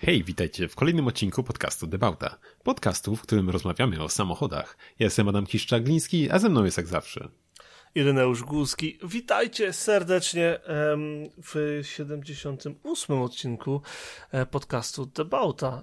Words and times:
Hej, 0.00 0.24
witajcie 0.24 0.68
w 0.68 0.74
kolejnym 0.74 1.06
odcinku 1.06 1.42
podcastu 1.42 1.86
Debauta. 1.86 2.38
Podcastu, 2.62 3.16
w 3.16 3.22
którym 3.22 3.50
rozmawiamy 3.50 4.02
o 4.02 4.08
samochodach. 4.08 4.76
Ja 4.98 5.04
jestem 5.04 5.28
Adam 5.28 5.46
Kiszczagliński, 5.46 6.30
a 6.30 6.38
ze 6.38 6.48
mną 6.48 6.64
jest 6.64 6.76
jak 6.76 6.86
zawsze. 6.86 7.28
Ireneusz 7.94 8.42
Głuski. 8.42 8.98
Witajcie 9.02 9.72
serdecznie 9.72 10.60
w 11.42 11.80
78. 11.82 13.22
odcinku 13.22 13.82
e, 14.32 14.46
podcastu 14.46 15.06
Debauta. 15.06 15.82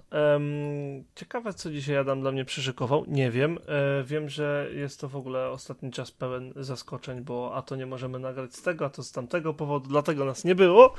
Ciekawe, 1.16 1.54
co 1.54 1.71
dzisiaj 1.71 1.98
Adam 1.98 2.21
dla 2.21 2.31
mnie 2.31 2.45
przyszykował. 2.45 3.05
Nie 3.07 3.31
wiem. 3.31 3.59
E, 3.68 4.04
wiem, 4.04 4.30
że 4.30 4.70
jest 4.73 4.99
to 4.99 5.09
w 5.09 5.16
ogóle 5.16 5.49
ostatni 5.49 5.91
czas 5.91 6.12
pełen 6.12 6.54
zaskoczeń, 6.55 7.21
bo 7.21 7.55
a 7.55 7.62
to 7.62 7.76
nie 7.76 7.86
możemy 7.86 8.20
nagrać 8.20 8.55
z 8.55 8.62
tego, 8.62 8.85
a 8.85 8.90
to 8.90 9.03
z 9.03 9.12
tamtego 9.12 9.53
powodu, 9.53 9.90
dlatego 9.90 10.26
nas 10.26 10.44
nie 10.44 10.55
było. 10.55 10.94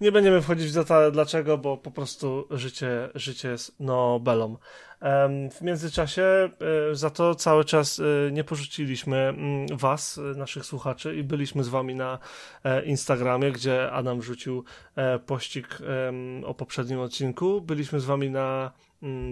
Nie 0.00 0.12
będziemy 0.12 0.42
wchodzić 0.42 0.66
w 0.70 0.74
detale 0.74 1.12
dlaczego, 1.12 1.58
bo 1.58 1.76
po 1.76 1.90
prostu 1.90 2.46
życie, 2.50 3.08
życie 3.14 3.48
jest 3.48 3.80
Nobelą. 3.80 4.56
W 5.50 5.62
międzyczasie 5.62 6.22
e, 6.22 6.50
za 6.94 7.10
to 7.10 7.34
cały 7.34 7.64
czas 7.64 8.00
e, 8.00 8.32
nie 8.32 8.44
porzuciliśmy 8.44 9.16
mm, 9.16 9.66
Was, 9.72 10.18
e, 10.18 10.20
naszych 10.20 10.66
słuchaczy, 10.66 11.16
i 11.16 11.24
byliśmy 11.24 11.64
z 11.64 11.68
Wami 11.68 11.94
na 11.94 12.18
Instagramie, 12.84 13.52
gdzie 13.52 13.90
Adam 13.92 14.20
wrzucił 14.20 14.64
pościg 15.26 15.78
o 16.44 16.54
poprzednim 16.54 17.00
odcinku. 17.00 17.60
Byliśmy 17.60 18.00
z 18.00 18.04
Wami 18.04 18.30
na 18.30 18.72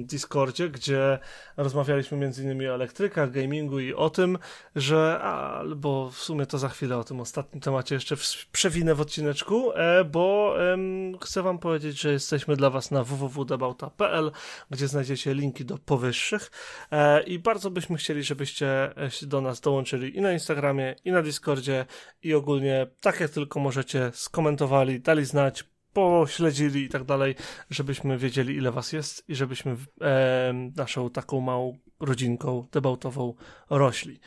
Discordzie, 0.05 0.69
gdzie 0.69 1.19
rozmawialiśmy 1.57 2.19
między 2.19 2.43
innymi 2.43 2.69
o 2.69 2.75
elektrykach, 2.75 3.30
gamingu 3.30 3.80
i 3.80 3.95
o 3.95 4.11
tym, 4.11 4.39
że, 4.77 5.19
albo 5.21 6.11
w 6.11 6.17
sumie 6.17 6.47
to 6.47 6.59
za 6.59 6.69
chwilę 6.69 6.99
o 6.99 7.05
tym 7.05 7.21
ostatnim 7.21 7.61
temacie 7.61 7.95
jeszcze 7.95 8.16
przewinę 8.53 8.95
w 8.95 9.01
odcineczku, 9.01 9.73
e, 9.73 10.05
bo 10.05 10.55
em, 10.73 11.19
chcę 11.19 11.43
wam 11.43 11.59
powiedzieć, 11.59 12.01
że 12.01 12.13
jesteśmy 12.13 12.57
dla 12.57 12.71
was 12.71 12.91
na 12.91 13.05
www.debauta.pl, 13.05 14.30
gdzie 14.71 14.89
znajdziecie 14.89 15.35
linki 15.35 15.65
do 15.65 15.79
powyższych 15.79 16.51
e, 16.91 17.23
i 17.23 17.39
bardzo 17.39 17.71
byśmy 17.71 17.96
chcieli, 17.96 18.23
żebyście 18.23 18.91
się 19.09 19.27
do 19.27 19.41
nas 19.41 19.61
dołączyli 19.61 20.16
i 20.16 20.21
na 20.21 20.33
Instagramie, 20.33 20.95
i 21.05 21.13
na 21.13 21.23
Discordzie 21.23 21.87
i 22.23 22.35
ogólnie 22.35 22.87
tak 23.01 23.21
jak 23.21 23.30
tylko 23.30 23.61
możecie 23.61 24.11
skomentowali, 24.15 25.01
dali 25.01 25.24
znać, 25.24 25.71
pośledzili 25.93 26.82
i 26.82 26.88
tak 26.88 27.04
dalej, 27.04 27.35
żebyśmy 27.71 28.18
wiedzieli, 28.18 28.57
ile 28.57 28.73
was 28.73 28.93
jest 28.93 29.29
i 29.29 29.35
żebyśmy 29.35 29.76
e, 30.01 30.52
naszą 30.76 31.10
taką 31.10 31.40
małą 31.40 31.79
rodzinką 32.01 32.68
debautową 32.73 33.34
rośli. 33.71 34.21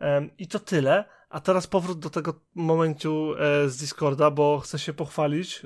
E, 0.00 0.28
I 0.38 0.46
to 0.46 0.58
tyle. 0.58 1.04
A 1.28 1.40
teraz 1.40 1.66
powrót 1.66 1.98
do 1.98 2.10
tego 2.10 2.40
momentu 2.54 3.34
e, 3.34 3.68
z 3.68 3.76
Discorda, 3.76 4.30
bo 4.30 4.58
chcę 4.58 4.78
się 4.78 4.92
pochwalić. 4.92 5.62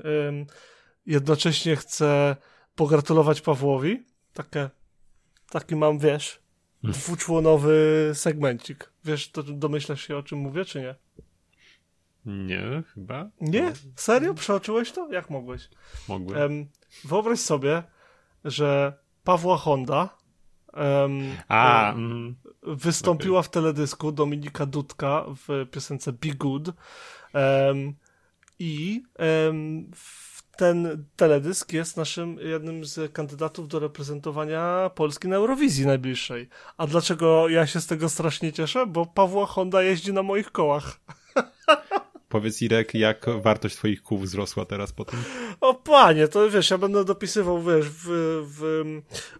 jednocześnie 1.06 1.76
chcę 1.76 2.36
pogratulować 2.74 3.40
Pawłowi. 3.40 4.06
Takie, 4.32 4.70
taki 5.50 5.76
mam, 5.76 5.98
wiesz, 5.98 6.42
hmm. 6.82 7.00
dwuczłonowy 7.00 8.10
segmencik. 8.14 8.92
Wiesz, 9.04 9.30
to 9.30 9.42
domyślasz 9.42 10.06
się 10.06 10.16
o 10.16 10.22
czym 10.22 10.38
mówię, 10.38 10.64
czy 10.64 10.80
nie? 10.80 10.94
Nie, 12.26 12.82
chyba. 12.94 13.30
Nie? 13.40 13.72
Serio? 13.96 14.34
Przeoczyłeś 14.34 14.92
to? 14.92 15.12
Jak 15.12 15.30
mogłeś? 15.30 15.68
Mogłem. 16.08 16.40
Um, 16.40 16.68
wyobraź 17.04 17.40
sobie, 17.40 17.82
że 18.44 18.98
Pawła 19.24 19.56
Honda 19.56 20.16
um, 20.72 21.22
A, 21.48 21.92
um, 21.94 22.36
wystąpiła 22.62 23.38
okay. 23.38 23.48
w 23.48 23.52
teledysku 23.52 24.12
Dominika 24.12 24.66
Dudka 24.66 25.24
w 25.46 25.66
piosence 25.70 26.12
Be 26.12 26.28
Good 26.28 26.70
i 28.58 29.02
ten 30.56 31.04
teledysk 31.16 31.72
jest 31.72 31.96
naszym 31.96 32.38
jednym 32.38 32.84
z 32.84 33.12
kandydatów 33.12 33.68
do 33.68 33.78
reprezentowania 33.78 34.90
Polski 34.94 35.28
na 35.28 35.36
Eurowizji 35.36 35.86
najbliższej. 35.86 36.48
A 36.76 36.86
dlaczego 36.86 37.48
ja 37.48 37.66
się 37.66 37.80
z 37.80 37.86
tego 37.86 38.08
strasznie 38.08 38.52
cieszę? 38.52 38.86
Bo 38.86 39.06
Pawła 39.06 39.46
Honda 39.46 39.82
jeździ 39.82 40.12
na 40.12 40.22
moich 40.22 40.52
kołach. 40.52 41.00
Powiedz 42.32 42.62
Irek, 42.62 42.94
jak 42.94 43.26
wartość 43.42 43.76
twoich 43.76 44.02
kół 44.02 44.18
wzrosła 44.18 44.64
teraz 44.64 44.92
po 44.92 45.04
tym? 45.04 45.18
O 45.60 45.74
panie, 45.74 46.28
to 46.28 46.50
wiesz, 46.50 46.70
ja 46.70 46.78
będę 46.78 47.04
dopisywał, 47.04 47.62
wiesz, 47.62 47.86
w, 47.88 48.06
w 48.58 48.72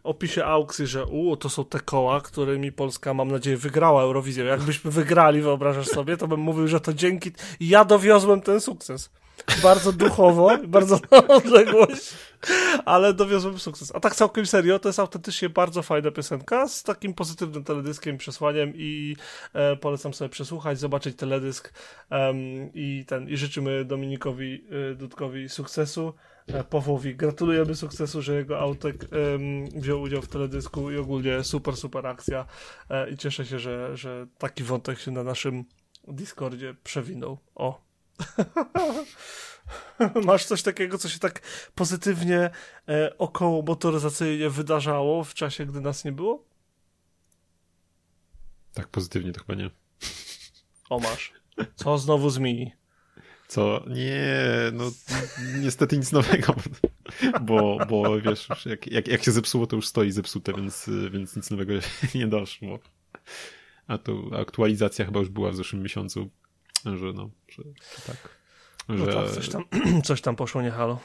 opisie 0.03 0.45
aukcji, 0.45 0.87
że 0.87 1.07
u, 1.07 1.37
to 1.37 1.49
są 1.49 1.65
te 1.65 1.81
koła, 1.81 2.21
którymi 2.21 2.73
Polska, 2.73 3.15
mam 3.15 3.31
nadzieję, 3.31 3.57
wygrała 3.57 4.03
Eurowizję. 4.03 4.45
Jakbyśmy 4.45 4.91
wygrali, 4.91 5.43
wyobrażasz 5.43 5.87
sobie, 5.87 6.17
to 6.17 6.29
bym 6.29 6.41
mówił, 6.41 6.69
że 6.69 6.81
to 6.81 6.93
dzięki... 6.93 7.33
Ja 7.61 7.85
dowiozłem 7.85 8.41
ten 8.41 8.61
sukces 8.61 9.11
bardzo 9.63 9.93
duchowo, 9.93 10.59
bardzo 10.69 10.99
na 11.11 11.29
odległość, 11.29 12.15
ale 12.85 13.15
dowiozłem 13.15 13.59
sukces. 13.59 13.93
A 13.95 14.01
tak 14.01 14.15
całkiem 14.15 14.47
serio, 14.47 14.79
to 14.79 14.89
jest 14.89 14.99
autentycznie 14.99 15.49
bardzo 15.49 15.83
fajna 15.83 16.11
piosenka 16.11 16.69
z 16.69 16.83
takim 16.83 17.15
pozytywnym 17.15 17.65
teledyskiem, 17.65 18.19
przesłaniem 18.19 18.73
i 18.77 19.17
e, 19.53 19.77
polecam 19.77 20.15
sobie 20.15 20.29
przesłuchać, 20.29 20.79
zobaczyć 20.79 21.17
teledysk 21.17 21.73
um, 22.11 22.37
i 22.75 23.05
ten 23.07 23.29
i 23.29 23.37
życzymy 23.37 23.85
Dominikowi 23.85 24.65
e, 24.91 24.95
Dudkowi 24.95 25.49
sukcesu. 25.49 26.15
E, 26.47 26.65
Pawłowi 26.65 27.17
gratulujemy 27.17 27.75
sukcesu, 27.75 28.23
że 28.23 28.35
jego 28.35 28.59
autek 28.59 29.07
wziął 29.75 30.03
udział 30.03 30.23
w 30.23 30.29
teledysku 30.29 30.91
i 30.91 30.97
ogólnie 30.97 31.45
super, 31.45 31.77
super 31.77 32.07
akcja 32.07 32.47
e, 32.91 33.11
i 33.11 33.17
cieszę 33.17 33.47
się, 33.47 33.59
że, 33.59 33.97
że 33.97 34.27
taki 34.39 34.63
wątek 34.63 34.99
się 34.99 35.11
na 35.11 35.25
naszym 35.25 35.65
Discordzie 36.09 36.75
przewinął. 36.85 37.39
O, 37.55 37.81
Masz 40.27 40.45
coś 40.45 40.63
takiego, 40.63 40.99
co 40.99 41.09
się 41.09 41.19
tak 41.19 41.41
pozytywnie 41.75 42.51
e, 42.89 43.19
około 43.19 43.63
motoryzacyjnie 43.63 44.51
wydarzało 44.51 45.25
w 45.25 45.35
czasie, 45.35 45.67
gdy 45.67 45.81
nas 45.81 46.05
nie 46.05 46.13
było? 46.13 46.45
Tak 48.75 48.89
pozytywnie 48.89 49.33
to 49.33 49.41
chyba 49.41 49.55
nie. 49.55 49.71
O 50.91 50.99
masz. 50.99 51.33
Co 51.75 51.99
znowu 51.99 52.31
zmieni? 52.31 52.73
Co? 53.49 53.85
Nie, 53.89 54.37
no 54.73 54.91
niestety 55.61 55.99
nic 55.99 56.13
nowego, 56.13 56.55
bo, 57.43 57.79
bo 57.89 58.21
wiesz, 58.21 58.49
jak, 58.67 58.87
jak, 58.87 59.09
jak 59.09 59.23
się 59.23 59.33
zepsuło, 59.33 59.67
to 59.67 59.77
już 59.77 59.89
stoi 59.89 60.13
zepsute, 60.13 60.53
więc, 60.53 60.91
więc 61.11 61.37
nic 61.37 61.51
nowego 61.51 61.73
nie 62.15 62.27
doszło. 62.27 62.79
A 63.87 63.99
to 63.99 64.23
aktualizacja 64.41 65.05
chyba 65.05 65.21
już 65.21 65.29
była 65.29 65.51
w 65.51 65.57
zeszłym 65.57 65.83
miesiącu 65.83 66.31
że 66.85 67.13
no, 67.13 67.31
że, 67.49 67.63
że 67.97 68.03
tak. 68.07 68.37
No 68.89 68.97
że... 68.97 69.07
No 69.07 69.13
tak, 69.13 69.31
coś 69.31 69.49
tam, 69.49 69.65
coś 70.05 70.21
tam 70.21 70.37
poszło 70.37 70.63
nie 70.63 70.71
halo. 70.71 70.99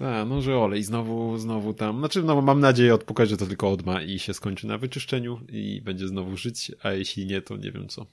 A, 0.00 0.24
no, 0.24 0.42
że 0.42 0.58
olej 0.58 0.82
znowu, 0.82 1.38
znowu 1.38 1.74
tam. 1.74 1.98
Znaczy, 1.98 2.22
no, 2.22 2.42
mam 2.42 2.60
nadzieję 2.60 2.94
odpukać, 2.94 3.28
że 3.28 3.36
to 3.36 3.46
tylko 3.46 3.70
odma 3.70 4.02
i 4.02 4.18
się 4.18 4.34
skończy 4.34 4.66
na 4.66 4.78
wyczyszczeniu 4.78 5.40
i 5.48 5.80
będzie 5.84 6.08
znowu 6.08 6.36
żyć, 6.36 6.72
a 6.82 6.92
jeśli 6.92 7.26
nie, 7.26 7.42
to 7.42 7.56
nie 7.56 7.72
wiem 7.72 7.88
co. 7.88 8.06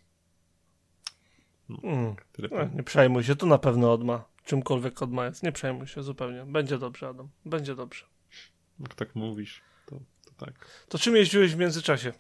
No, 1.70 1.78
mm. 1.84 2.16
no, 2.52 2.70
nie 2.76 2.84
przejmuj 2.84 3.24
się, 3.24 3.36
to 3.36 3.46
na 3.46 3.58
pewno 3.58 3.94
odma. 3.94 4.24
Czymkolwiek 4.46 5.02
odma 5.02 5.26
jest, 5.26 5.44
nie 5.44 5.52
przejmuj 5.52 5.88
się 5.88 6.04
zupełnie. 6.04 6.46
Będzie 6.46 6.78
dobrze, 6.78 7.08
Adam. 7.08 7.30
Będzie 7.46 7.76
dobrze. 7.76 8.06
Jak 8.80 8.96
tak 8.96 9.16
mówisz, 9.16 9.62
to, 9.86 10.00
to 10.26 10.46
tak. 10.46 10.86
To 10.90 11.00
czym 11.00 11.16
jeździłeś 11.16 11.56
w 11.56 11.58
międzyczasie? 11.58 12.14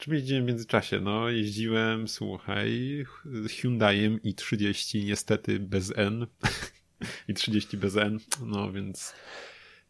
Czym 0.00 0.14
jeździłem 0.14 0.44
w 0.44 0.46
międzyczasie? 0.46 1.00
No, 1.00 1.28
jeździłem, 1.28 2.08
słuchaj, 2.08 3.04
Hyundaiem 3.60 4.18
i30 4.18 5.04
niestety 5.04 5.58
bez 5.58 5.92
N. 5.96 6.26
I 7.28 7.34
30 7.34 7.76
bez 7.76 7.96
N, 7.96 8.18
no 8.44 8.72
więc 8.72 9.14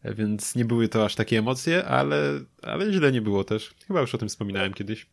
więc 0.05 0.55
nie 0.55 0.65
były 0.65 0.89
to 0.89 1.05
aż 1.05 1.15
takie 1.15 1.39
emocje, 1.39 1.85
ale, 1.85 2.41
ale 2.63 2.93
źle 2.93 3.13
nie 3.13 3.23
było 3.23 3.45
też. 3.45 3.75
Chyba 3.87 4.01
już 4.01 4.15
o 4.15 4.19
tym 4.19 4.29
wspominałem 4.29 4.75
kiedyś. 4.75 5.07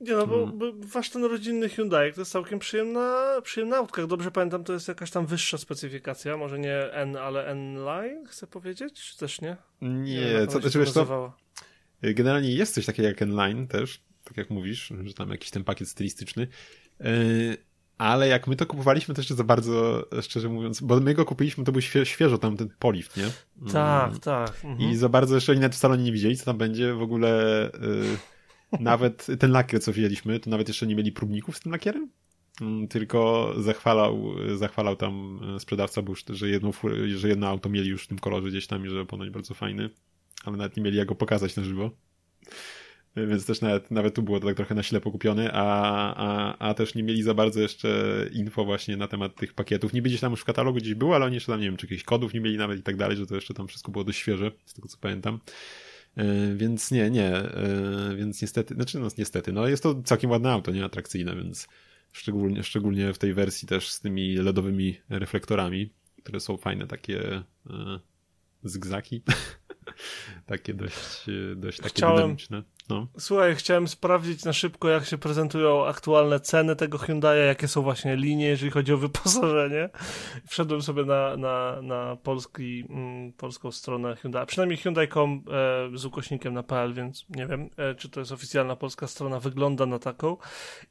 Nie 0.00 0.12
no, 0.12 0.26
bo, 0.26 0.36
hmm. 0.36 0.58
bo 0.58 0.72
wasz 0.76 1.10
ten 1.10 1.24
rodzinny 1.24 1.68
Hyundai 1.68 2.12
to 2.12 2.20
jest 2.20 2.32
całkiem 2.32 2.58
przyjemna, 2.58 3.24
przyjemna 3.42 3.76
autka. 3.76 4.02
Jak 4.02 4.10
dobrze 4.10 4.30
pamiętam, 4.30 4.64
to 4.64 4.72
jest 4.72 4.88
jakaś 4.88 5.10
tam 5.10 5.26
wyższa 5.26 5.58
specyfikacja. 5.58 6.36
Może 6.36 6.58
nie 6.58 6.92
N, 6.92 7.16
ale 7.16 7.46
N-Line, 7.46 8.26
chcę 8.26 8.46
powiedzieć? 8.46 9.10
Czy 9.10 9.18
też 9.18 9.40
nie? 9.40 9.56
Nie, 9.82 10.14
nie 10.14 10.46
co, 10.46 10.60
to, 10.60 10.78
wiesz 10.78 10.92
to, 10.92 11.32
Generalnie 12.02 12.54
jest 12.54 12.74
coś 12.74 12.86
takiego 12.86 13.08
jak 13.08 13.22
N-Line 13.22 13.68
też 13.68 14.07
tak 14.28 14.36
jak 14.36 14.50
mówisz, 14.50 14.92
że 15.04 15.14
tam 15.14 15.30
jakiś 15.30 15.50
ten 15.50 15.64
pakiet 15.64 15.88
stylistyczny. 15.88 16.46
E, 17.00 17.06
ale 17.98 18.28
jak 18.28 18.46
my 18.46 18.56
to 18.56 18.66
kupowaliśmy, 18.66 19.14
to 19.14 19.20
jeszcze 19.20 19.34
za 19.34 19.44
bardzo, 19.44 20.06
szczerze 20.22 20.48
mówiąc, 20.48 20.80
bo 20.80 21.00
my 21.00 21.14
go 21.14 21.24
kupiliśmy, 21.24 21.64
to 21.64 21.72
był 21.72 21.80
świe 21.80 22.06
świeżo 22.06 22.38
tam 22.38 22.56
ten 22.56 22.68
polift, 22.78 23.16
nie? 23.16 23.30
Tak, 23.72 24.08
mm. 24.08 24.20
tak. 24.20 24.64
Mhm. 24.64 24.90
I 24.90 24.96
za 24.96 25.08
bardzo 25.08 25.34
jeszcze 25.34 25.52
oni 25.52 25.60
nawet 25.60 25.74
w 25.74 25.78
salonie 25.78 26.04
nie 26.04 26.12
widzieli, 26.12 26.36
co 26.36 26.44
tam 26.44 26.58
będzie. 26.58 26.94
W 26.94 27.02
ogóle 27.02 27.66
y, 27.68 27.70
nawet 28.80 29.26
ten 29.38 29.50
lakier, 29.50 29.82
co 29.82 29.92
wzięliśmy, 29.92 30.40
to 30.40 30.50
nawet 30.50 30.68
jeszcze 30.68 30.86
nie 30.86 30.96
mieli 30.96 31.12
próbników 31.12 31.56
z 31.56 31.60
tym 31.60 31.72
lakierem. 31.72 32.08
Mm, 32.60 32.88
tylko 32.88 33.52
zachwalał, 33.58 34.34
zachwalał 34.56 34.96
tam 34.96 35.40
sprzedawca 35.58 36.02
Bush, 36.02 36.24
że 36.30 36.48
jedno, 36.48 36.70
że 37.16 37.28
jedno 37.28 37.48
auto 37.48 37.68
mieli 37.68 37.88
już 37.88 38.04
w 38.04 38.08
tym 38.08 38.18
kolorze 38.18 38.48
gdzieś 38.48 38.66
tam 38.66 38.86
i 38.86 38.88
że 38.88 39.06
ponoć 39.06 39.30
bardzo 39.30 39.54
fajny, 39.54 39.90
ale 40.44 40.56
nawet 40.56 40.76
nie 40.76 40.82
mieli 40.82 40.96
jak 40.96 41.08
go 41.08 41.14
pokazać 41.14 41.56
na 41.56 41.64
żywo. 41.64 41.90
Więc 43.26 43.46
też 43.46 43.60
nawet, 43.60 43.90
nawet 43.90 44.14
tu 44.14 44.22
było 44.22 44.40
to 44.40 44.46
tak 44.46 44.56
trochę 44.56 44.74
na 44.74 44.82
ślepo 44.82 45.10
kupione, 45.10 45.50
a, 45.52 46.14
a, 46.16 46.58
a 46.68 46.74
też 46.74 46.94
nie 46.94 47.02
mieli 47.02 47.22
za 47.22 47.34
bardzo 47.34 47.60
jeszcze 47.60 47.88
info 48.32 48.64
właśnie 48.64 48.96
na 48.96 49.08
temat 49.08 49.34
tych 49.34 49.54
pakietów. 49.54 49.92
Nie 49.92 50.02
gdzieś 50.02 50.20
tam 50.20 50.30
już 50.30 50.40
w 50.40 50.44
katalogu 50.44 50.78
gdzieś 50.78 50.94
było, 50.94 51.14
ale 51.14 51.24
oni 51.24 51.34
jeszcze 51.34 51.52
tam, 51.52 51.60
nie 51.60 51.66
wiem, 51.66 51.76
czy 51.76 51.86
jakichś 51.86 52.02
kodów 52.02 52.34
nie 52.34 52.40
mieli 52.40 52.56
nawet 52.56 52.80
i 52.80 52.82
tak 52.82 52.96
dalej, 52.96 53.16
że 53.16 53.26
to 53.26 53.34
jeszcze 53.34 53.54
tam 53.54 53.68
wszystko 53.68 53.92
było 53.92 54.04
dość 54.04 54.18
świeże, 54.18 54.50
z 54.66 54.74
tego 54.74 54.88
co 54.88 54.98
pamiętam. 55.00 55.40
E, 56.16 56.54
więc 56.56 56.90
nie, 56.90 57.10
nie, 57.10 57.36
e, 57.36 58.14
więc 58.16 58.42
niestety, 58.42 58.74
znaczy 58.74 58.98
no 58.98 59.08
niestety, 59.18 59.52
no 59.52 59.68
jest 59.68 59.82
to 59.82 60.02
całkiem 60.02 60.30
ładne 60.30 60.52
auto, 60.52 60.72
nie 60.72 60.84
atrakcyjne, 60.84 61.36
więc 61.36 61.68
szczególnie, 62.12 62.62
szczególnie 62.62 63.12
w 63.12 63.18
tej 63.18 63.34
wersji 63.34 63.68
też 63.68 63.88
z 63.90 64.00
tymi 64.00 64.34
LEDowymi 64.34 65.00
reflektorami, 65.08 65.92
które 66.22 66.40
są 66.40 66.56
fajne, 66.56 66.86
takie 66.86 67.42
e, 67.70 68.00
zygzaki. 68.64 69.22
takie 70.46 70.74
dość, 70.74 71.26
dość 71.56 71.78
takie 71.78 71.88
Chciałem... 71.88 72.16
dynamiczne. 72.16 72.62
No. 72.88 73.06
Słuchaj, 73.18 73.56
chciałem 73.56 73.88
sprawdzić 73.88 74.44
na 74.44 74.52
szybko, 74.52 74.88
jak 74.88 75.04
się 75.04 75.18
prezentują 75.18 75.86
aktualne 75.86 76.40
ceny 76.40 76.76
tego 76.76 76.98
Hyundai, 76.98 77.46
jakie 77.46 77.68
są 77.68 77.82
właśnie 77.82 78.16
linie, 78.16 78.46
jeżeli 78.46 78.70
chodzi 78.70 78.92
o 78.92 78.96
wyposażenie. 78.96 79.90
Wszedłem 80.48 80.82
sobie 80.82 81.04
na, 81.04 81.36
na, 81.36 81.82
na 81.82 82.16
polski, 82.16 82.84
mm, 82.88 83.32
polską 83.32 83.72
stronę 83.72 84.16
Hyundai, 84.16 84.46
przynajmniej 84.46 84.78
Hyundai.com 84.78 85.44
e, 85.94 85.98
z 85.98 86.04
ukośnikiem 86.04 86.54
na 86.54 86.62
PL, 86.62 86.94
więc 86.94 87.26
nie 87.28 87.46
wiem, 87.46 87.70
e, 87.76 87.94
czy 87.94 88.08
to 88.08 88.20
jest 88.20 88.32
oficjalna 88.32 88.76
polska 88.76 89.06
strona, 89.06 89.40
wygląda 89.40 89.86
na 89.86 89.98
taką. 89.98 90.36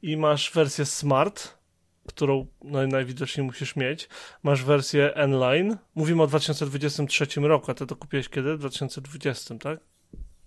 I 0.02 0.16
masz 0.16 0.52
wersję 0.52 0.84
Smart, 0.84 1.58
którą 2.06 2.46
no, 2.64 2.86
najwidoczniej 2.86 3.46
musisz 3.46 3.76
mieć. 3.76 4.08
Masz 4.42 4.64
wersję 4.64 5.14
N-Line. 5.14 5.76
Mówimy 5.94 6.22
o 6.22 6.26
2023 6.26 7.40
roku, 7.40 7.70
a 7.70 7.74
ty 7.74 7.86
to 7.86 7.96
kupiłeś 7.96 8.28
kiedy? 8.28 8.56
W 8.56 8.58
2020, 8.58 9.54
tak? 9.58 9.97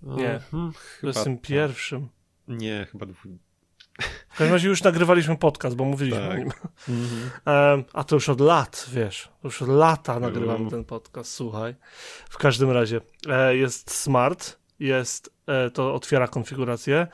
Nie, 0.03 0.39
hmm, 0.51 0.71
w 0.73 0.99
21. 1.01 2.07
Nie, 2.47 2.87
chyba... 2.91 3.05
W 4.29 4.37
każdym 4.37 4.53
razie 4.53 4.69
już 4.69 4.83
nagrywaliśmy 4.83 5.37
podcast, 5.37 5.75
bo 5.75 5.85
mówiliśmy 5.85 6.19
tak. 6.19 6.31
o 6.31 6.37
nim. 6.37 6.49
Mm-hmm. 6.89 7.83
a 7.93 8.03
to 8.03 8.15
już 8.15 8.29
od 8.29 8.41
lat, 8.41 8.89
wiesz, 8.93 9.29
już 9.43 9.61
od 9.61 9.69
lata 9.69 10.19
nagrywamy 10.19 10.69
ten 10.69 10.83
podcast, 10.83 11.33
słuchaj. 11.33 11.75
W 12.29 12.37
każdym 12.37 12.71
razie 12.71 13.01
e, 13.29 13.55
jest 13.55 13.91
smart, 13.91 14.57
jest, 14.79 15.33
e, 15.47 15.69
to 15.69 15.93
otwiera 15.93 16.27
konfigurację, 16.27 17.07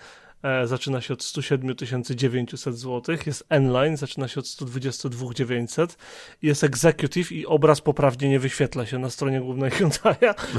zaczyna 0.66 1.02
się 1.02 1.14
od 1.14 1.24
107 1.24 1.76
900 2.16 2.78
zł, 2.78 3.18
jest 3.26 3.46
N-Line, 3.50 3.98
zaczyna 3.98 4.28
się 4.28 4.40
od 4.40 4.48
122 4.48 5.34
900, 5.34 5.98
jest 6.42 6.64
Executive 6.64 7.32
i 7.32 7.46
obraz 7.46 7.82
poprawnie 7.82 8.30
nie 8.30 8.40
wyświetla 8.40 8.86
się 8.86 9.00
na 9.00 9.10
stronie 9.10 9.42
głównej 9.42 9.72
Hyundai 9.72 10.16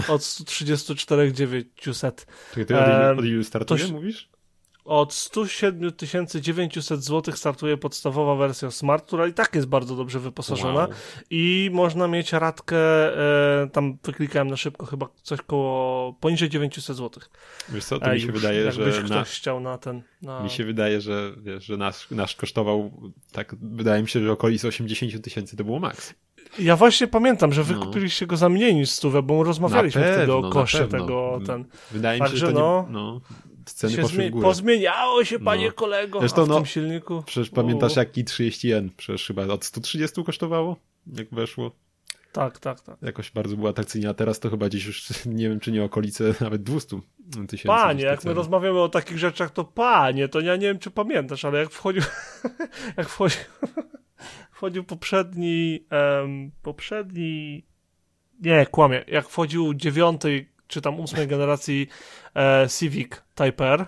od 0.09 0.25
134 0.25 1.33
900. 1.33 2.27
Czyli 2.55 2.67
ty 2.67 2.79
od, 2.79 3.19
od 3.19 3.25
ilu 3.25 3.45
startuje, 3.45 3.87
to, 3.87 3.93
mówisz? 3.93 4.38
Od 4.89 5.15
107 5.15 5.93
900 6.41 7.05
zł 7.05 7.37
startuje 7.37 7.77
podstawowa 7.77 8.37
wersja 8.37 8.71
Smart, 8.71 9.07
która 9.07 9.27
i 9.27 9.33
tak 9.33 9.55
jest 9.55 9.67
bardzo 9.67 9.97
dobrze 9.97 10.21
wyposażona 10.21 10.81
wow. 10.81 10.89
i 11.31 11.71
można 11.73 12.09
mieć 12.09 12.33
radkę, 12.33 12.77
e, 13.63 13.69
tam 13.73 13.99
wyklikałem 14.05 14.49
na 14.49 14.57
szybko, 14.57 14.87
chyba 14.87 15.09
coś 15.23 15.43
koło 15.43 16.13
poniżej 16.13 16.49
900 16.49 16.97
zł. 16.97 17.23
Wiesz 17.69 17.85
co, 17.85 17.99
to 17.99 18.13
mi 18.13 18.21
się 18.21 18.33
wydaje, 18.33 18.73
że 18.73 19.03
ktoś 19.03 19.29
chciał 19.29 19.61
na 19.61 19.79
ten... 19.79 20.03
Na... 20.23 20.43
Mi 20.43 20.51
się 20.51 20.65
wydaje, 20.65 21.01
że 21.01 21.33
wiesz, 21.43 21.65
że 21.65 21.77
nasz, 21.77 22.11
nasz 22.11 22.37
kosztował, 22.37 22.91
tak 23.33 23.57
wydaje 23.61 24.03
mi 24.03 24.09
się, 24.09 24.21
że 24.21 24.33
okolic 24.33 24.65
80 24.65 25.25
tysięcy 25.25 25.57
to 25.57 25.65
było 25.65 25.79
maks. 25.79 26.15
Ja 26.59 26.77
właśnie 26.77 27.07
pamiętam, 27.07 27.53
że 27.53 27.65
wy 27.65 27.75
no. 27.75 27.87
kupiliście 27.87 28.27
go 28.27 28.37
za 28.37 28.49
mniej 28.49 28.75
niż 28.75 28.91
stówę, 28.91 29.23
bo 29.23 29.43
rozmawialiśmy 29.43 30.03
pewno, 30.03 30.17
wtedy 30.17 30.33
o 30.33 30.51
koszcie 30.51 30.87
tego. 30.87 31.41
Ten. 31.47 31.65
Wydaje 31.91 32.21
mi 32.21 32.29
się, 32.29 32.37
że 32.37 32.47
to 32.47 32.53
no, 32.53 32.85
nie, 32.87 32.93
no, 32.93 33.21
Ceny 33.73 33.93
się 33.93 34.03
poszły 34.03 34.29
w 34.29 34.31
górę. 34.31 34.43
Pozmieniało 34.43 35.25
się, 35.25 35.39
panie 35.39 35.67
no. 35.67 35.73
kolego, 35.73 36.21
Zresztą, 36.21 36.45
w 36.45 36.49
no, 36.49 36.55
tym 36.55 36.67
silniku. 36.67 37.23
Przecież 37.27 37.51
pamiętasz, 37.51 37.97
jaki 37.97 38.25
30N? 38.25 38.89
Przecież 38.97 39.27
chyba 39.27 39.47
od 39.47 39.65
130 39.65 40.25
kosztowało, 40.25 40.77
jak 41.07 41.29
weszło. 41.31 41.73
Tak, 42.33 42.59
tak, 42.59 42.81
tak. 42.81 42.97
Jakoś 43.03 43.31
bardzo 43.31 43.57
była 43.57 43.71
atrakcyjna, 43.71 44.11
a 44.11 44.15
teraz 44.15 44.41
to 44.41 44.51
chyba 44.51 44.69
gdzieś 44.69 44.87
już, 44.87 45.27
nie 45.27 45.49
wiem, 45.49 45.61
czy 45.61 45.73
nie 45.73 45.85
okolice 45.85 46.35
nawet 46.41 46.63
200 46.63 47.01
tysięcy. 47.49 47.69
Panie, 47.69 48.05
jak 48.05 48.25
my 48.25 48.35
rozmawiamy 48.35 48.81
o 48.81 48.89
takich 48.89 49.19
rzeczach, 49.19 49.51
to 49.51 49.65
panie, 49.65 50.29
to 50.29 50.41
ja 50.41 50.57
nie 50.57 50.67
wiem, 50.67 50.79
czy 50.79 50.91
pamiętasz, 50.91 51.45
ale 51.45 51.59
jak 51.59 51.71
wchodził, 51.71 52.03
jak 52.97 53.09
wchodził, 53.09 53.41
wchodził 54.53 54.85
poprzedni, 54.85 55.85
um, 55.91 56.51
poprzedni, 56.63 57.67
nie, 58.41 58.67
kłamie, 58.67 59.05
jak 59.09 59.29
wchodził 59.29 59.75
dziewiątej 59.75 60.49
czy 60.69 60.81
tam 60.81 61.01
ósmej 61.01 61.27
generacji 61.27 61.89
e, 62.37 62.67
Civic 62.79 63.11
Type 63.35 63.73
R, 63.73 63.87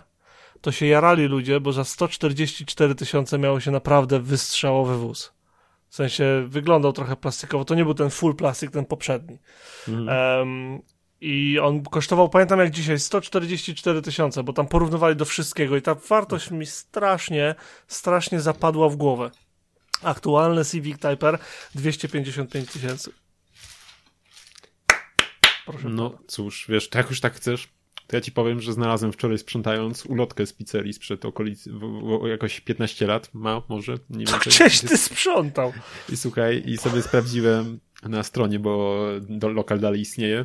to 0.60 0.72
się 0.72 0.86
jarali 0.86 1.26
ludzie, 1.26 1.60
bo 1.60 1.72
za 1.72 1.84
144 1.84 2.94
tysiące 2.94 3.38
miało 3.38 3.60
się 3.60 3.70
naprawdę 3.70 4.20
wystrzałowy 4.20 4.96
wóz. 4.96 5.32
W 5.88 5.94
sensie 5.94 6.44
wyglądał 6.46 6.92
trochę 6.92 7.16
plastikowo. 7.16 7.64
To 7.64 7.74
nie 7.74 7.84
był 7.84 7.94
ten 7.94 8.10
full 8.10 8.36
plastik, 8.36 8.70
ten 8.70 8.84
poprzedni. 8.84 9.38
Mhm. 9.88 10.38
Um, 10.38 10.82
I 11.20 11.58
on 11.58 11.82
kosztował, 11.82 12.28
pamiętam 12.28 12.58
jak 12.58 12.70
dzisiaj, 12.70 12.98
144 12.98 14.02
tysiące, 14.02 14.42
bo 14.42 14.52
tam 14.52 14.68
porównywali 14.68 15.16
do 15.16 15.24
wszystkiego 15.24 15.76
i 15.76 15.82
ta 15.82 15.94
wartość 15.94 16.50
mi 16.50 16.66
strasznie, 16.66 17.54
strasznie 17.88 18.40
zapadła 18.40 18.88
w 18.88 18.96
głowę. 18.96 19.30
Aktualny 20.02 20.64
Civic 20.64 20.98
Type 20.98 21.28
R 21.28 21.38
255 21.74 22.72
tysięcy. 22.72 23.12
Proszę 25.66 25.88
no 25.88 26.10
pana. 26.10 26.22
cóż, 26.26 26.66
wiesz, 26.68 26.88
jak 26.94 27.10
już 27.10 27.20
tak 27.20 27.34
chcesz, 27.34 27.68
to 28.06 28.16
ja 28.16 28.20
ci 28.20 28.32
powiem, 28.32 28.60
że 28.60 28.72
znalazłem 28.72 29.12
wczoraj 29.12 29.38
sprzątając 29.38 30.06
ulotkę 30.06 30.46
z 30.46 30.52
pizzerii 30.52 30.92
sprzed 30.92 31.24
okolicy, 31.24 31.70
jakoś 32.30 32.60
15 32.60 33.06
lat, 33.06 33.30
ma 33.34 33.62
może, 33.68 33.94
nie 34.10 34.24
wiem. 34.24 34.40
Cześć, 34.40 34.80
ty 34.80 34.98
sprzątał. 34.98 35.72
I 36.08 36.16
słuchaj, 36.16 36.62
i 36.66 36.78
sobie 36.78 37.02
sprawdziłem 37.02 37.80
na 38.02 38.22
stronie, 38.22 38.58
bo 38.58 39.04
lokal 39.42 39.80
dalej 39.80 40.00
istnieje. 40.00 40.44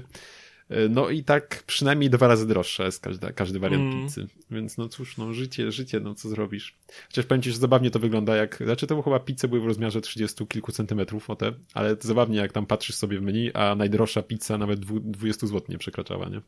No 0.90 1.10
i 1.10 1.24
tak 1.24 1.64
przynajmniej 1.68 2.10
dwa 2.10 2.28
razy 2.28 2.48
droższa 2.48 2.86
jest 2.86 3.02
każda, 3.02 3.32
każdy 3.32 3.60
wariant 3.60 3.94
mm. 3.94 4.06
pizzy. 4.06 4.28
Więc 4.52 4.78
no 4.78 4.90
cóż, 4.90 5.18
no 5.18 5.34
życie, 5.34 5.72
życie, 5.72 6.00
no 6.00 6.16
co 6.16 6.30
zrobisz. 6.30 6.76
Chociaż 7.08 7.26
powiem 7.26 7.42
ci, 7.42 7.52
że 7.52 7.58
zabawnie 7.58 7.92
to 7.92 8.00
wygląda 8.00 8.36
jak, 8.36 8.58
znaczy 8.66 8.88
to 8.88 9.02
chyba 9.02 9.20
pizze 9.20 9.48
były 9.48 9.62
w 9.62 9.66
rozmiarze 9.66 10.02
30 10.02 10.48
kilku 10.48 10.72
centymetrów 10.72 11.30
o 11.30 11.36
te, 11.36 11.54
ale 11.74 11.96
zabawnie 12.00 12.38
jak 12.38 12.52
tam 12.52 12.66
patrzysz 12.66 12.96
sobie 12.96 13.20
w 13.20 13.22
menu, 13.22 13.52
a 13.54 13.76
najdroższa 13.76 14.22
pizza 14.22 14.58
nawet 14.58 14.80
20 14.80 15.48
zł 15.48 15.62
nie 15.70 15.78
przekraczała, 15.78 16.30
nie? 16.30 16.42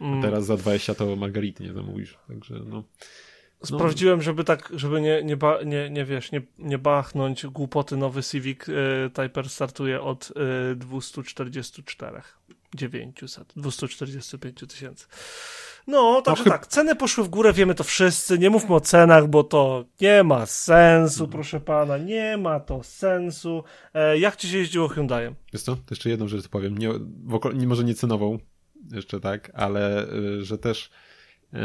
A 0.00 0.04
mm. 0.04 0.22
teraz 0.22 0.46
za 0.46 0.56
20 0.56 0.94
to 0.94 1.16
margarity 1.16 1.64
nie 1.64 1.72
zamówisz, 1.72 2.18
także 2.28 2.54
no. 2.66 2.84
No. 3.70 3.78
Sprawdziłem, 3.78 4.22
żeby 4.22 4.44
tak, 4.44 4.72
żeby 4.76 5.00
nie, 5.00 5.22
nie, 5.24 5.36
ba, 5.36 5.62
nie, 5.62 5.90
nie 5.90 6.04
wiesz, 6.04 6.32
nie, 6.32 6.42
nie 6.58 6.78
bachnąć 6.78 7.46
głupoty, 7.46 7.96
nowy 7.96 8.22
Civic 8.22 8.68
y, 8.68 8.74
Typer 9.14 9.50
startuje 9.50 10.00
od 10.00 10.32
y, 10.72 10.76
244 10.76 11.50
900, 12.74 13.52
245 13.56 14.60
tysięcy. 14.68 15.06
No, 15.86 16.22
także 16.22 16.44
no, 16.44 16.50
tak, 16.50 16.66
ceny 16.66 16.96
poszły 16.96 17.24
w 17.24 17.28
górę, 17.28 17.52
wiemy 17.52 17.74
to 17.74 17.84
wszyscy, 17.84 18.38
nie 18.38 18.50
mówmy 18.50 18.74
o 18.74 18.80
cenach, 18.80 19.28
bo 19.28 19.44
to 19.44 19.84
nie 20.00 20.22
ma 20.22 20.46
sensu, 20.46 21.28
proszę 21.28 21.60
pana, 21.60 21.98
nie 21.98 22.36
ma 22.36 22.60
to 22.60 22.82
sensu. 22.82 23.64
E, 23.94 24.18
jak 24.18 24.36
ci 24.36 24.48
się 24.48 24.58
jeździło 24.58 24.88
Hyundaiem? 24.88 25.34
Jest 25.52 25.66
to? 25.66 25.76
To 25.76 25.82
jeszcze 25.90 26.10
jedną 26.10 26.28
rzecz 26.28 26.48
powiem, 26.48 26.78
nie, 26.78 26.90
nie 27.54 27.66
może 27.66 27.84
nie 27.84 27.94
cenową, 27.94 28.38
jeszcze 28.92 29.20
tak, 29.20 29.50
ale 29.54 30.12
y, 30.12 30.44
że 30.44 30.58
też 30.58 30.90
y, 31.54 31.58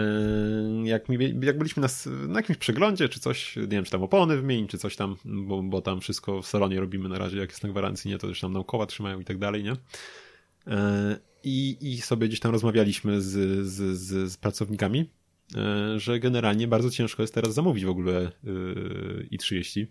jak, 0.83 1.09
mi, 1.09 1.17
jak 1.41 1.57
byliśmy 1.57 1.81
na, 1.81 1.87
na, 2.27 2.39
jakimś 2.39 2.57
przeglądzie, 2.57 3.09
czy 3.09 3.19
coś, 3.19 3.55
nie 3.55 3.67
wiem, 3.67 3.83
czy 3.83 3.91
tam 3.91 4.03
opony 4.03 4.35
wymienić, 4.35 4.71
czy 4.71 4.77
coś 4.77 4.95
tam, 4.95 5.15
bo, 5.25 5.63
bo 5.63 5.81
tam 5.81 6.01
wszystko 6.01 6.41
w 6.41 6.47
salonie 6.47 6.79
robimy 6.79 7.09
na 7.09 7.17
razie, 7.17 7.37
jak 7.37 7.49
jest 7.49 7.63
na 7.63 7.69
gwarancji, 7.69 8.11
nie, 8.11 8.17
to 8.17 8.27
też 8.27 8.39
tam 8.39 8.53
naukowa 8.53 8.85
trzymają 8.85 9.19
i 9.19 9.25
tak 9.25 9.37
dalej, 9.37 9.63
nie? 9.63 9.75
E, 10.69 11.17
I, 11.43 11.77
I 11.81 12.01
sobie 12.01 12.27
gdzieś 12.27 12.39
tam 12.39 12.51
rozmawialiśmy 12.51 13.21
z, 13.21 13.65
z, 13.67 13.99
z, 13.99 14.31
z 14.31 14.38
pracownikami, 14.38 15.09
e, 15.55 15.99
że 15.99 16.19
generalnie 16.19 16.67
bardzo 16.67 16.89
ciężko 16.89 17.23
jest 17.23 17.33
teraz 17.33 17.53
zamówić 17.53 17.85
w 17.85 17.89
ogóle 17.89 18.19
e, 18.21 18.31
i30. 19.23 19.85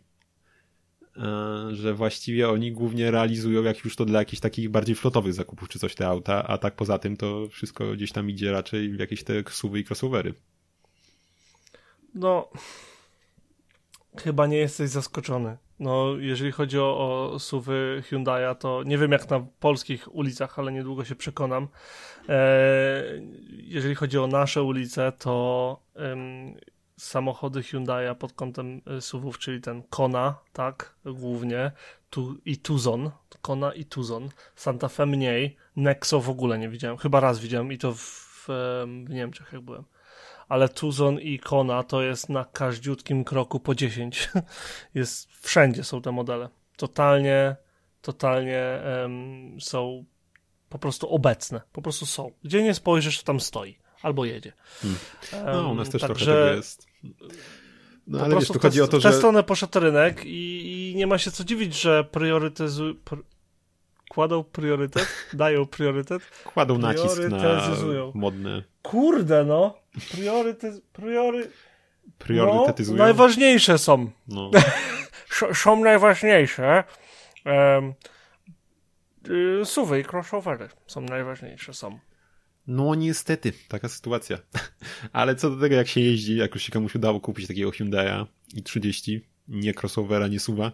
Że 1.72 1.94
właściwie 1.94 2.48
oni 2.48 2.72
głównie 2.72 3.10
realizują, 3.10 3.62
jak 3.62 3.84
już 3.84 3.96
to 3.96 4.04
dla 4.04 4.18
jakichś 4.18 4.40
takich 4.40 4.68
bardziej 4.68 4.94
flotowych 4.94 5.34
zakupów, 5.34 5.68
czy 5.68 5.78
coś 5.78 5.94
te 5.94 6.08
auta, 6.08 6.48
a 6.48 6.58
tak 6.58 6.76
poza 6.76 6.98
tym 6.98 7.16
to 7.16 7.48
wszystko 7.48 7.92
gdzieś 7.92 8.12
tam 8.12 8.30
idzie 8.30 8.52
raczej 8.52 8.90
w 8.90 8.98
jakieś 8.98 9.24
te 9.24 9.42
suwy 9.50 9.80
i 9.80 9.84
crossovery. 9.84 10.34
No, 12.14 12.50
chyba 14.20 14.46
nie 14.46 14.56
jesteś 14.56 14.90
zaskoczony. 14.90 15.56
No, 15.78 16.16
jeżeli 16.18 16.52
chodzi 16.52 16.78
o, 16.78 17.30
o 17.32 17.38
suwy 17.38 18.02
Hyundai'a, 18.10 18.54
to 18.54 18.82
nie 18.82 18.98
wiem 18.98 19.12
jak 19.12 19.30
na 19.30 19.40
polskich 19.60 20.14
ulicach, 20.14 20.58
ale 20.58 20.72
niedługo 20.72 21.04
się 21.04 21.14
przekonam. 21.14 21.68
E, 22.28 23.02
jeżeli 23.50 23.94
chodzi 23.94 24.18
o 24.18 24.26
nasze 24.26 24.62
ulice, 24.62 25.12
to 25.12 25.80
samochody 26.96 27.60
Hyundai'a 27.60 28.14
pod 28.14 28.32
kątem 28.32 28.80
e, 28.86 29.00
suwów, 29.00 29.38
czyli 29.38 29.60
ten 29.60 29.82
Kona, 29.82 30.38
tak, 30.52 30.94
głównie, 31.04 31.72
tu, 32.10 32.36
i 32.44 32.56
Tuzon, 32.56 33.10
Kona 33.42 33.72
i 33.72 33.84
Tuzon, 33.84 34.28
Santa 34.56 34.88
Fe 34.88 35.06
mniej, 35.06 35.56
Nexo 35.76 36.20
w 36.20 36.30
ogóle 36.30 36.58
nie 36.58 36.68
widziałem, 36.68 36.96
chyba 36.96 37.20
raz 37.20 37.38
widziałem 37.38 37.72
i 37.72 37.78
to 37.78 37.92
w, 37.92 37.98
w, 37.98 38.46
w 39.06 39.10
Niemczech 39.10 39.52
jak 39.52 39.62
byłem 39.62 39.84
ale 40.48 40.68
Tuzon 40.68 41.20
i 41.20 41.38
Kona 41.38 41.82
to 41.82 42.02
jest 42.02 42.28
na 42.28 42.44
każdziutkim 42.44 43.24
kroku 43.24 43.60
po 43.60 43.74
10. 43.74 44.30
jest, 44.94 45.28
wszędzie 45.40 45.84
są 45.84 46.02
te 46.02 46.12
modele. 46.12 46.48
Totalnie, 46.76 47.56
totalnie 48.02 48.82
um, 49.02 49.60
są 49.60 50.04
po 50.68 50.78
prostu 50.78 51.08
obecne. 51.14 51.60
Po 51.72 51.82
prostu 51.82 52.06
są. 52.06 52.30
Gdzie 52.44 52.62
nie 52.62 52.74
spojrzysz, 52.74 53.18
to 53.18 53.24
tam 53.24 53.40
stoi. 53.40 53.78
Albo 54.02 54.24
jedzie. 54.24 54.52
Hmm. 54.80 54.98
No, 55.52 55.70
u 55.70 55.74
nas 55.74 55.90
też 55.90 56.02
Także... 56.02 56.24
trochę 56.24 56.44
tego 56.44 56.56
jest. 56.56 56.86
No, 58.06 58.20
ale 58.20 58.34
wiesz, 58.34 58.48
tu 58.48 58.58
chodzi 58.58 58.82
o 58.82 58.88
to, 58.88 59.00
że... 59.00 59.08
W 59.08 59.12
tę 59.12 59.18
stronę 59.18 59.42
poszedł 59.42 59.80
rynek 59.80 60.24
i, 60.24 60.90
i 60.90 60.96
nie 60.96 61.06
ma 61.06 61.18
się 61.18 61.30
co 61.30 61.44
dziwić, 61.44 61.80
że 61.80 62.04
priorytetyzują... 62.04 62.94
Kładą 64.08 64.44
priorytet? 64.44 65.08
Dają 65.32 65.66
priorytet? 65.66 66.22
Kładą 66.44 66.78
nacisk 66.78 67.18
na 67.28 67.70
modne... 68.14 68.62
Kurde, 68.82 69.44
no! 69.44 69.74
Priorytet... 70.10 70.84
Priory... 70.92 71.50
Priorytetyzują? 72.18 72.98
No, 72.98 73.04
najważniejsze 73.04 73.78
są. 73.78 74.10
No. 74.28 74.50
są 75.62 75.84
najważniejsze. 75.84 76.84
Um, 77.44 77.94
suwy 79.64 80.00
i 80.00 80.04
crossovery 80.04 80.68
są 80.86 81.00
najważniejsze, 81.00 81.74
są. 81.74 81.98
No 82.66 82.94
niestety, 82.94 83.52
taka 83.68 83.88
sytuacja. 83.88 84.38
Ale 85.12 85.34
co 85.34 85.50
do 85.50 85.60
tego, 85.60 85.74
jak 85.76 85.88
się 85.88 86.00
jeździ, 86.00 86.36
jak 86.36 86.54
już 86.54 86.62
się 86.62 86.72
komuś 86.72 86.94
udało 86.94 87.20
kupić 87.20 87.46
takiego 87.46 87.70
Hyundai'a 87.70 88.26
i 88.54 88.62
30, 88.62 89.28
nie 89.48 89.74
crossovera, 89.74 90.28
nie 90.28 90.40
suwa, 90.40 90.72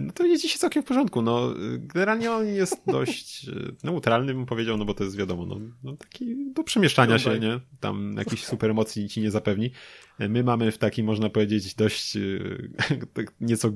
no 0.00 0.12
to 0.12 0.26
jeździ 0.26 0.48
się 0.48 0.58
całkiem 0.58 0.82
w 0.82 0.86
porządku. 0.86 1.22
No, 1.22 1.54
generalnie 1.78 2.32
on 2.32 2.46
jest 2.46 2.76
dość 2.86 3.48
e, 3.48 3.52
neutralny, 3.84 4.34
bym 4.34 4.46
powiedział, 4.46 4.76
no 4.76 4.84
bo 4.84 4.94
to 4.94 5.04
jest 5.04 5.16
wiadomo, 5.16 5.46
no, 5.46 5.60
no 5.84 5.96
taki 5.96 6.52
do 6.52 6.64
przemieszczania 6.64 7.18
się, 7.18 7.38
nie? 7.38 7.60
Tam 7.80 8.14
jakiejś 8.18 8.44
super 8.52 8.70
emocji 8.70 9.08
ci 9.08 9.20
nie 9.20 9.30
zapewni. 9.30 9.70
E, 10.18 10.28
my 10.28 10.44
mamy 10.44 10.72
w 10.72 10.78
takiej, 10.78 11.04
można 11.04 11.30
powiedzieć, 11.30 11.74
dość 11.74 12.18
tak 13.14 13.32
nieco 13.40 13.72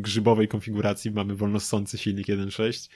grzybowej 0.00 0.48
konfiguracji. 0.48 1.10
Mamy 1.10 1.34
wolnossący 1.34 1.98
silnik 1.98 2.26
1.6 2.26 2.90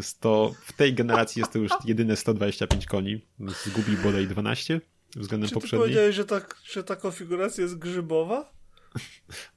100, 0.00 0.54
w 0.60 0.72
tej 0.72 0.94
generacji 0.94 1.40
jest 1.40 1.52
to 1.52 1.58
już 1.58 1.72
jedyne 1.84 2.16
125 2.16 2.86
koni. 2.86 3.20
Zgubił 3.64 3.98
bodaj 4.02 4.26
12 4.26 4.80
względem 5.16 5.48
Czy 5.48 5.54
poprzedniej. 5.54 5.80
Czy 5.80 5.84
powiedziałeś, 5.84 6.16
że 6.16 6.24
ta, 6.24 6.40
że 6.64 6.84
ta 6.84 6.96
konfiguracja 6.96 7.62
jest 7.62 7.78
grzybowa? 7.78 8.59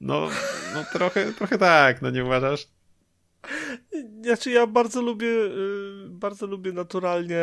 No, 0.00 0.28
no 0.74 0.84
trochę, 0.92 1.32
trochę 1.32 1.58
tak, 1.58 2.02
no 2.02 2.10
nie 2.10 2.24
uważasz? 2.24 2.66
Znaczy 4.22 4.50
ja 4.50 4.66
bardzo 4.66 5.02
lubię, 5.02 5.26
y, 5.26 6.08
bardzo 6.08 6.46
lubię 6.46 6.72
naturalnie, 6.72 7.40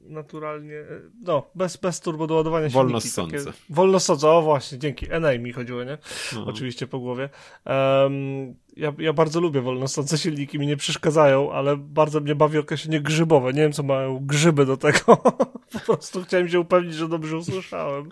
naturalnie, 0.00 0.76
e, 0.76 1.00
no, 1.22 1.50
bez, 1.54 1.76
bez 1.76 2.00
turbodoładowania 2.00 2.68
Wolno 2.68 3.00
sące. 3.00 3.52
Wolno 3.70 4.00
sące, 4.00 4.28
o 4.28 4.42
właśnie, 4.42 4.78
dzięki. 4.78 5.06
NA 5.20 5.38
mi 5.38 5.52
chodziło, 5.52 5.84
nie? 5.84 5.98
No. 6.34 6.46
Oczywiście 6.46 6.86
po 6.86 6.98
głowie. 6.98 7.28
Um, 7.66 8.54
ja, 8.76 8.92
ja 8.98 9.12
bardzo 9.12 9.40
lubię 9.40 9.60
wolnosące 9.60 10.18
silniki, 10.18 10.58
mi 10.58 10.66
nie 10.66 10.76
przeszkadzają, 10.76 11.52
ale 11.52 11.76
bardzo 11.76 12.20
mnie 12.20 12.34
bawi 12.34 12.58
określenie 12.58 13.00
grzybowe. 13.00 13.52
Nie 13.52 13.60
wiem, 13.60 13.72
co 13.72 13.82
mają 13.82 14.26
grzyby 14.26 14.66
do 14.66 14.76
tego. 14.76 15.16
po 15.72 15.80
prostu 15.86 16.22
chciałem 16.22 16.48
się 16.48 16.60
upewnić, 16.60 16.94
że 16.94 17.08
dobrze 17.08 17.36
usłyszałem. 17.36 18.08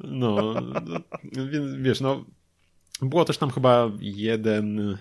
No, 0.00 0.54
no 1.32 1.46
więc 1.50 1.74
wiesz, 1.74 2.00
no, 2.00 2.24
było 3.02 3.24
też 3.24 3.38
tam 3.38 3.50
chyba 3.50 3.90
jeden 4.00 4.96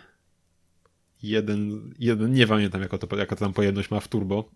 jeden, 1.28 1.94
jeden 2.00 2.34
nie 2.34 2.48
pamiętam 2.48 2.82
jaka 2.82 2.98
to, 2.98 3.18
jaka 3.18 3.36
to 3.36 3.46
tam 3.46 3.54
pojemność 3.54 3.92
ma 3.92 4.00
w 4.00 4.08
turbo 4.08 4.50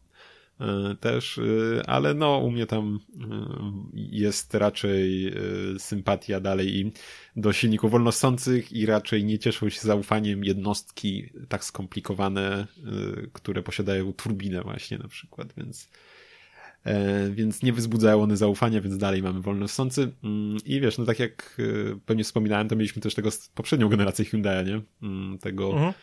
e, 0.59 0.95
też, 0.99 1.37
e, 1.37 1.89
ale 1.89 2.13
no 2.13 2.37
u 2.37 2.51
mnie 2.51 2.65
tam 2.65 2.99
e, 3.21 3.27
jest 3.95 4.53
raczej 4.53 5.33
sympatia 5.77 6.39
dalej 6.39 6.77
i 6.77 6.91
do 7.35 7.53
silników 7.53 7.91
wolnosących 7.91 8.71
i 8.71 8.85
raczej 8.85 9.23
nie 9.23 9.39
cieszą 9.39 9.69
się 9.69 9.81
zaufaniem 9.81 10.43
jednostki 10.43 11.29
tak 11.49 11.63
skomplikowane, 11.63 12.67
które 13.33 13.63
posiadają 13.63 14.13
turbinę 14.13 14.61
właśnie 14.61 14.97
na 14.97 15.07
przykład, 15.07 15.53
więc 15.57 15.89
więc 17.31 17.63
nie 17.63 17.73
wzbudzają 17.73 18.21
one 18.23 18.37
zaufania, 18.37 18.81
więc 18.81 18.97
dalej 18.97 19.23
mamy 19.23 19.41
wolnossący. 19.41 20.11
Mm, 20.23 20.57
I 20.65 20.79
wiesz, 20.79 20.97
no 20.97 21.05
tak 21.05 21.19
jak 21.19 21.61
pewnie 22.05 22.23
wspominałem, 22.23 22.67
to 22.67 22.75
mieliśmy 22.75 23.01
też 23.01 23.15
tego 23.15 23.29
poprzednią 23.55 23.89
generację 23.89 24.25
Hyundai, 24.25 24.65
nie? 24.65 24.81
Mm, 25.01 25.37
tego 25.37 25.71
mhm. 25.71 25.93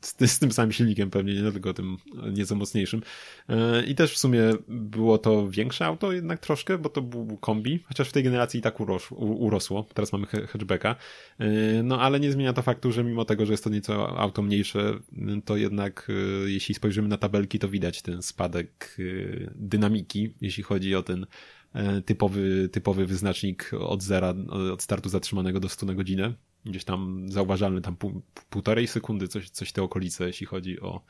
Z, 0.00 0.30
z, 0.30 0.38
tym 0.38 0.52
samym 0.52 0.72
silnikiem 0.72 1.10
pewnie, 1.10 1.42
nie 1.42 1.52
tylko 1.52 1.74
tym 1.74 1.96
nieco 2.32 2.54
mocniejszym. 2.54 3.02
E, 3.48 3.84
I 3.84 3.94
też 3.94 4.14
w 4.14 4.18
sumie 4.18 4.42
było 4.68 5.18
to 5.18 5.48
większe 5.48 5.86
auto 5.86 6.12
jednak 6.12 6.40
troszkę, 6.40 6.78
bo 6.78 6.88
to 6.88 7.02
był 7.02 7.36
kombi, 7.36 7.80
chociaż 7.84 8.08
w 8.08 8.12
tej 8.12 8.22
generacji 8.22 8.60
i 8.60 8.62
tak 8.62 8.80
urosło. 8.80 9.18
urosło. 9.18 9.86
Teraz 9.94 10.12
mamy 10.12 10.26
hatchbacka. 10.26 10.96
No 11.84 12.00
ale 12.00 12.20
nie 12.20 12.32
zmienia 12.32 12.52
to 12.52 12.62
faktu, 12.62 12.92
że 12.92 13.04
mimo 13.04 13.24
tego, 13.24 13.46
że 13.46 13.52
jest 13.52 13.64
to 13.64 13.70
nieco 13.70 14.18
auto 14.18 14.42
mniejsze, 14.42 14.98
to 15.44 15.56
jednak 15.56 16.08
jeśli 16.46 16.74
spojrzymy 16.74 17.08
na 17.08 17.18
tabelki, 17.18 17.58
to 17.58 17.68
widać 17.68 18.02
ten 18.02 18.22
spadek 18.22 18.96
dynamiki 19.54 20.34
jeśli 20.40 20.62
chodzi 20.62 20.94
o 20.94 21.02
ten 21.02 21.26
e, 21.72 22.02
typowy, 22.02 22.68
typowy 22.68 23.06
wyznacznik 23.06 23.70
od 23.78 24.02
zera, 24.02 24.34
od 24.72 24.82
startu 24.82 25.08
zatrzymanego 25.08 25.60
do 25.60 25.68
100 25.68 25.86
na 25.86 25.94
godzinę. 25.94 26.34
Gdzieś 26.64 26.84
tam 26.84 27.26
zauważalny 27.28 27.80
tam 27.80 27.96
pół, 27.96 28.22
półtorej 28.50 28.86
sekundy, 28.86 29.28
coś, 29.28 29.50
coś 29.50 29.72
te 29.72 29.82
okolice, 29.82 30.26
jeśli 30.26 30.46
chodzi 30.46 30.80
o 30.80 31.00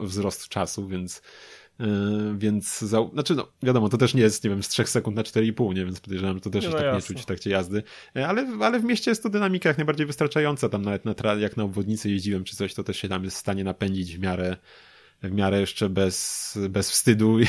wzrost 0.00 0.48
czasu, 0.48 0.88
więc 0.88 1.22
Yy, 1.80 2.38
więc, 2.38 2.80
za, 2.80 3.08
znaczy 3.12 3.34
no, 3.34 3.48
wiadomo, 3.62 3.88
to 3.88 3.98
też 3.98 4.14
nie 4.14 4.22
jest, 4.22 4.44
nie 4.44 4.50
wiem, 4.50 4.62
z 4.62 4.68
3 4.68 4.86
sekund 4.86 5.16
na 5.16 5.22
4,5, 5.22 5.74
nie, 5.74 5.84
więc 5.84 6.00
podejrzewam, 6.00 6.36
że 6.36 6.40
to 6.40 6.50
też 6.50 6.64
no, 6.64 6.72
tak 6.72 6.82
jasne. 6.82 6.96
nie 6.96 7.02
czuć 7.02 7.22
w 7.22 7.26
trakcie 7.26 7.50
jazdy, 7.50 7.82
yy, 8.14 8.26
ale, 8.26 8.46
ale 8.60 8.80
w 8.80 8.84
mieście 8.84 9.10
jest 9.10 9.22
to 9.22 9.30
dynamika 9.30 9.68
jak 9.68 9.78
najbardziej 9.78 10.06
wystarczająca, 10.06 10.68
tam 10.68 10.82
nawet 10.82 11.04
na, 11.04 11.34
jak 11.34 11.56
na 11.56 11.64
obwodnicy 11.64 12.10
jeździłem 12.10 12.44
czy 12.44 12.56
coś, 12.56 12.74
to 12.74 12.84
też 12.84 12.96
się 12.96 13.08
tam 13.08 13.24
jest 13.24 13.36
w 13.36 13.40
stanie 13.40 13.64
napędzić 13.64 14.16
w 14.16 14.20
miarę, 14.20 14.56
w 15.22 15.32
miarę 15.32 15.60
jeszcze 15.60 15.88
bez, 15.88 16.58
bez 16.70 16.90
wstydu 16.90 17.40
i, 17.40 17.46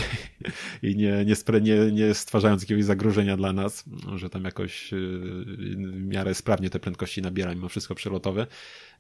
i 0.84 0.96
nie, 0.96 1.26
nie, 1.26 1.62
nie, 1.62 1.92
nie 1.92 2.14
stwarzając 2.14 2.62
jakiegoś 2.62 2.84
zagrożenia 2.84 3.38
dla 3.38 3.54
nas, 3.54 3.84
że 4.16 4.30
tam 4.30 4.44
jakoś 4.44 4.94
y, 4.94 4.98
w 5.78 6.06
miarę 6.08 6.34
sprawnie 6.34 6.70
te 6.70 6.80
prędkości 6.80 7.22
nabiera 7.22 7.56
mimo 7.56 7.70
wszystko 7.70 7.96
przelotowe. 7.96 8.48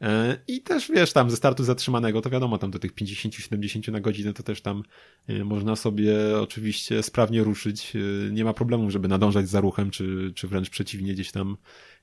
E, 0.01 0.37
I 0.47 0.61
też 0.61 0.91
wiesz, 0.91 1.13
tam 1.13 1.29
ze 1.29 1.37
startu 1.37 1.63
zatrzymanego, 1.63 2.21
to 2.21 2.29
wiadomo, 2.29 2.57
tam 2.57 2.71
do 2.71 2.79
tych 2.79 2.93
50-70 2.95 3.91
na 3.91 3.99
godzinę 3.99 4.33
to 4.33 4.43
też 4.43 4.61
tam 4.61 4.83
y, 5.29 5.45
można 5.45 5.75
sobie 5.75 6.39
oczywiście 6.39 7.03
sprawnie 7.03 7.43
ruszyć. 7.43 7.95
Y, 7.95 8.29
nie 8.33 8.43
ma 8.43 8.53
problemu, 8.53 8.91
żeby 8.91 9.07
nadążać 9.07 9.49
za 9.49 9.61
ruchem, 9.61 9.91
czy, 9.91 10.31
czy 10.35 10.47
wręcz 10.47 10.69
przeciwnie, 10.69 11.13
gdzieś 11.13 11.31
tam 11.31 11.57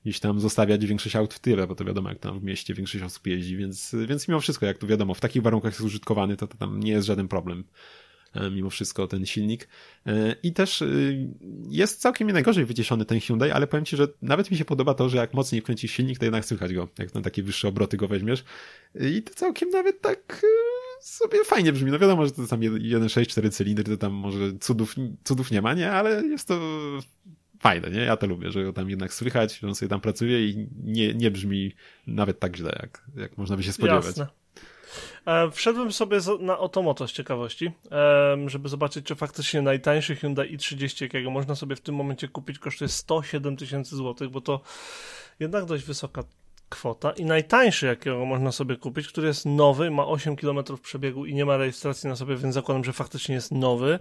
gdzieś 0.05 0.19
tam 0.19 0.39
zostawiać 0.39 0.85
większość 0.85 1.15
aut 1.15 1.33
w 1.33 1.39
tyle, 1.39 1.67
bo 1.67 1.75
to 1.75 1.85
wiadomo, 1.85 2.09
jak 2.09 2.19
tam 2.19 2.39
w 2.39 2.43
mieście 2.43 2.73
większość 2.73 3.03
osób 3.03 3.27
jeździ, 3.27 3.57
więc, 3.57 3.95
więc 4.07 4.27
mimo 4.27 4.39
wszystko, 4.39 4.65
jak 4.65 4.77
tu 4.77 4.87
wiadomo, 4.87 5.13
w 5.13 5.19
takich 5.19 5.41
warunkach 5.41 5.71
jest 5.71 5.81
użytkowany, 5.81 6.37
to, 6.37 6.47
to 6.47 6.57
tam 6.57 6.79
nie 6.79 6.91
jest 6.91 7.07
żaden 7.07 7.27
problem 7.27 7.63
e, 8.33 8.51
mimo 8.51 8.69
wszystko 8.69 9.07
ten 9.07 9.25
silnik. 9.25 9.67
E, 10.05 10.35
I 10.43 10.53
też 10.53 10.81
e, 10.81 10.85
jest 11.69 12.01
całkiem 12.01 12.27
nie 12.27 12.33
najgorzej 12.33 12.65
wycieszony 12.65 13.05
ten 13.05 13.19
Hyundai, 13.19 13.51
ale 13.51 13.67
powiem 13.67 13.85
Ci, 13.85 13.97
że 13.97 14.07
nawet 14.21 14.51
mi 14.51 14.57
się 14.57 14.65
podoba 14.65 14.93
to, 14.93 15.09
że 15.09 15.17
jak 15.17 15.33
mocniej 15.33 15.61
wkręcisz 15.61 15.91
silnik, 15.91 16.19
to 16.19 16.25
jednak 16.25 16.45
słychać 16.45 16.73
go, 16.73 16.87
jak 16.99 17.13
na 17.13 17.21
takie 17.21 17.43
wyższe 17.43 17.67
obroty 17.67 17.97
go 17.97 18.07
weźmiesz. 18.07 18.43
I 19.01 19.23
to 19.23 19.33
całkiem 19.33 19.69
nawet 19.69 20.01
tak 20.01 20.41
sobie 21.01 21.43
fajnie 21.45 21.73
brzmi. 21.73 21.91
No 21.91 21.99
wiadomo, 21.99 22.25
że 22.25 22.31
to 22.31 22.47
tam 22.47 22.59
1.6, 22.59 23.27
4 23.27 23.49
cylindry, 23.49 23.83
to 23.83 23.97
tam 23.97 24.13
może 24.13 24.57
cudów, 24.59 24.95
cudów 25.23 25.51
nie 25.51 25.61
ma, 25.61 25.73
nie? 25.73 25.91
Ale 25.91 26.25
jest 26.25 26.47
to 26.47 26.59
fajne, 27.59 27.89
nie? 27.89 27.99
Ja 27.99 28.17
to 28.17 28.27
lubię, 28.27 28.51
że 28.51 28.63
go 28.63 28.73
tam 28.73 28.89
jednak 28.89 29.13
słychać, 29.13 29.57
że 29.59 29.67
on 29.67 29.75
sobie 29.75 29.89
tam 29.89 30.01
pracuje 30.01 30.49
i 30.49 30.67
nie, 30.83 31.13
nie 31.13 31.31
brzmi 31.31 31.75
nawet 32.07 32.39
tak 32.39 32.55
źle, 32.55 32.79
jak, 32.81 33.05
jak 33.15 33.37
można 33.37 33.57
by 33.57 33.63
się 33.63 33.73
spodziewać. 33.73 34.05
Jasne. 34.05 34.27
E, 35.25 35.51
wszedłem 35.51 35.91
sobie 35.91 36.19
na 36.39 36.59
Otomoto 36.59 37.07
z 37.07 37.11
ciekawości, 37.11 37.71
żeby 38.45 38.69
zobaczyć, 38.69 39.05
czy 39.05 39.15
faktycznie 39.15 39.61
najtańszy 39.61 40.15
Hyundai 40.15 40.57
i30, 40.57 41.01
jakiego 41.01 41.29
można 41.29 41.55
sobie 41.55 41.75
w 41.75 41.81
tym 41.81 41.95
momencie 41.95 42.27
kupić, 42.27 42.59
kosztuje 42.59 42.87
107 42.87 43.57
tysięcy 43.57 43.95
złotych, 43.95 44.29
bo 44.29 44.41
to 44.41 44.61
jednak 45.39 45.65
dość 45.65 45.83
wysoka 45.83 46.23
kwota 46.69 47.11
i 47.11 47.25
najtańszy, 47.25 47.85
jakiego 47.85 48.25
można 48.25 48.51
sobie 48.51 48.77
kupić, 48.77 49.07
który 49.07 49.27
jest 49.27 49.45
nowy, 49.45 49.91
ma 49.91 50.07
8 50.07 50.35
km 50.35 50.59
przebiegu 50.81 51.25
i 51.25 51.33
nie 51.33 51.45
ma 51.45 51.57
rejestracji 51.57 52.09
na 52.09 52.15
sobie, 52.15 52.35
więc 52.35 52.53
zakładam, 52.55 52.83
że 52.83 52.93
faktycznie 52.93 53.35
jest 53.35 53.51
nowy 53.51 53.99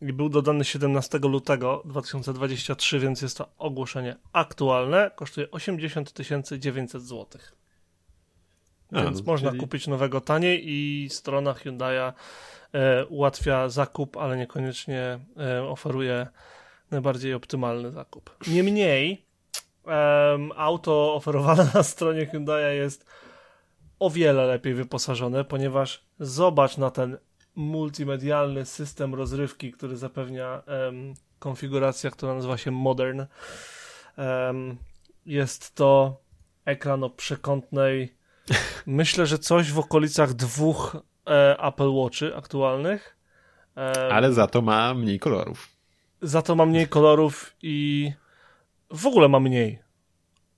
i 0.00 0.12
był 0.12 0.28
dodany 0.28 0.64
17 0.64 1.18
lutego 1.18 1.82
2023, 1.84 2.98
więc 2.98 3.22
jest 3.22 3.38
to 3.38 3.48
ogłoszenie 3.58 4.16
aktualne, 4.32 5.10
kosztuje 5.16 5.50
80 5.50 6.12
900 6.58 7.02
zł. 7.02 7.40
A, 8.92 9.02
więc 9.02 9.18
no, 9.18 9.32
można 9.32 9.48
czyli... 9.48 9.60
kupić 9.60 9.86
nowego 9.86 10.20
taniej 10.20 10.62
i 10.64 11.08
strona 11.10 11.52
Hyundai'a 11.52 12.12
e, 12.72 13.06
ułatwia 13.06 13.68
zakup, 13.68 14.16
ale 14.16 14.36
niekoniecznie 14.36 15.18
e, 15.36 15.62
oferuje 15.62 16.26
najbardziej 16.90 17.34
optymalny 17.34 17.90
zakup. 17.90 18.36
Niemniej 18.48 19.25
um, 19.86 20.52
auto 20.56 21.14
oferowane 21.14 21.70
na 21.74 21.82
stronie 21.82 22.26
Hyundai 22.26 22.76
jest 22.76 23.06
o 23.98 24.10
wiele 24.10 24.46
lepiej 24.46 24.74
wyposażone, 24.74 25.44
ponieważ 25.44 26.04
zobacz 26.20 26.76
na 26.76 26.90
ten 26.90 27.18
multimedialny 27.56 28.64
system 28.64 29.14
rozrywki, 29.14 29.72
który 29.72 29.96
zapewnia 29.96 30.62
um, 30.86 31.14
konfiguracja, 31.38 32.10
która 32.10 32.34
nazywa 32.34 32.56
się 32.56 32.70
Modern. 32.70 33.24
Um, 34.16 34.76
jest 35.26 35.74
to 35.74 36.20
ekran 36.64 37.04
o 37.04 37.10
przekątnej, 37.10 38.14
myślę, 38.86 39.26
że 39.26 39.38
coś 39.38 39.72
w 39.72 39.78
okolicach 39.78 40.34
dwóch 40.34 40.96
e, 41.26 41.56
Apple 41.58 41.90
Watchy 41.90 42.36
aktualnych. 42.36 43.16
E, 43.76 44.12
Ale 44.12 44.32
za 44.32 44.46
to 44.46 44.62
ma 44.62 44.94
mniej 44.94 45.18
kolorów. 45.18 45.68
Za 46.22 46.42
to 46.42 46.54
ma 46.54 46.66
mniej 46.66 46.88
kolorów 46.88 47.56
i 47.62 48.12
w 48.90 49.06
ogóle 49.06 49.28
ma 49.28 49.40
mniej. 49.40 49.78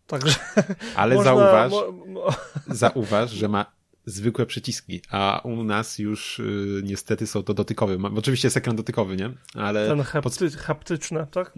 Także. 0.07 0.35
Ale 0.97 1.15
można, 1.15 1.31
zauważ, 1.31 1.73
mo, 2.07 2.27
zauważ, 2.75 3.31
że 3.31 3.49
ma 3.49 3.79
zwykłe 4.11 4.47
przyciski, 4.47 5.01
a 5.11 5.41
u 5.45 5.65
nas 5.65 5.99
już 5.99 6.39
y, 6.39 6.81
niestety 6.85 7.27
są 7.27 7.43
to 7.43 7.55
dotykowe. 7.55 7.97
Oczywiście 8.17 8.47
jest 8.47 8.57
ekran 8.57 8.77
dotykowy, 8.77 9.17
nie? 9.17 9.31
Ale 9.55 9.89
Ten 9.89 10.01
hapty, 10.03 10.51
haptyczne, 10.51 11.27
tak? 11.31 11.53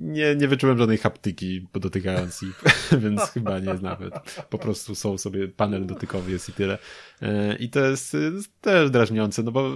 Nie, 0.00 0.36
nie 0.36 0.48
wyczułem 0.48 0.78
żadnej 0.78 0.98
haptyki 0.98 1.68
dotykając 1.74 2.42
ich, 2.42 2.62
więc 3.02 3.20
chyba 3.20 3.58
nie 3.58 3.74
nawet. 3.74 4.14
Po 4.50 4.58
prostu 4.58 4.94
są 4.94 5.18
sobie 5.18 5.48
panel 5.48 5.86
dotykowy 5.86 6.30
jest 6.30 6.48
i 6.48 6.52
tyle. 6.52 6.78
Y, 7.22 7.26
I 7.58 7.70
to 7.70 7.80
jest, 7.80 8.14
jest 8.14 8.60
też 8.60 8.90
drażniące, 8.90 9.42
no 9.42 9.52
bo 9.52 9.70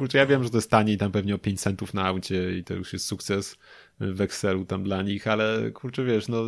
kurczę, 0.00 0.18
ja 0.18 0.26
wiem, 0.26 0.44
że 0.44 0.50
to 0.50 0.56
jest 0.56 0.70
taniej, 0.70 0.98
tam 0.98 1.12
pewnie 1.12 1.34
o 1.34 1.38
5 1.38 1.60
centów 1.60 1.94
na 1.94 2.04
aucie 2.04 2.58
i 2.58 2.64
to 2.64 2.74
już 2.74 2.92
jest 2.92 3.06
sukces 3.06 3.56
w 4.00 4.20
Excelu 4.20 4.64
tam 4.64 4.84
dla 4.84 5.02
nich, 5.02 5.28
ale 5.28 5.70
kurczę, 5.70 6.04
wiesz, 6.04 6.28
no, 6.28 6.44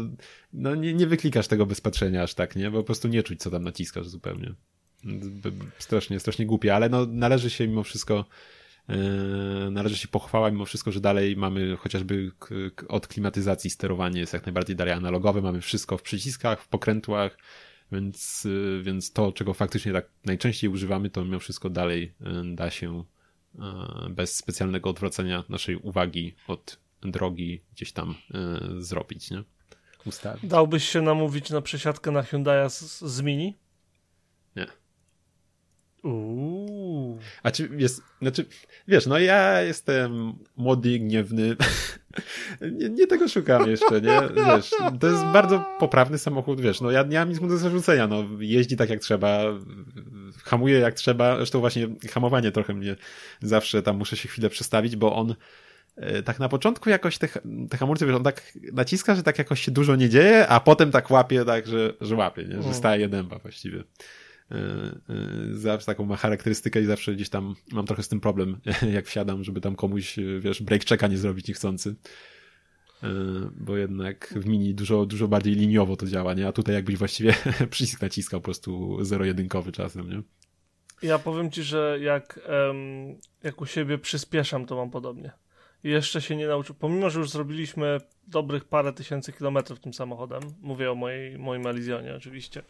no 0.53 0.75
nie, 0.75 0.95
nie 0.95 1.07
wyklikasz 1.07 1.49
tego 1.49 1.67
bez 1.67 1.81
patrzenia 1.81 2.23
aż 2.23 2.35
tak, 2.35 2.57
nie? 2.57 2.71
Bo 2.71 2.79
po 2.79 2.85
prostu 2.85 3.09
nie 3.09 3.23
czuć, 3.23 3.41
co 3.41 3.51
tam 3.51 3.63
naciskasz 3.63 4.09
zupełnie. 4.09 4.55
Strasznie, 5.79 6.21
strasznie 6.21 6.47
głupie, 6.47 6.75
ale 6.75 6.89
no 6.89 7.07
należy 7.07 7.51
się 7.51 7.69
mimo 7.69 7.83
wszystko 7.83 8.25
yy, 8.89 8.97
należy 9.71 9.97
się 9.97 10.09
pochwała 10.09 10.51
mimo 10.51 10.65
wszystko, 10.65 10.93
że 10.93 11.01
dalej 11.01 11.37
mamy 11.37 11.77
chociażby 11.77 12.33
od 12.89 13.09
klimatyzacji 13.09 13.71
sterowanie 13.71 14.21
jest 14.21 14.33
jak 14.33 14.47
najbardziej 14.47 14.77
dalej 14.77 14.95
analogowe, 14.95 15.43
mamy 15.43 15.61
wszystko 15.61 15.99
w 15.99 16.03
przyciskach, 16.03 16.63
w 16.63 16.69
pokrętłach, 16.69 17.39
więc, 17.93 18.45
yy, 18.45 18.83
więc 18.83 19.13
to, 19.13 19.33
czego 19.33 19.55
faktycznie 19.55 19.93
tak 19.93 20.09
najczęściej 20.25 20.71
używamy, 20.71 21.11
to 21.11 21.25
mimo 21.25 21.39
wszystko 21.39 21.71
dalej 21.71 22.15
yy, 22.21 22.55
da 22.55 22.71
się 22.71 23.05
bez 24.11 24.37
specjalnego 24.37 24.91
odwracania 24.91 25.45
naszej 25.49 25.77
uwagi 25.77 26.35
od 26.49 26.79
drogi 27.03 27.61
gdzieś 27.75 27.93
tam 27.93 28.15
y, 28.79 28.83
zrobić, 28.83 29.31
nie? 29.31 29.43
Ustawić. 30.07 30.51
Dałbyś 30.51 30.89
się 30.89 31.03
namówić 31.03 31.51
na 31.51 31.61
przesiadkę 31.61 32.11
na 32.11 32.23
Hyundai 32.23 32.71
z, 32.71 33.01
z 33.01 33.21
Mini? 33.21 33.57
Uuu. 36.03 37.19
A 37.43 37.51
czy 37.51 37.69
jest, 37.77 38.03
znaczy, 38.23 38.45
wiesz, 38.89 39.07
no 39.07 39.19
ja 39.19 39.63
jestem 39.63 40.35
młody, 40.57 40.99
gniewny. 40.99 41.57
nie, 42.79 42.89
nie, 42.89 43.07
tego 43.07 43.29
szukam 43.29 43.71
jeszcze, 43.71 44.01
nie? 44.01 44.21
Wiesz, 44.47 44.71
to 45.01 45.07
jest 45.07 45.25
bardzo 45.25 45.65
poprawny 45.79 46.19
samochód, 46.19 46.61
wiesz, 46.61 46.81
no 46.81 46.91
ja 46.91 47.03
nie 47.03 47.19
mam 47.19 47.29
nic 47.29 47.41
mu 47.41 47.49
do 47.49 47.59
zarzucenia, 47.59 48.07
no 48.07 48.25
jeździ 48.39 48.77
tak 48.77 48.91
jak 48.91 49.01
trzeba, 49.01 49.43
hamuje 50.45 50.79
jak 50.79 50.95
trzeba, 50.95 51.37
zresztą 51.37 51.61
właśnie 51.61 51.89
hamowanie 52.11 52.53
trochę 52.53 52.75
mnie 52.75 52.97
zawsze 53.43 53.83
tam 53.83 53.97
muszę 53.97 54.17
się 54.17 54.29
chwilę 54.29 54.51
przestawić, 54.51 54.97
bo 54.97 55.17
on 55.17 55.35
E, 55.97 56.23
tak 56.23 56.39
na 56.39 56.49
początku 56.49 56.91
jakoś 56.91 57.19
te, 57.19 57.29
te 57.71 57.77
hamulce, 57.77 58.07
wiesz, 58.07 58.15
on 58.15 58.23
tak 58.23 58.53
naciska, 58.73 59.15
że 59.15 59.23
tak 59.23 59.39
jakoś 59.39 59.61
się 59.61 59.73
dużo 59.73 59.97
nie 59.97 60.09
dzieje, 60.09 60.49
a 60.49 60.61
potem 60.61 60.91
tak 60.91 61.11
łapie, 61.11 61.45
tak, 61.45 61.67
że, 61.67 61.95
że 62.01 62.17
łapie, 62.17 62.45
nie? 62.45 62.63
że 62.63 62.75
staje 62.75 63.09
dęba 63.09 63.39
właściwie. 63.39 63.85
E, 64.53 64.55
e, 64.55 65.55
zawsze 65.55 65.87
taką 65.87 66.05
ma 66.05 66.17
charakterystykę 66.17 66.81
i 66.81 66.85
zawsze 66.85 67.15
gdzieś 67.15 67.29
tam 67.29 67.55
mam 67.73 67.87
trochę 67.87 68.03
z 68.03 68.09
tym 68.09 68.21
problem, 68.21 68.61
jak 68.95 69.07
wsiadam, 69.07 69.45
żeby 69.45 69.61
tam 69.61 69.77
komuś, 69.77 70.17
wiesz, 70.41 70.63
break 70.63 70.85
checka 70.85 71.07
nie 71.07 71.19
zrobić 71.19 71.49
niechcący. 71.49 71.95
Bo 73.57 73.77
jednak 73.77 74.35
w 74.37 74.47
mini 74.47 74.75
dużo, 74.75 75.07
dużo 75.07 75.29
bardziej 75.29 75.55
liniowo 75.55 75.97
to 75.97 76.07
działa, 76.07 76.35
nie? 76.35 76.49
A 76.49 76.53
tutaj 76.53 76.75
jakbyś 76.75 76.97
właściwie 76.97 77.35
przycisk 77.71 78.03
naciskał 78.03 78.41
po 78.41 78.45
prostu 78.45 78.99
zero-jedynkowy 79.05 79.73
czasem, 79.73 80.11
nie? 80.11 80.23
Ja 81.03 81.19
powiem 81.19 81.51
ci, 81.51 81.63
że 81.63 81.99
jak, 82.01 82.41
jak 83.43 83.61
u 83.61 83.67
siebie 83.67 83.99
przyspieszam, 83.99 84.67
to 84.67 84.77
mam 84.77 84.91
podobnie 84.91 85.33
jeszcze 85.85 86.23
się 86.23 86.37
nie 86.37 86.47
nauczył. 86.47 86.75
Pomimo, 86.75 87.11
że 87.11 87.19
już 87.21 87.31
zrobiliśmy 87.31 88.01
dobrych 88.27 88.65
parę 88.65 88.93
tysięcy 88.93 89.33
kilometrów 89.33 89.81
tym 89.81 89.95
samochodem, 89.95 90.43
mówię 90.61 90.91
o 90.91 90.95
mojej, 90.95 91.39
moim 91.39 91.67
Elysionie 91.67 92.15
oczywiście, 92.15 92.63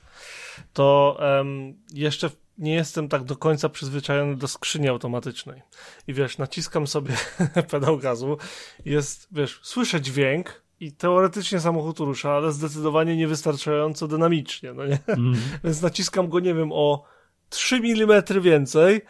to 0.72 1.18
um, 1.20 1.74
jeszcze 1.94 2.30
nie 2.58 2.74
jestem 2.74 3.08
tak 3.08 3.24
do 3.24 3.36
końca 3.36 3.68
przyzwyczajony 3.68 4.36
do 4.36 4.48
skrzyni 4.48 4.88
automatycznej. 4.88 5.62
I 6.06 6.14
wiesz, 6.14 6.38
naciskam 6.38 6.86
sobie 6.86 7.14
pedał 7.70 7.98
gazu, 7.98 8.38
jest, 8.84 9.28
wiesz, 9.32 9.60
słyszę 9.62 10.00
dźwięk, 10.00 10.62
i 10.82 10.92
teoretycznie 10.92 11.60
samochód 11.60 11.98
rusza, 11.98 12.32
ale 12.32 12.52
zdecydowanie 12.52 13.16
niewystarczająco 13.16 14.08
dynamicznie, 14.08 14.72
no 14.72 14.86
nie? 14.86 14.98
Mm. 15.06 15.34
Więc 15.64 15.82
naciskam 15.82 16.28
go, 16.28 16.40
nie 16.40 16.54
wiem, 16.54 16.72
o 16.72 17.04
3 17.50 17.76
mm 17.76 18.22
więcej, 18.40 19.00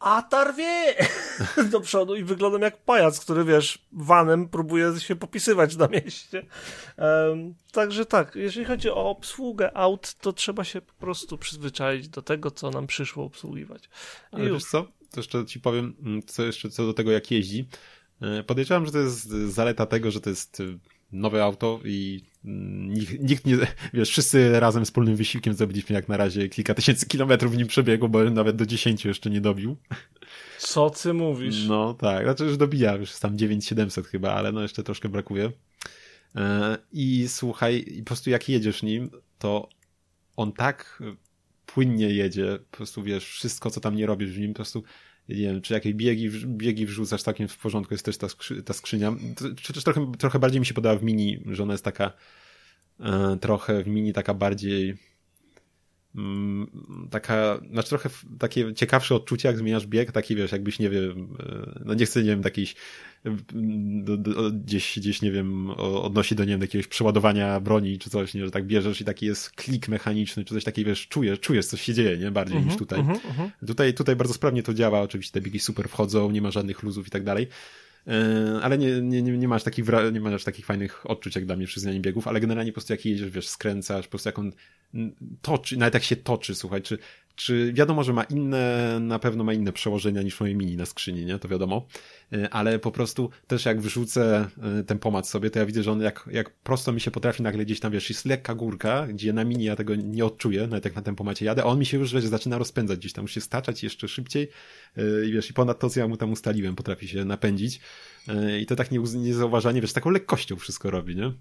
a 0.00 0.22
tarwie 0.22 0.94
do 1.72 1.80
przodu 1.80 2.16
i 2.16 2.24
wyglądam 2.24 2.62
jak 2.62 2.76
pajac, 2.76 3.20
który 3.20 3.44
wiesz, 3.44 3.78
vanem 3.92 4.48
próbuje 4.48 5.00
się 5.00 5.16
popisywać 5.16 5.76
na 5.76 5.88
mieście. 5.88 6.46
Um, 6.98 7.54
także 7.72 8.06
tak, 8.06 8.36
jeżeli 8.36 8.66
chodzi 8.66 8.90
o 8.90 9.10
obsługę 9.10 9.76
aut, 9.76 10.14
to 10.14 10.32
trzeba 10.32 10.64
się 10.64 10.80
po 10.80 10.92
prostu 10.92 11.38
przyzwyczaić 11.38 12.08
do 12.08 12.22
tego, 12.22 12.50
co 12.50 12.70
nam 12.70 12.86
przyszło 12.86 13.24
obsługiwać. 13.24 13.84
I 13.84 13.88
Ale 14.36 14.44
już. 14.44 14.52
wiesz 14.52 14.70
co? 14.70 14.82
To 15.10 15.20
jeszcze 15.20 15.46
ci 15.46 15.60
powiem, 15.60 15.96
mm, 16.02 16.22
co 16.22 16.42
jeszcze 16.42 16.70
co 16.70 16.86
do 16.86 16.94
tego, 16.94 17.12
jak 17.12 17.30
jeździ. 17.30 17.68
E, 18.20 18.42
podejrzewam, 18.42 18.86
że 18.86 18.92
to 18.92 18.98
jest 18.98 19.28
zaleta 19.28 19.86
tego, 19.86 20.10
że 20.10 20.20
to 20.20 20.30
jest 20.30 20.62
nowe 21.12 21.44
auto 21.44 21.80
i 21.84 22.22
nikt, 22.44 23.20
nikt 23.20 23.46
nie, 23.46 23.56
wiesz, 23.94 24.10
wszyscy 24.10 24.60
razem 24.60 24.84
wspólnym 24.84 25.16
wysiłkiem 25.16 25.54
zrobiliśmy 25.54 25.94
jak 25.94 26.08
na 26.08 26.16
razie 26.16 26.48
kilka 26.48 26.74
tysięcy 26.74 27.06
kilometrów 27.06 27.52
w 27.52 27.56
nim 27.56 27.66
przebiegu, 27.66 28.08
bo 28.08 28.24
nawet 28.24 28.56
do 28.56 28.66
dziesięciu 28.66 29.08
jeszcze 29.08 29.30
nie 29.30 29.40
dobił. 29.40 29.76
Co 30.58 30.90
ty 30.90 31.12
mówisz? 31.12 31.66
No 31.68 31.94
tak, 31.94 32.24
znaczy 32.24 32.44
już 32.44 32.56
dobija, 32.56 32.96
już 32.96 33.08
jest 33.08 33.22
tam 33.22 33.38
9700 33.38 34.06
chyba, 34.06 34.32
ale 34.32 34.52
no 34.52 34.62
jeszcze 34.62 34.82
troszkę 34.82 35.08
brakuje. 35.08 35.52
E, 36.36 36.78
I 36.92 37.28
słuchaj, 37.28 37.84
po 37.98 38.04
prostu 38.04 38.30
jak 38.30 38.48
jedziesz 38.48 38.82
nim, 38.82 39.10
to 39.38 39.68
on 40.36 40.52
tak 40.52 41.02
płynnie 41.66 42.08
jedzie, 42.08 42.58
po 42.70 42.76
prostu 42.76 43.02
wiesz, 43.02 43.24
wszystko 43.24 43.70
co 43.70 43.80
tam 43.80 43.96
nie 43.96 44.06
robisz 44.06 44.30
w 44.30 44.38
nim, 44.38 44.52
po 44.52 44.56
prostu 44.56 44.82
nie 45.28 45.36
wiem, 45.36 45.60
czy 45.60 45.74
jakieś 45.74 45.94
biegi, 45.94 46.30
biegi 46.46 46.86
wrzucasz 46.86 47.22
takim 47.22 47.48
w 47.48 47.58
porządku, 47.58 47.94
jest 47.94 48.04
też 48.04 48.18
ta, 48.18 48.28
skrzy, 48.28 48.62
ta 48.62 48.72
skrzynia. 48.72 49.16
Czy 49.62 49.72
też 49.72 49.84
trochę, 49.84 50.12
trochę 50.18 50.38
bardziej 50.38 50.60
mi 50.60 50.66
się 50.66 50.74
podoba 50.74 50.96
w 50.96 51.02
mini, 51.02 51.40
że 51.46 51.62
ona 51.62 51.74
jest 51.74 51.84
taka 51.84 52.12
e, 53.00 53.36
trochę 53.40 53.82
w 53.82 53.86
mini 53.86 54.12
taka 54.12 54.34
bardziej 54.34 54.96
taka, 57.10 57.60
znaczy 57.72 57.88
trochę 57.88 58.10
takie 58.38 58.74
ciekawsze 58.74 59.14
odczucie, 59.14 59.48
jak 59.48 59.58
zmieniasz 59.58 59.86
bieg, 59.86 60.12
taki 60.12 60.36
wiesz, 60.36 60.52
jakbyś, 60.52 60.78
nie 60.78 60.90
wiem, 60.90 61.36
e, 61.40 61.80
no 61.84 61.94
nie 61.94 62.06
chcę, 62.06 62.22
nie 62.22 62.30
wiem, 62.30 62.42
do, 64.04 64.16
do, 64.16 64.50
gdzieś, 64.50 64.98
gdzieś, 64.98 65.22
nie 65.22 65.32
wiem, 65.32 65.70
odnosi 65.76 66.34
do, 66.34 66.44
nie 66.44 66.50
wiem, 66.50 66.60
jakiegoś 66.60 66.86
przeładowania 66.86 67.60
broni, 67.60 67.98
czy 67.98 68.10
coś, 68.10 68.34
nie, 68.34 68.44
że 68.44 68.50
tak 68.50 68.66
bierzesz 68.66 69.00
i 69.00 69.04
taki 69.04 69.26
jest 69.26 69.50
klik 69.50 69.88
mechaniczny, 69.88 70.44
czy 70.44 70.54
coś 70.54 70.64
takiego, 70.64 70.88
wiesz, 70.88 71.08
czujesz, 71.08 71.40
czujesz, 71.40 71.66
coś 71.66 71.82
się 71.82 71.94
dzieje, 71.94 72.18
nie, 72.18 72.30
bardziej 72.30 72.56
uh 72.56 72.62
-huh, 72.62 72.66
niż 72.66 72.76
tutaj. 72.76 73.00
Uh 73.00 73.08
uh 73.08 73.16
-huh. 73.16 73.66
Tutaj, 73.66 73.94
tutaj 73.94 74.16
bardzo 74.16 74.34
sprawnie 74.34 74.62
to 74.62 74.74
działa, 74.74 75.00
oczywiście 75.00 75.32
te 75.32 75.40
biegi 75.40 75.58
super 75.58 75.88
wchodzą, 75.88 76.30
nie 76.30 76.42
ma 76.42 76.50
żadnych 76.50 76.82
luzów 76.82 77.06
i 77.06 77.10
tak 77.10 77.24
dalej. 77.24 77.46
E, 78.08 78.60
ale 78.62 78.78
nie, 78.78 79.00
nie, 79.02 79.22
nie, 79.22 79.48
masz 79.48 79.62
takich, 79.62 79.84
nie 80.12 80.20
masz 80.20 80.44
takich 80.44 80.66
fajnych 80.66 81.10
odczuć 81.10 81.34
jak 81.34 81.46
dla 81.46 81.56
mnie 81.56 81.66
przy 81.66 81.80
zmianie 81.80 82.00
biegów, 82.00 82.28
ale 82.28 82.40
generalnie 82.40 82.72
po 82.72 82.74
prostu 82.74 82.92
jak 82.92 83.04
jedziesz, 83.04 83.30
wiesz, 83.30 83.48
skręcasz, 83.48 84.06
po 84.06 84.10
prostu 84.10 84.28
jak 84.28 84.38
on 84.38 84.52
toczy, 85.42 85.76
nawet 85.76 85.94
jak 85.94 86.02
się 86.02 86.16
toczy, 86.16 86.54
słuchaj, 86.54 86.82
czy, 86.82 86.98
czy 87.38 87.72
wiadomo, 87.72 88.04
że 88.04 88.12
ma 88.12 88.24
inne, 88.24 88.98
na 89.00 89.18
pewno 89.18 89.44
ma 89.44 89.52
inne 89.52 89.72
przełożenia 89.72 90.22
niż 90.22 90.40
moje 90.40 90.54
mini 90.54 90.76
na 90.76 90.86
skrzyni, 90.86 91.24
nie? 91.24 91.38
To 91.38 91.48
wiadomo. 91.48 91.86
E, 92.32 92.50
ale 92.50 92.78
po 92.78 92.92
prostu 92.92 93.30
też 93.46 93.64
jak 93.64 93.80
wyrzucę 93.80 94.48
e, 94.80 94.84
ten 94.84 94.98
pomad 94.98 95.28
sobie, 95.28 95.50
to 95.50 95.58
ja 95.58 95.66
widzę, 95.66 95.82
że 95.82 95.92
on 95.92 96.00
jak, 96.00 96.28
jak 96.32 96.50
prosto 96.50 96.92
mi 96.92 97.00
się 97.00 97.10
potrafi 97.10 97.42
nagle 97.42 97.64
gdzieś 97.64 97.80
tam, 97.80 97.92
wiesz, 97.92 98.10
jest 98.10 98.24
lekka 98.24 98.54
górka, 98.54 99.06
gdzie 99.06 99.32
na 99.32 99.44
mini 99.44 99.64
ja 99.64 99.76
tego 99.76 99.94
nie 99.94 100.24
odczuję, 100.24 100.66
nawet 100.66 100.84
jak 100.84 100.96
na 100.96 101.02
tym 101.02 101.16
pomacie 101.16 101.44
jadę, 101.44 101.62
a 101.62 101.66
on 101.66 101.78
mi 101.78 101.86
się 101.86 101.98
już, 101.98 102.14
wiesz, 102.14 102.24
zaczyna 102.24 102.58
rozpędzać 102.58 102.98
gdzieś 102.98 103.12
tam, 103.12 103.22
już 103.22 103.32
się 103.32 103.40
staczać 103.40 103.82
jeszcze 103.82 104.08
szybciej 104.08 104.48
e, 104.96 105.26
i 105.26 105.32
wiesz, 105.32 105.50
i 105.50 105.54
ponad 105.54 105.78
to, 105.78 105.90
co 105.90 106.00
ja 106.00 106.08
mu 106.08 106.16
tam 106.16 106.32
ustaliłem, 106.32 106.76
potrafi 106.76 107.08
się 107.08 107.24
napędzić 107.24 107.80
i 108.60 108.66
to 108.66 108.76
tak 108.76 108.90
niezauważanie, 108.90 109.80
wiesz, 109.80 109.92
taką 109.92 110.10
lekkością 110.10 110.56
wszystko 110.56 110.90
robi, 110.90 111.16
nie? 111.16 111.32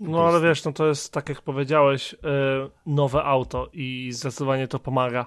No 0.00 0.26
ale 0.28 0.40
wiesz, 0.40 0.64
no 0.64 0.72
to 0.72 0.86
jest 0.86 1.12
tak 1.12 1.28
jak 1.28 1.42
powiedziałeś, 1.42 2.12
yy, 2.12 2.70
nowe 2.86 3.24
auto 3.24 3.68
i 3.72 4.08
zdecydowanie 4.12 4.68
to 4.68 4.78
pomaga, 4.78 5.26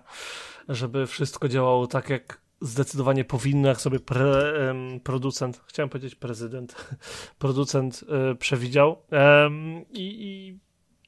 żeby 0.69 1.07
wszystko 1.07 1.47
działało 1.47 1.87
tak 1.87 2.09
jak 2.09 2.41
zdecydowanie 2.61 3.25
powinno, 3.25 3.69
jak 3.69 3.81
sobie 3.81 3.99
pre, 3.99 4.53
producent, 5.03 5.61
chciałem 5.67 5.89
powiedzieć 5.89 6.15
prezydent, 6.15 6.75
producent 7.39 8.03
yy, 8.07 8.35
przewidział. 8.35 9.01
Yy, 9.11 9.85
I 9.93 10.57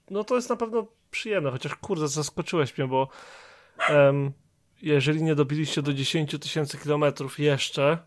no 0.09 0.23
to 0.23 0.35
jest 0.35 0.49
na 0.49 0.55
pewno 0.55 0.87
przyjemne, 1.11 1.51
chociaż 1.51 1.75
kurde, 1.75 2.07
zaskoczyłeś 2.07 2.77
mnie, 2.77 2.87
bo 2.87 3.07
jeżeli 4.81 5.23
nie 5.23 5.35
dobiliście 5.35 5.81
do 5.81 5.93
10 5.93 6.35
tysięcy 6.39 6.77
kilometrów 6.77 7.39
jeszcze, 7.39 7.97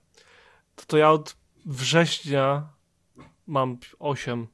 to 0.77 0.85
to 0.87 0.97
ja 0.97 1.11
od 1.11 1.37
września 1.67 2.69
mam 3.47 3.79
8, 3.99 4.47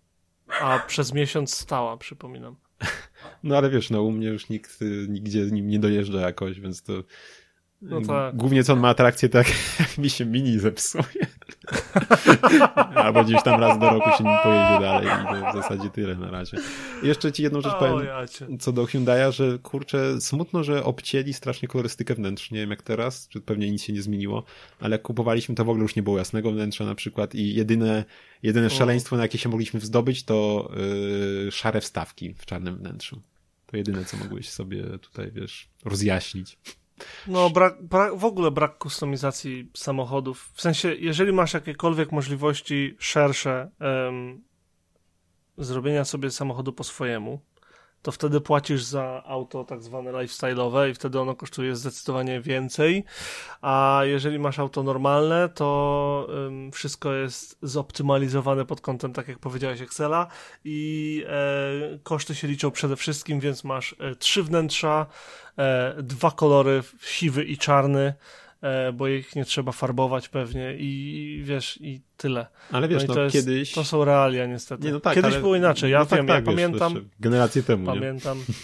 a 0.61 0.79
przez 0.79 1.13
miesiąc 1.13 1.55
stała, 1.55 1.97
przypominam. 1.97 2.57
No 3.43 3.57
ale 3.57 3.71
wiesz, 3.71 3.91
no 3.91 4.03
u 4.03 4.13
mnie 4.13 4.29
już 4.29 4.49
nikt 4.49 4.83
y, 4.83 5.07
nigdzie 5.09 5.41
nim 5.41 5.69
nie 5.69 5.79
dojeżdża 5.79 6.21
jakoś, 6.21 6.61
więc 6.61 6.83
to 6.83 6.93
no 7.83 8.01
tak. 8.01 8.37
Głównie 8.37 8.65
co 8.65 8.73
on 8.73 8.81
ma 8.81 8.89
atrakcję, 8.89 9.29
tak 9.29 9.47
jak 9.81 9.99
mi 10.03 10.11
się 10.11 10.27
mini 10.27 10.59
zepsuje. 10.59 11.27
Albo 12.95 13.25
gdzieś 13.25 13.43
tam 13.43 13.61
raz 13.61 13.79
do 13.79 13.91
roku 13.91 14.11
się 14.19 14.25
nim 14.25 14.37
pojedzie 14.43 14.81
dalej 14.81 15.09
i 15.09 15.45
to 15.45 15.51
w 15.51 15.63
zasadzie 15.63 15.91
tyle 15.91 16.17
na 16.17 16.31
razie. 16.31 16.57
I 17.03 17.07
jeszcze 17.07 17.33
ci 17.33 17.43
jedną 17.43 17.61
rzecz 17.61 17.73
o, 17.73 17.79
powiem 17.79 18.07
ja 18.07 18.27
co 18.59 18.73
do 18.73 18.85
Hyundai'a, 18.85 19.33
że 19.33 19.59
kurczę, 19.59 20.21
smutno, 20.21 20.65
że 20.65 20.85
obcięli 20.85 21.33
strasznie 21.33 21.69
kolorystykę 21.69 22.15
wnętrz. 22.15 22.51
Nie 22.51 22.59
wiem 22.59 22.71
jak 22.71 22.83
teraz, 22.83 23.29
czy 23.29 23.41
pewnie 23.41 23.71
nic 23.71 23.83
się 23.83 23.93
nie 23.93 24.03
zmieniło, 24.03 24.45
ale 24.81 24.95
jak 24.95 25.03
kupowaliśmy 25.03 25.55
to 25.55 25.65
w 25.65 25.69
ogóle 25.69 25.83
już 25.83 25.97
nie 25.97 26.03
było 26.03 26.19
jasnego 26.19 26.53
wnętrza 26.53 26.85
na 26.85 26.95
przykład 26.95 27.35
i 27.35 27.55
jedyne, 27.55 28.05
jedyne 28.43 28.71
szaleństwo, 28.71 29.17
na 29.17 29.23
jakie 29.23 29.39
się 29.39 29.49
mogliśmy 29.49 29.81
zdobyć 29.81 30.25
to 30.25 30.71
yy, 31.45 31.53
szare 31.53 31.81
wstawki 31.81 32.35
w 32.35 32.47
czarnym 32.47 32.77
wnętrzu. 32.77 33.23
To 33.67 33.77
jedyne, 33.77 34.05
co 34.05 34.17
mogłeś 34.17 34.49
sobie 34.49 34.85
tutaj, 34.99 35.31
wiesz, 35.33 35.69
rozjaśnić. 35.85 36.59
No, 37.27 37.51
brak, 37.51 37.83
brak, 37.83 38.17
w 38.17 38.25
ogóle 38.25 38.51
brak 38.51 38.79
kustomizacji 38.79 39.71
samochodów. 39.77 40.51
W 40.55 40.61
sensie, 40.61 40.95
jeżeli 40.95 41.33
masz 41.33 41.55
jakiekolwiek 41.55 42.13
możliwości 42.13 42.97
szersze 42.99 43.71
um, 43.81 44.45
zrobienia 45.59 46.05
sobie 46.05 46.31
samochodu 46.31 46.73
po 46.73 46.85
swojemu, 46.85 47.41
to 48.03 48.13
wtedy 48.13 48.41
płacisz 48.41 48.83
za 48.83 49.23
auto 49.27 49.65
tak 49.65 49.83
zwane 49.83 50.13
lifestyle'owe 50.13 50.91
i 50.91 50.95
wtedy 50.95 51.21
ono 51.21 51.35
kosztuje 51.35 51.77
zdecydowanie 51.77 52.41
więcej, 52.41 53.05
a 53.63 54.01
jeżeli 54.05 54.39
masz 54.39 54.59
auto 54.59 54.83
normalne, 54.83 55.49
to 55.49 56.27
um, 56.29 56.73
wszystko 56.73 57.13
jest 57.13 57.59
zoptymalizowane 57.63 58.65
pod 58.65 58.81
kątem, 58.81 59.13
tak 59.13 59.29
jak 59.29 59.39
powiedziałeś, 59.39 59.81
Excela 59.81 60.27
i 60.65 61.25
e, 61.29 61.99
koszty 62.03 62.35
się 62.35 62.49
liczą 62.49 62.71
przede 62.71 62.97
wszystkim, 62.97 63.41
więc 63.41 63.65
masz 63.65 63.97
e, 63.99 64.15
trzy 64.15 64.43
wnętrza, 64.43 65.07
e, 65.59 65.95
dwa 66.03 66.31
kolory, 66.31 66.83
siwy 67.01 67.45
i 67.45 67.59
czarny, 67.59 68.15
bo 68.95 69.09
ich 69.09 69.37
nie 69.37 69.45
trzeba 69.45 69.73
farbować 69.73 70.29
pewnie 70.29 70.75
i 70.79 71.43
wiesz, 71.45 71.79
i 71.81 72.01
tyle. 72.17 72.47
Ale 72.73 72.89
wiesz, 72.89 73.09
no, 73.09 73.15
no 73.15 73.21
jest, 73.21 73.33
kiedyś... 73.33 73.73
To 73.73 73.85
są 73.85 74.05
realia 74.05 74.47
niestety. 74.47 74.87
Nie, 74.87 74.93
no 74.93 75.01
tak, 75.01 75.15
kiedyś 75.15 75.33
ale... 75.33 75.41
było 75.41 75.57
inaczej, 75.57 75.91
ja 75.91 75.99
no 75.99 76.07
tak, 76.07 76.19
wiem, 76.19 76.27
tak, 76.27 76.47
ja 76.47 76.53
wiesz, 76.53 76.57
pamiętam... 76.57 77.09
generację 77.21 77.63
temu, 77.63 77.87
Pamiętam. 77.87 78.39
Nie? 78.39 78.55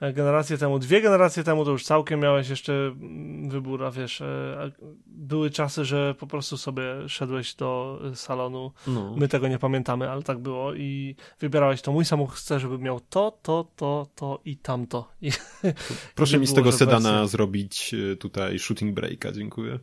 Generację 0.00 0.58
temu, 0.58 0.78
dwie 0.78 1.00
generacje 1.00 1.44
temu 1.44 1.64
to 1.64 1.70
już 1.70 1.84
całkiem 1.84 2.20
miałeś 2.20 2.48
jeszcze 2.48 2.72
mm, 2.72 3.50
wybór, 3.50 3.84
a 3.84 3.90
wiesz, 3.90 4.20
e, 4.20 4.72
były 5.06 5.50
czasy, 5.50 5.84
że 5.84 6.14
po 6.14 6.26
prostu 6.26 6.56
sobie 6.56 6.82
szedłeś 7.08 7.54
do 7.54 8.00
salonu, 8.14 8.72
no. 8.86 9.14
my 9.16 9.28
tego 9.28 9.48
nie 9.48 9.58
pamiętamy, 9.58 10.10
ale 10.10 10.22
tak 10.22 10.38
było 10.38 10.74
i 10.74 11.16
wybierałeś 11.40 11.82
to, 11.82 11.92
mój 11.92 12.04
samochód 12.04 12.36
chce, 12.36 12.60
żeby 12.60 12.78
miał 12.78 13.00
to, 13.00 13.38
to, 13.42 13.66
to, 13.76 14.06
to 14.14 14.40
i 14.44 14.56
tamto. 14.56 15.12
I 15.22 15.30
Proszę 16.14 16.38
mi 16.38 16.46
z 16.46 16.54
tego 16.54 16.72
sedana 16.72 17.12
wersji. 17.12 17.28
zrobić 17.28 17.94
e, 17.94 18.16
tutaj 18.16 18.58
shooting 18.58 18.94
breaka, 18.94 19.32
dziękuję. 19.32 19.78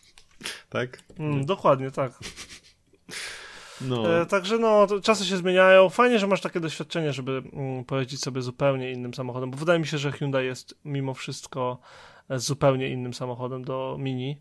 tak? 0.68 1.02
Mm, 1.18 1.46
dokładnie, 1.46 1.90
tak. 1.90 2.12
No. 3.80 4.20
E, 4.20 4.26
także 4.26 4.58
no, 4.58 4.86
czasy 5.02 5.24
się 5.24 5.36
zmieniają. 5.36 5.88
Fajnie, 5.88 6.18
że 6.18 6.26
masz 6.26 6.40
takie 6.40 6.60
doświadczenie, 6.60 7.12
żeby 7.12 7.42
mm, 7.52 7.84
pojeździć 7.84 8.20
sobie 8.20 8.42
zupełnie 8.42 8.92
innym 8.92 9.14
samochodem, 9.14 9.50
bo 9.50 9.56
wydaje 9.56 9.78
mi 9.78 9.86
się, 9.86 9.98
że 9.98 10.12
Hyundai 10.12 10.46
jest 10.46 10.78
mimo 10.84 11.14
wszystko 11.14 11.78
e, 12.28 12.38
zupełnie 12.38 12.88
innym 12.88 13.14
samochodem 13.14 13.64
do 13.64 13.96
Mini. 13.98 14.40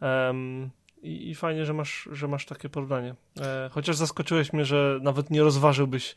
Um, 0.00 0.70
i, 1.02 1.30
i, 1.30 1.34
fajnie, 1.34 1.66
że 1.66 1.74
masz, 1.74 2.08
że 2.12 2.28
masz 2.28 2.46
takie 2.46 2.68
porównanie. 2.68 3.14
E, 3.40 3.70
chociaż 3.72 3.96
zaskoczyłeś 3.96 4.52
mnie, 4.52 4.64
że 4.64 4.98
nawet 5.02 5.30
nie 5.30 5.42
rozważyłbyś 5.42 6.14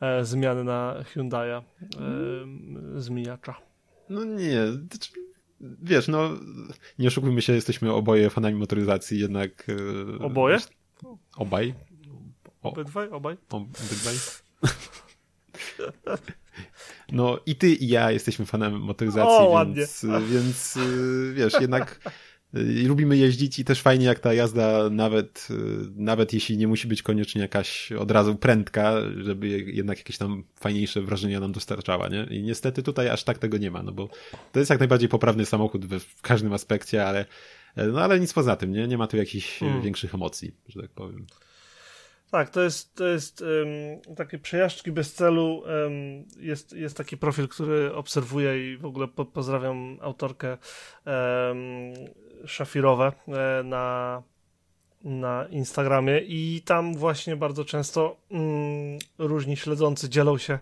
e, 0.00 0.24
zmiany 0.24 0.64
na 0.64 0.96
Hyundai'a 1.14 1.62
e, 1.62 3.00
zmieniacza. 3.00 3.54
No 4.08 4.24
nie, 4.24 4.72
znaczy, 4.72 5.12
wiesz, 5.60 6.08
no 6.08 6.30
nie 6.98 7.08
oszukujmy 7.08 7.42
się, 7.42 7.52
jesteśmy 7.52 7.92
oboje 7.92 8.30
fanami 8.30 8.56
motoryzacji, 8.56 9.20
jednak... 9.20 9.66
E, 10.20 10.24
oboje? 10.24 10.58
Obaj. 11.36 11.74
Obydwaj? 12.68 13.08
Obaj? 13.08 13.36
Obydwaj. 13.50 14.14
No 17.12 17.38
i 17.46 17.56
ty 17.56 17.74
i 17.74 17.88
ja 17.88 18.10
jesteśmy 18.10 18.46
fanem 18.46 18.80
motoryzacji, 18.80 19.46
o, 19.46 19.66
więc, 19.74 20.06
więc 20.32 20.76
y, 20.76 21.32
wiesz, 21.34 21.52
jednak 21.60 22.00
y, 22.54 22.88
lubimy 22.88 23.16
jeździć 23.16 23.58
i 23.58 23.64
też 23.64 23.82
fajnie 23.82 24.06
jak 24.06 24.18
ta 24.18 24.34
jazda 24.34 24.90
nawet, 24.90 25.48
y, 25.50 25.54
nawet 25.96 26.32
jeśli 26.32 26.56
nie 26.56 26.68
musi 26.68 26.88
być 26.88 27.02
koniecznie 27.02 27.42
jakaś 27.42 27.92
od 27.92 28.10
razu 28.10 28.36
prędka, 28.36 28.94
żeby 29.16 29.48
jednak 29.48 29.98
jakieś 29.98 30.18
tam 30.18 30.44
fajniejsze 30.60 31.02
wrażenia 31.02 31.40
nam 31.40 31.52
dostarczała, 31.52 32.08
nie? 32.08 32.26
I 32.30 32.42
niestety 32.42 32.82
tutaj 32.82 33.08
aż 33.08 33.24
tak 33.24 33.38
tego 33.38 33.58
nie 33.58 33.70
ma, 33.70 33.82
no 33.82 33.92
bo 33.92 34.08
to 34.52 34.58
jest 34.58 34.70
jak 34.70 34.78
najbardziej 34.78 35.08
poprawny 35.08 35.46
samochód 35.46 35.86
we, 35.86 36.00
w 36.00 36.22
każdym 36.22 36.52
aspekcie, 36.52 37.06
ale 37.06 37.24
no 37.76 38.00
ale 38.00 38.20
nic 38.20 38.32
poza 38.32 38.56
tym, 38.56 38.72
nie? 38.72 38.88
Nie 38.88 38.98
ma 38.98 39.06
tu 39.06 39.16
jakichś 39.16 39.58
hmm. 39.58 39.82
większych 39.82 40.14
emocji, 40.14 40.54
że 40.68 40.82
tak 40.82 40.90
powiem. 40.90 41.26
Tak, 42.34 42.50
to 42.50 42.62
jest, 42.62 42.94
to 42.94 43.06
jest 43.06 43.40
um, 43.42 44.16
takie 44.16 44.38
przejażdżki 44.38 44.92
bez 44.92 45.14
celu. 45.14 45.58
Um, 45.58 46.24
jest, 46.36 46.72
jest 46.72 46.96
taki 46.96 47.16
profil, 47.16 47.48
który 47.48 47.94
obserwuję 47.94 48.72
i 48.72 48.76
w 48.76 48.84
ogóle 48.84 49.08
po, 49.08 49.24
pozdrawiam 49.24 49.98
autorkę 50.00 50.48
um, 51.06 51.94
Szafirowe 52.46 53.12
e, 53.28 53.62
na 53.62 54.22
na 55.04 55.46
Instagramie 55.50 56.18
i 56.18 56.62
tam 56.64 56.94
właśnie 56.94 57.36
bardzo 57.36 57.64
często 57.64 58.16
mm, 58.30 58.98
różni 59.18 59.56
śledzący 59.56 60.08
dzielą 60.08 60.38
się 60.38 60.58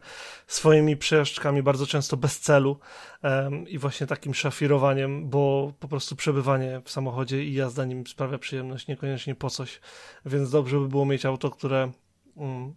swoimi 0.47 0.97
przejażdżkami, 0.97 1.63
bardzo 1.63 1.87
często 1.87 2.17
bez 2.17 2.41
celu 2.41 2.79
um, 3.23 3.69
i 3.69 3.79
właśnie 3.79 4.07
takim 4.07 4.35
szafirowaniem, 4.35 5.29
bo 5.29 5.73
po 5.81 5.89
prostu 5.89 6.17
przebywanie 6.17 6.81
w 6.85 6.91
samochodzie 6.91 7.45
i 7.45 7.55
jazda 7.55 7.85
nim 7.85 8.07
sprawia 8.07 8.39
przyjemność, 8.39 8.89
niekoniecznie 8.89 9.35
po 9.35 9.51
coś, 9.51 9.81
więc 10.27 10.51
dobrze 10.51 10.79
by 10.79 10.89
było 10.89 11.07
mieć 11.07 11.27
auto, 11.27 11.51
które 11.51 11.93
um, 12.35 12.75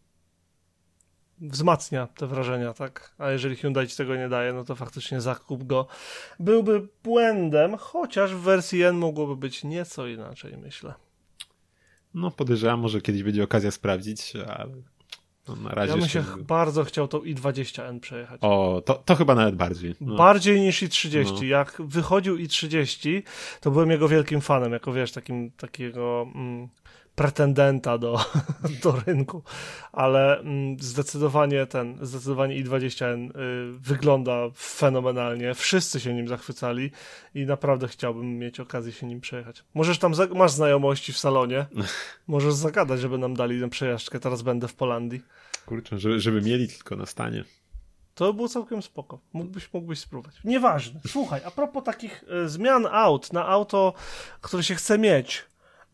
wzmacnia 1.41 2.07
te 2.07 2.27
wrażenia, 2.27 2.73
tak? 2.73 3.13
A 3.17 3.29
jeżeli 3.29 3.55
Hyundai 3.55 3.87
ci 3.87 3.97
tego 3.97 4.15
nie 4.15 4.29
daje, 4.29 4.53
no 4.53 4.63
to 4.63 4.75
faktycznie 4.75 5.21
zakup 5.21 5.63
go 5.63 5.87
byłby 6.39 6.87
błędem, 7.03 7.77
chociaż 7.77 8.35
w 8.35 8.39
wersji 8.39 8.83
N 8.83 8.95
mogłoby 8.95 9.35
być 9.35 9.63
nieco 9.63 10.07
inaczej, 10.07 10.57
myślę. 10.57 11.04
No 12.15 12.31
podejrzewam, 12.31 12.79
może 12.79 13.01
kiedyś 13.01 13.23
będzie 13.23 13.43
okazja 13.43 13.71
sprawdzić, 13.71 14.33
ale 14.57 14.71
no, 15.47 15.55
na 15.55 15.69
razie. 15.69 15.91
Ja 15.91 15.97
bym 15.97 16.09
się 16.09 16.23
bardzo 16.39 16.83
chciał 16.83 17.07
tą 17.07 17.19
i20N 17.19 17.99
przejechać. 17.99 18.39
O, 18.43 18.81
to, 18.85 18.93
to 18.93 19.15
chyba 19.15 19.35
nawet 19.35 19.55
bardziej. 19.55 19.95
No. 20.01 20.15
Bardziej 20.15 20.61
niż 20.61 20.83
i30. 20.83 21.33
No. 21.33 21.43
Jak 21.43 21.81
wychodził 21.85 22.37
i30, 22.37 23.21
to 23.61 23.71
byłem 23.71 23.91
jego 23.91 24.07
wielkim 24.07 24.41
fanem, 24.41 24.71
jako 24.71 24.93
wiesz, 24.93 25.11
takim, 25.11 25.51
takiego 25.51 26.27
mm, 26.35 26.67
pretendenta 27.15 27.97
do, 27.97 28.25
do 28.83 28.95
rynku, 29.07 29.43
ale 29.91 30.39
mm, 30.39 30.79
zdecydowanie 30.79 31.65
ten, 31.65 31.97
zdecydowanie 32.01 32.63
i20N 32.63 33.29
y, 33.29 33.31
wygląda 33.79 34.49
fenomenalnie. 34.55 35.53
Wszyscy 35.53 35.99
się 35.99 36.13
nim 36.13 36.27
zachwycali 36.27 36.91
i 37.35 37.45
naprawdę 37.45 37.87
chciałbym 37.87 38.39
mieć 38.39 38.59
okazję 38.59 38.91
się 38.91 39.07
nim 39.07 39.21
przejechać. 39.21 39.63
Możesz 39.73 39.99
tam, 39.99 40.13
masz 40.35 40.51
znajomości 40.51 41.13
w 41.13 41.17
salonie, 41.17 41.65
możesz 42.27 42.53
zagadać, 42.53 42.99
żeby 42.99 43.17
nam 43.17 43.35
dali 43.35 43.61
tę 43.61 43.69
przejażdżkę. 43.69 44.19
Teraz 44.19 44.41
będę 44.41 44.67
w 44.67 44.75
Polandii. 44.75 45.21
Kurczę, 45.65 45.99
żeby, 45.99 46.19
żeby 46.19 46.41
mieli 46.41 46.67
tylko 46.67 46.95
na 46.95 47.05
stanie. 47.05 47.43
To 48.15 48.33
było 48.33 48.49
całkiem 48.49 48.81
spoko. 48.81 49.19
Mógłbyś, 49.33 49.73
mógłbyś 49.73 49.99
spróbować. 49.99 50.35
Nieważne. 50.43 50.99
Słuchaj, 51.07 51.41
a 51.45 51.51
propos 51.51 51.83
takich 51.83 52.23
y, 52.45 52.49
zmian 52.49 52.87
aut 52.91 53.33
na 53.33 53.47
auto, 53.47 53.93
które 54.41 54.63
się 54.63 54.75
chce 54.75 54.97
mieć, 54.97 55.45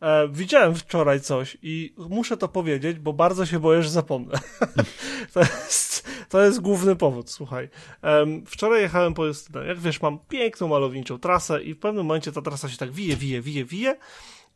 E, 0.02 0.28
widziałem 0.28 0.74
wczoraj 0.74 1.20
coś 1.20 1.56
i 1.62 1.94
muszę 1.96 2.36
to 2.36 2.48
powiedzieć, 2.48 2.98
bo 2.98 3.12
bardzo 3.12 3.46
się 3.46 3.60
boję, 3.60 3.82
że 3.82 3.90
zapomnę. 3.90 4.38
to, 5.34 5.40
jest, 5.40 6.08
to 6.28 6.42
jest 6.42 6.60
główny 6.60 6.96
powód, 6.96 7.30
słuchaj. 7.30 7.68
E, 8.02 8.26
wczoraj 8.46 8.82
jechałem 8.82 9.14
po. 9.14 9.24
Jak 9.66 9.78
wiesz, 9.78 10.02
mam 10.02 10.18
piękną, 10.18 10.68
malowniczą 10.68 11.18
trasę 11.18 11.62
i 11.62 11.74
w 11.74 11.78
pewnym 11.78 12.06
momencie 12.06 12.32
ta 12.32 12.42
trasa 12.42 12.68
się 12.68 12.76
tak 12.76 12.90
wije, 12.92 13.16
wije, 13.16 13.42
wije, 13.42 13.64
wije 13.64 13.96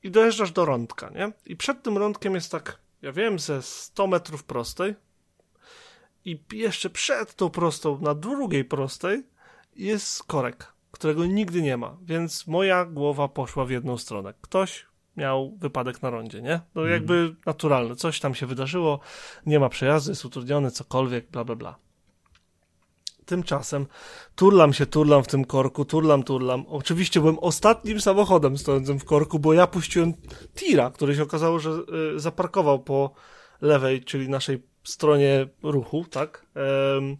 i 0.02 0.10
dojeżdżasz 0.10 0.50
do 0.50 0.64
rądka, 0.64 1.10
nie? 1.10 1.32
I 1.46 1.56
przed 1.56 1.82
tym 1.82 1.98
rądkiem 1.98 2.34
jest 2.34 2.52
tak, 2.52 2.78
ja 3.02 3.12
wiem, 3.12 3.38
ze 3.38 3.62
100 3.62 4.06
metrów 4.06 4.44
prostej 4.44 4.94
i 6.24 6.38
jeszcze 6.52 6.90
przed 6.90 7.34
tą 7.34 7.50
prostą, 7.50 7.98
na 8.00 8.14
drugiej 8.14 8.64
prostej 8.64 9.22
jest 9.76 10.22
korek, 10.22 10.72
którego 10.90 11.26
nigdy 11.26 11.62
nie 11.62 11.76
ma, 11.76 11.96
więc 12.02 12.46
moja 12.46 12.84
głowa 12.84 13.28
poszła 13.28 13.64
w 13.64 13.70
jedną 13.70 13.98
stronę. 13.98 14.34
Ktoś 14.40 14.86
miał 15.16 15.56
wypadek 15.56 16.02
na 16.02 16.10
rondzie, 16.10 16.42
nie? 16.42 16.60
No 16.74 16.82
mhm. 16.82 16.90
jakby 16.90 17.36
naturalne, 17.46 17.96
coś 17.96 18.20
tam 18.20 18.34
się 18.34 18.46
wydarzyło, 18.46 19.00
nie 19.46 19.60
ma 19.60 19.68
przejazdu, 19.68 20.10
jest 20.10 20.24
utrudniony, 20.24 20.70
cokolwiek, 20.70 21.30
bla, 21.30 21.44
bla, 21.44 21.56
bla. 21.56 21.76
tymczasem 23.26 23.86
turlam 24.34 24.72
się, 24.72 24.86
turlam 24.86 25.24
w 25.24 25.26
tym 25.26 25.44
korku, 25.44 25.84
turlam, 25.84 26.22
turlam. 26.22 26.64
Oczywiście 26.68 27.20
byłem 27.20 27.38
ostatnim 27.38 28.00
samochodem 28.00 28.58
stojącym 28.58 28.98
w 28.98 29.04
korku, 29.04 29.38
bo 29.38 29.52
ja 29.52 29.66
puściłem 29.66 30.14
tira, 30.54 30.90
który 30.90 31.16
się 31.16 31.22
okazało, 31.22 31.58
że 31.58 31.70
y, 32.16 32.20
zaparkował 32.20 32.78
po 32.78 33.10
lewej, 33.60 34.04
czyli 34.04 34.28
naszej 34.28 34.62
stronie 34.84 35.48
ruchu, 35.62 36.04
tak? 36.10 36.46
Ym, 36.96 37.16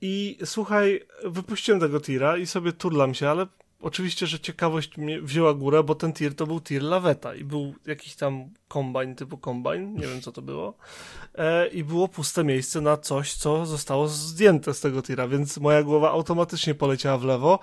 I 0.00 0.38
słuchaj, 0.44 1.06
wypuściłem 1.24 1.80
tego 1.80 2.00
tira 2.00 2.36
i 2.36 2.46
sobie 2.46 2.72
turlam 2.72 3.14
się, 3.14 3.28
ale 3.28 3.46
oczywiście, 3.80 4.26
że 4.26 4.40
ciekawość 4.40 4.96
mnie 4.96 5.22
wzięła 5.22 5.54
górę, 5.54 5.82
bo 5.82 5.94
ten 5.94 6.12
tir 6.12 6.34
to 6.34 6.46
był 6.46 6.60
tir 6.60 6.82
laweta 6.82 7.34
i 7.34 7.44
był 7.44 7.74
jakiś 7.86 8.14
tam 8.16 8.50
kombajn 8.68 9.14
typu 9.14 9.38
kombajn, 9.38 9.94
nie 9.94 10.06
wiem 10.06 10.20
co 10.20 10.32
to 10.32 10.42
było. 10.42 10.74
E, 11.34 11.66
I 11.66 11.84
było 11.84 12.08
puste 12.08 12.44
miejsce 12.44 12.80
na 12.80 12.96
coś, 12.96 13.34
co 13.34 13.66
zostało 13.66 14.08
zdjęte 14.08 14.74
z 14.74 14.80
tego 14.80 15.02
tira, 15.02 15.28
więc 15.28 15.58
moja 15.58 15.82
głowa 15.82 16.10
automatycznie 16.10 16.74
poleciała 16.74 17.18
w 17.18 17.24
lewo. 17.24 17.58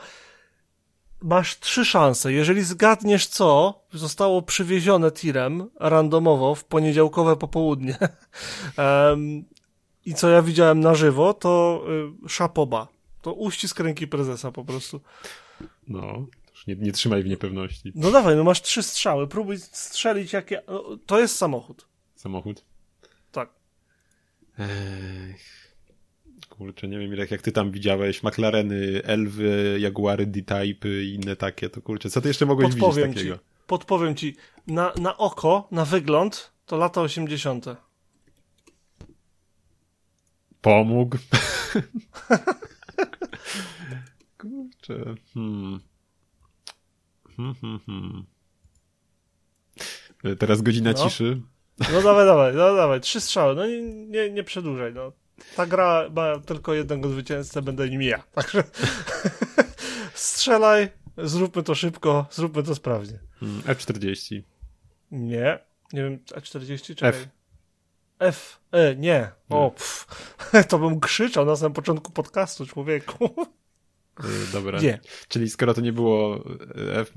Masz 1.21 1.59
trzy 1.59 1.85
szanse. 1.85 2.33
Jeżeli 2.33 2.63
zgadniesz 2.63 3.27
co 3.27 3.79
zostało 3.93 4.41
przywiezione 4.41 5.11
tirem 5.11 5.69
randomowo 5.79 6.55
w 6.55 6.63
poniedziałkowe 6.63 7.35
popołudnie 7.35 7.97
um, 8.77 9.43
i 10.05 10.13
co 10.13 10.29
ja 10.29 10.41
widziałem 10.41 10.79
na 10.79 10.95
żywo, 10.95 11.33
to 11.33 11.83
y, 12.25 12.29
szapoba. 12.29 12.87
To 13.21 13.33
uścisk 13.33 13.79
ręki 13.79 14.07
prezesa 14.07 14.51
po 14.51 14.65
prostu. 14.65 15.01
No, 15.87 16.27
nie, 16.67 16.75
nie 16.75 16.91
trzymaj 16.91 17.23
w 17.23 17.27
niepewności. 17.27 17.91
No 17.95 18.11
dawaj, 18.11 18.35
no 18.35 18.43
masz 18.43 18.61
trzy 18.61 18.83
strzały, 18.83 19.27
próbuj 19.27 19.57
strzelić 19.57 20.33
jakie... 20.33 20.61
No, 20.67 20.97
to 21.05 21.19
jest 21.19 21.35
samochód. 21.35 21.87
Samochód? 22.15 22.65
Tak. 23.31 23.49
Ech. 24.59 25.67
Kurczę, 26.49 26.87
nie 26.87 26.99
wiem 26.99 27.13
jak, 27.13 27.31
jak 27.31 27.41
ty 27.41 27.51
tam 27.51 27.71
widziałeś 27.71 28.23
McLareny, 28.23 29.01
Elwy, 29.03 29.77
Jaguary 29.79 30.25
D-Type 30.25 30.89
i 30.89 31.13
inne 31.13 31.35
takie, 31.35 31.69
to 31.69 31.81
kurczę, 31.81 32.09
co 32.09 32.21
ty 32.21 32.27
jeszcze 32.27 32.45
mogłeś 32.45 32.69
podpowiem 32.69 33.09
widzieć 33.09 33.23
takiego? 33.23 33.37
Ci, 33.37 33.43
podpowiem 33.67 34.15
ci, 34.15 34.35
na, 34.67 34.93
na 35.01 35.17
oko, 35.17 35.67
na 35.71 35.85
wygląd, 35.85 36.51
to 36.65 36.77
lata 36.77 37.01
80. 37.01 37.65
Pomógł. 40.61 41.17
Kurczę. 44.37 45.15
Hmm. 45.33 45.79
Hmm, 47.37 47.55
hmm, 47.55 47.79
hmm. 47.85 48.25
Teraz 50.39 50.61
godzina 50.61 50.91
No. 50.91 51.03
ciszy. 51.03 51.41
No 51.93 52.01
dawaj, 52.01 52.25
dawaj, 52.25 52.53
no 52.55 52.75
dawaj, 52.75 53.01
trzy 53.01 53.21
strzały, 53.21 53.55
no 53.55 53.67
nie, 53.67 53.81
nie, 53.81 54.29
nie 54.29 54.43
przedłużaj, 54.43 54.93
no. 54.93 55.11
Ta 55.55 55.65
gra 55.65 56.09
ma 56.15 56.39
tylko 56.39 56.73
jednego 56.73 57.09
zwycięzcę, 57.09 57.61
będę 57.61 57.89
nim 57.89 58.01
ja, 58.01 58.23
także 58.35 58.63
strzelaj, 60.13 60.89
zróbmy 61.17 61.63
to 61.63 61.75
szybko, 61.75 62.25
zróbmy 62.31 62.63
to 62.63 62.75
sprawnie. 62.75 63.19
Hmm, 63.39 63.61
F40. 63.61 64.41
Nie, 65.11 65.59
nie 65.93 66.03
wiem, 66.03 66.19
A40 66.19 66.95
czekaj. 66.95 67.21
F. 67.21 67.27
F, 68.19 68.59
E, 68.71 68.95
nie. 68.95 69.31
O, 69.49 69.71
pff, 69.71 70.07
to 70.69 70.79
bym 70.79 70.99
krzyczał 70.99 71.45
na 71.45 71.55
samym 71.55 71.73
początku 71.73 72.11
podcastu, 72.11 72.65
człowieku. 72.65 73.35
Y, 74.19 74.51
Dobra. 74.53 74.79
Nie. 74.79 74.99
Czyli 75.27 75.49
skoro 75.49 75.73
to 75.73 75.81
nie 75.81 75.93
było 75.93 76.37
y, 76.37 76.93
F... 76.93 77.13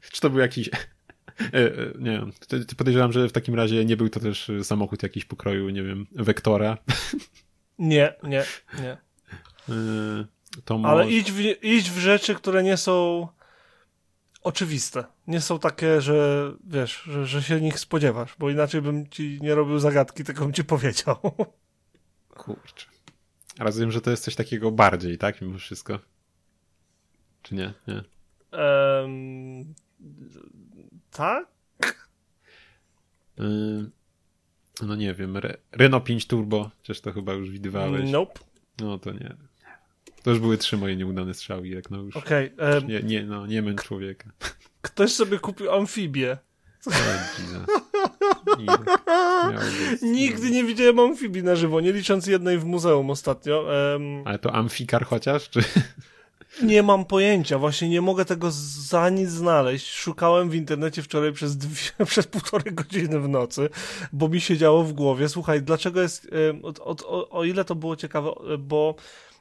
Czy 0.12 0.20
to 0.20 0.30
był 0.30 0.40
jakiś... 0.40 0.68
y, 1.54 1.92
Nie 1.98 2.10
wiem. 2.10 2.32
Podejrzewam, 2.76 3.12
że 3.12 3.28
w 3.28 3.32
takim 3.32 3.54
razie 3.54 3.84
nie 3.84 3.96
był 3.96 4.08
to 4.08 4.20
też 4.20 4.50
samochód 4.62 5.02
jakiś 5.02 5.24
pokroju, 5.24 5.68
nie 5.68 5.82
wiem, 5.82 6.06
Wektora. 6.12 6.78
Nie, 7.78 8.14
nie, 8.22 8.44
nie. 8.82 8.96
To 10.64 10.80
Ale 10.84 11.04
może... 11.04 11.16
idź 11.16 11.32
w, 11.32 11.40
idź 11.64 11.90
w 11.90 11.98
rzeczy, 11.98 12.34
które 12.34 12.62
nie 12.62 12.76
są 12.76 13.28
oczywiste. 14.42 15.04
Nie 15.26 15.40
są 15.40 15.58
takie, 15.58 16.00
że 16.00 16.52
wiesz, 16.64 17.02
że, 17.02 17.26
że 17.26 17.42
się 17.42 17.60
nich 17.60 17.78
spodziewasz, 17.78 18.36
bo 18.38 18.50
inaczej 18.50 18.82
bym 18.82 19.08
ci 19.08 19.38
nie 19.42 19.54
robił 19.54 19.78
zagadki, 19.78 20.24
tylko 20.24 20.40
bym 20.44 20.52
ci 20.52 20.64
powiedział. 20.64 21.16
Kurczę. 22.28 22.86
Rozumiem, 23.58 23.90
że 23.92 24.00
to 24.00 24.10
jest 24.10 24.24
coś 24.24 24.34
takiego 24.34 24.70
bardziej, 24.70 25.18
tak? 25.18 25.42
Mimo 25.42 25.58
wszystko. 25.58 25.98
Czy 27.42 27.54
nie? 27.54 27.72
Nie. 27.86 28.02
Em, 28.58 29.74
tak? 31.10 31.46
Y, 33.40 33.90
No 34.82 34.96
nie 34.96 35.14
wiem. 35.14 35.36
Re... 35.36 35.56
Renault 35.72 36.04
5 36.04 36.26
Turbo. 36.26 36.70
Chociaż 36.78 37.00
to 37.00 37.12
chyba 37.12 37.32
już 37.32 37.50
widywałeś. 37.50 38.10
Nope. 38.10 38.40
No 38.80 38.98
to 38.98 39.12
nie. 39.12 39.36
To 40.22 40.30
już 40.30 40.38
były 40.40 40.58
trzy 40.58 40.76
moje 40.76 40.96
nieudane 40.96 41.34
strzały, 41.34 41.68
jak 41.68 41.90
no 41.90 41.98
już. 41.98 42.16
Okej. 42.16 42.52
em, 42.58 42.86
Nie, 42.86 43.02
nie, 43.02 43.24
no, 43.24 43.46
nie 43.46 43.62
męcz 43.62 43.82
człowieka. 43.82 44.30
Ktoś 44.82 45.12
sobie 45.12 45.38
kupił 45.38 45.72
amfibię. 45.72 46.38
O, 46.86 46.90
Nigdy 50.02 50.50
nie 50.50 50.64
widziałem 50.64 51.00
amfibii 51.00 51.42
na 51.42 51.56
żywo, 51.56 51.80
nie 51.80 51.92
licząc 51.92 52.26
jednej 52.26 52.58
w 52.58 52.64
muzeum 52.64 53.10
ostatnio. 53.10 53.66
Em, 53.94 54.22
Ale 54.24 54.38
to 54.38 54.54
amfikar 54.54 55.06
chociaż? 55.06 55.50
Czy... 55.50 55.60
nie 56.62 56.82
mam 56.82 57.04
pojęcia, 57.04 57.58
właśnie 57.58 57.88
nie 57.88 58.00
mogę 58.00 58.24
tego 58.24 58.50
za 58.50 59.10
nic 59.10 59.30
znaleźć. 59.30 59.90
Szukałem 59.90 60.50
w 60.50 60.54
internecie 60.54 61.02
wczoraj 61.02 61.32
przez, 61.32 61.56
dwie, 61.56 61.90
przez 62.06 62.26
półtorej 62.26 62.74
godziny 62.74 63.20
w 63.20 63.28
nocy, 63.28 63.68
bo 64.12 64.28
mi 64.28 64.40
się 64.40 64.56
działo 64.56 64.84
w 64.84 64.92
głowie. 64.92 65.28
Słuchaj, 65.28 65.62
dlaczego 65.62 66.02
jest, 66.02 66.30
od, 66.62 67.02
o, 67.02 67.28
o 67.28 67.44
ile 67.44 67.64
to 67.64 67.74
było 67.74 67.96
ciekawe, 67.96 68.30
e, 68.54 68.58
bo, 68.58 68.94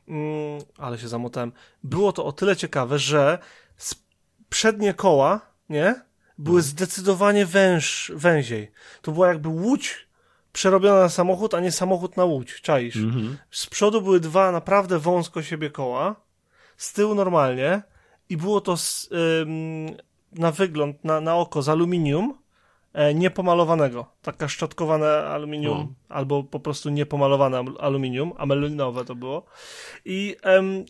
mm, 0.08 0.62
ale 0.78 0.98
się 0.98 1.08
zamotałem, 1.08 1.52
było 1.84 2.12
to 2.12 2.26
o 2.26 2.32
tyle 2.32 2.56
ciekawe, 2.56 3.00
że 3.00 3.40
przednie 4.50 4.94
koła, 4.94 5.42
nie? 5.70 6.02
Były 6.38 6.62
zdecydowanie 6.62 7.46
węż, 7.46 8.12
węziej. 8.16 8.72
To 9.02 9.12
była 9.12 9.28
jakby 9.28 9.50
łódź 9.50 10.08
przerobiona 10.54 11.00
na 11.00 11.10
samochód, 11.10 11.54
a 11.54 11.60
nie 11.60 11.72
samochód 11.72 12.18
na 12.18 12.24
łódź. 12.26 12.62
Czaisz? 12.62 12.96
Mhm. 12.96 13.38
Z 13.52 13.66
przodu 13.68 14.02
były 14.02 14.20
dwa 14.20 14.52
naprawdę 14.52 15.00
wąsko 15.00 15.44
siebie 15.44 15.70
koła, 15.70 16.16
z 16.78 16.94
tyłu 16.94 17.16
normalnie 17.16 17.82
i 18.30 18.38
było 18.38 18.62
to 18.62 18.78
z, 18.78 19.10
ym, 19.42 19.98
na 20.32 20.52
wygląd, 20.52 21.04
na, 21.04 21.22
na 21.22 21.36
oko 21.36 21.62
z 21.62 21.70
aluminium 21.70 22.38
e, 22.94 23.14
niepomalowanego. 23.14 24.06
Taka 24.22 24.48
szczotkowane 24.48 25.08
aluminium 25.26 25.96
albo 26.10 26.44
po 26.44 26.60
prostu 26.60 26.90
niepomalowane 26.90 27.58
al- 27.58 27.78
aluminium, 27.80 28.34
a 28.38 28.46
melinowe 28.46 29.06
to 29.06 29.16
było. 29.16 29.46
I 30.06 30.36
em, 30.42 30.86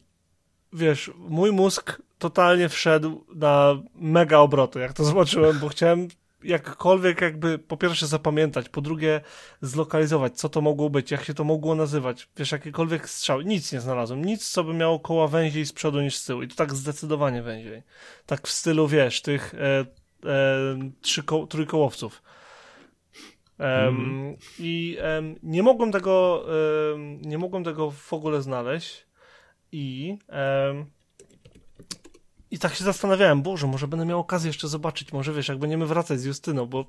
wiesz, 0.73 1.12
mój 1.17 1.51
mózg 1.51 2.01
totalnie 2.29 2.69
wszedł 2.69 3.25
na 3.35 3.83
mega 3.95 4.38
obroty, 4.38 4.79
jak 4.79 4.93
to 4.93 5.03
zobaczyłem, 5.05 5.59
bo 5.59 5.69
chciałem 5.69 6.07
jakkolwiek 6.43 7.21
jakby 7.21 7.59
po 7.59 7.77
pierwsze 7.77 8.07
zapamiętać, 8.07 8.69
po 8.69 8.81
drugie 8.81 9.21
zlokalizować, 9.61 10.38
co 10.38 10.49
to 10.49 10.61
mogło 10.61 10.89
być, 10.89 11.11
jak 11.11 11.23
się 11.23 11.33
to 11.33 11.43
mogło 11.43 11.75
nazywać, 11.75 12.29
wiesz, 12.38 12.51
jakiekolwiek 12.51 13.09
strzały, 13.09 13.45
nic 13.45 13.73
nie 13.73 13.81
znalazłem, 13.81 14.25
nic, 14.25 14.49
co 14.49 14.63
by 14.63 14.73
miało 14.73 14.99
koła 14.99 15.27
węziej 15.27 15.65
z 15.65 15.73
przodu 15.73 16.01
niż 16.01 16.15
z 16.15 16.25
tyłu 16.25 16.41
i 16.41 16.47
to 16.47 16.55
tak 16.55 16.73
zdecydowanie 16.73 17.41
węziej. 17.41 17.83
Tak 18.25 18.47
w 18.47 18.51
stylu, 18.51 18.88
wiesz, 18.88 19.21
tych 19.21 19.53
e, 19.53 19.85
e, 20.25 21.47
trójkołowców. 21.49 22.21
Em, 23.59 24.38
I 24.59 24.97
em, 24.99 25.35
nie 25.43 25.63
mogłem 25.63 25.91
tego 25.91 26.45
em, 26.93 27.21
nie 27.21 27.38
mogłem 27.38 27.63
tego 27.63 27.91
w 27.91 28.13
ogóle 28.13 28.41
znaleźć 28.41 29.05
i 29.71 30.17
em, 30.27 30.85
i 32.55 32.59
tak 32.59 32.75
się 32.75 32.83
zastanawiałem, 32.83 33.41
Boże, 33.41 33.67
może 33.67 33.87
będę 33.87 34.05
miał 34.05 34.19
okazję 34.19 34.49
jeszcze 34.49 34.67
zobaczyć, 34.67 35.13
może 35.13 35.33
wiesz, 35.33 35.47
jak 35.47 35.57
będziemy 35.57 35.85
wracać 35.85 36.19
z 36.19 36.25
Justyną, 36.25 36.65
bo, 36.65 36.85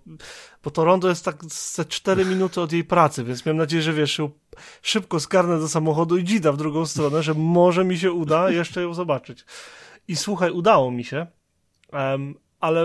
bo 0.64 0.70
to 0.70 0.84
rondo 0.84 1.08
jest 1.08 1.24
tak 1.24 1.44
ze 1.44 1.84
4 1.84 2.24
minuty 2.34 2.60
od 2.60 2.72
jej 2.72 2.84
pracy, 2.84 3.24
więc 3.24 3.46
miałem 3.46 3.56
nadzieję, 3.56 3.82
że 3.82 3.92
wiesz, 3.92 4.20
szybko 4.82 5.20
skarnę 5.20 5.58
do 5.58 5.68
samochodu 5.68 6.16
i 6.16 6.24
dzida 6.24 6.52
w 6.52 6.56
drugą 6.56 6.86
stronę, 6.86 7.22
że 7.22 7.34
może 7.34 7.84
mi 7.84 7.98
się 7.98 8.12
uda 8.12 8.50
jeszcze 8.60 8.82
ją 8.82 8.94
zobaczyć. 8.94 9.44
I 10.08 10.16
słuchaj, 10.16 10.50
udało 10.50 10.90
mi 10.90 11.04
się, 11.04 11.26
em, 11.92 12.34
ale 12.60 12.84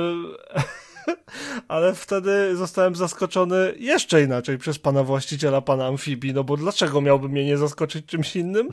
ale 1.67 1.95
wtedy 1.95 2.55
zostałem 2.55 2.95
zaskoczony 2.95 3.73
jeszcze 3.77 4.23
inaczej 4.23 4.57
przez 4.57 4.79
pana 4.79 5.03
właściciela, 5.03 5.61
pana 5.61 5.87
amfibii, 5.87 6.33
no 6.33 6.43
bo 6.43 6.57
dlaczego 6.57 7.01
miałby 7.01 7.29
mnie 7.29 7.45
nie 7.45 7.57
zaskoczyć 7.57 8.05
czymś 8.05 8.35
innym? 8.35 8.69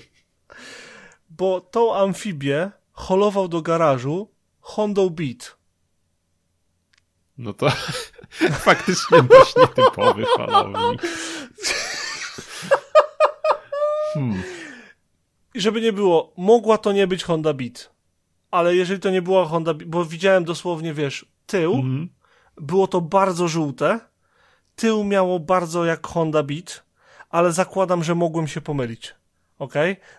Bo 1.31 1.61
tą 1.61 1.97
amfibię 1.97 2.71
holował 2.99 3.49
do 3.49 3.63
garażu 3.63 4.31
Honda 4.61 5.03
Beat. 5.11 5.57
No 7.39 7.53
to 7.53 7.71
faktycznie 8.69 9.23
dość 9.23 9.57
nietypowy 9.57 10.25
falownik. 10.37 11.03
Hmm. 14.15 14.43
I 15.55 15.61
żeby 15.61 15.81
nie 15.81 15.93
było, 15.93 16.33
mogła 16.37 16.79
to 16.79 16.93
nie 16.93 17.07
być 17.07 17.25
Honda 17.25 17.53
Beat. 17.55 17.91
Ale 18.51 18.77
jeżeli 18.77 19.01
to 19.01 19.11
nie 19.11 19.23
była 19.23 19.45
Honda 19.47 19.75
Beat, 19.75 19.91
bo 19.91 20.05
widziałem 20.05 20.45
dosłownie, 20.45 20.95
wiesz, 20.95 21.27
tył, 21.47 21.75
Mhm. 21.75 22.09
było 22.57 22.87
to 22.87 23.01
bardzo 23.01 23.49
żółte, 23.49 24.01
tył 24.77 25.05
miało 25.05 25.41
bardzo 25.41 25.85
jak 25.85 26.07
Honda 26.07 26.43
Beat, 26.43 26.85
ale 27.31 27.53
zakładam, 27.53 28.05
że 28.05 28.15
mogłem 28.15 28.49
się 28.49 28.61
pomylić. 28.61 29.15
ok? 29.59 29.75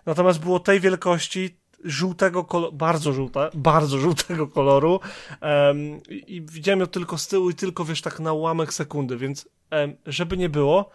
Natomiast 0.06 0.38
było 0.40 0.60
tej 0.60 0.80
wielkości, 0.80 1.59
żółtego 1.84 2.44
koloru, 2.44 2.72
bardzo 2.72 3.12
żółte, 3.12 3.50
bardzo 3.54 3.98
żółtego 3.98 4.46
koloru. 4.48 5.00
Um, 5.42 6.00
i, 6.08 6.42
widziałem 6.42 6.80
ją 6.80 6.86
tylko 6.86 7.18
z 7.18 7.28
tyłu 7.28 7.50
i 7.50 7.54
tylko, 7.54 7.84
wiesz, 7.84 8.02
tak 8.02 8.20
na 8.20 8.32
ułamek 8.32 8.74
sekundy, 8.74 9.16
więc 9.16 9.48
um, 9.72 9.96
żeby 10.06 10.36
nie 10.36 10.48
było, 10.48 10.90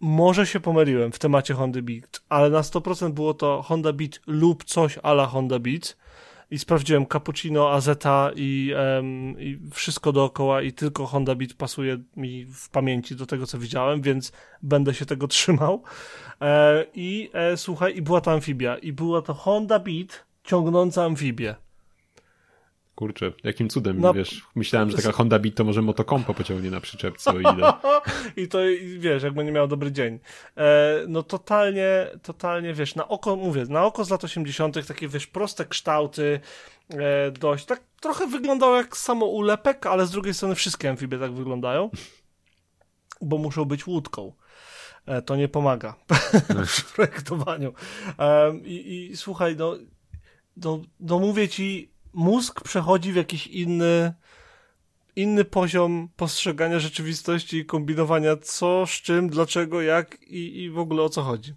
może 0.00 0.46
się 0.46 0.60
pomyliłem 0.60 1.12
w 1.12 1.18
temacie 1.18 1.54
Honda 1.54 1.82
Beat, 1.82 2.22
ale 2.28 2.50
na 2.50 2.60
100% 2.60 3.10
było 3.10 3.34
to 3.34 3.62
Honda 3.62 3.92
Beat 3.92 4.20
lub 4.26 4.64
coś 4.64 4.98
ala 5.02 5.26
Honda 5.26 5.58
Beat 5.58 5.96
i 6.50 6.58
sprawdziłem 6.58 7.06
cappuccino, 7.06 7.72
azeta 7.72 8.30
i, 8.36 8.72
um, 8.96 9.40
i 9.40 9.58
wszystko 9.72 10.12
dookoła 10.12 10.62
i 10.62 10.72
tylko 10.72 11.06
Honda 11.06 11.34
Beat 11.34 11.54
pasuje 11.54 11.98
mi 12.16 12.44
w 12.44 12.68
pamięci 12.68 13.16
do 13.16 13.26
tego, 13.26 13.46
co 13.46 13.58
widziałem, 13.58 14.02
więc 14.02 14.32
będę 14.62 14.94
się 14.94 15.06
tego 15.06 15.28
trzymał. 15.28 15.82
E, 16.40 16.84
I 16.94 17.30
e, 17.32 17.56
słuchaj, 17.56 17.96
i 17.96 18.02
była 18.02 18.20
to 18.20 18.32
amfibia. 18.32 18.78
I 18.78 18.92
była 18.92 19.22
to 19.22 19.34
Honda 19.34 19.78
Beat 19.78 20.24
ciągnąca 20.44 21.04
amfibię. 21.04 21.54
Kurczę, 23.00 23.32
jakim 23.44 23.68
cudem, 23.68 24.00
no, 24.00 24.14
wiesz, 24.14 24.42
myślałem, 24.54 24.90
że 24.90 24.96
taka 24.96 25.12
Honda 25.12 25.38
Beat 25.38 25.54
to 25.54 25.64
może 25.64 25.82
motokompo 25.82 26.34
pociągnie 26.34 26.70
na 26.70 26.80
przyczepce 26.80 27.30
o 27.30 27.40
ile. 27.40 27.72
I 28.42 28.48
to, 28.48 28.58
wiesz, 28.98 29.22
jakby 29.22 29.44
nie 29.44 29.52
miał 29.52 29.68
dobry 29.68 29.92
dzień. 29.92 30.18
E, 30.56 30.94
no 31.08 31.22
totalnie, 31.22 32.06
totalnie, 32.22 32.74
wiesz, 32.74 32.94
na 32.94 33.08
oko, 33.08 33.36
mówię, 33.36 33.64
na 33.68 33.84
oko 33.84 34.04
z 34.04 34.10
lat 34.10 34.24
80 34.24 34.86
takie, 34.86 35.08
wiesz, 35.08 35.26
proste 35.26 35.66
kształty, 35.66 36.40
e, 36.90 37.30
dość, 37.30 37.64
tak 37.64 37.80
trochę 38.00 38.26
wyglądało 38.26 38.76
jak 38.76 38.96
samo 38.96 39.26
ulepek, 39.26 39.86
ale 39.86 40.06
z 40.06 40.10
drugiej 40.10 40.34
strony 40.34 40.54
wszystkie 40.54 40.90
amfibie 40.90 41.18
tak 41.18 41.32
wyglądają, 41.32 41.90
bo 43.20 43.38
muszą 43.38 43.64
być 43.64 43.86
łódką. 43.86 44.32
E, 45.06 45.22
to 45.22 45.36
nie 45.36 45.48
pomaga 45.48 45.94
w 46.66 46.92
projektowaniu. 46.94 47.72
E, 48.18 48.56
i, 48.64 49.10
I 49.10 49.16
słuchaj, 49.16 49.56
no, 49.56 49.76
no, 50.56 50.80
no 51.00 51.18
mówię 51.18 51.48
ci, 51.48 51.99
mózg 52.12 52.60
przechodzi 52.60 53.12
w 53.12 53.16
jakiś 53.16 53.46
inny, 53.46 54.14
inny 55.16 55.44
poziom 55.44 56.08
postrzegania 56.16 56.78
rzeczywistości 56.78 57.58
i 57.58 57.66
kombinowania 57.66 58.36
co, 58.36 58.86
z 58.86 58.90
czym, 58.90 59.28
dlaczego, 59.28 59.82
jak 59.82 60.22
i, 60.22 60.62
i 60.62 60.70
w 60.70 60.78
ogóle 60.78 61.02
o 61.02 61.08
co 61.08 61.22
chodzi. 61.22 61.54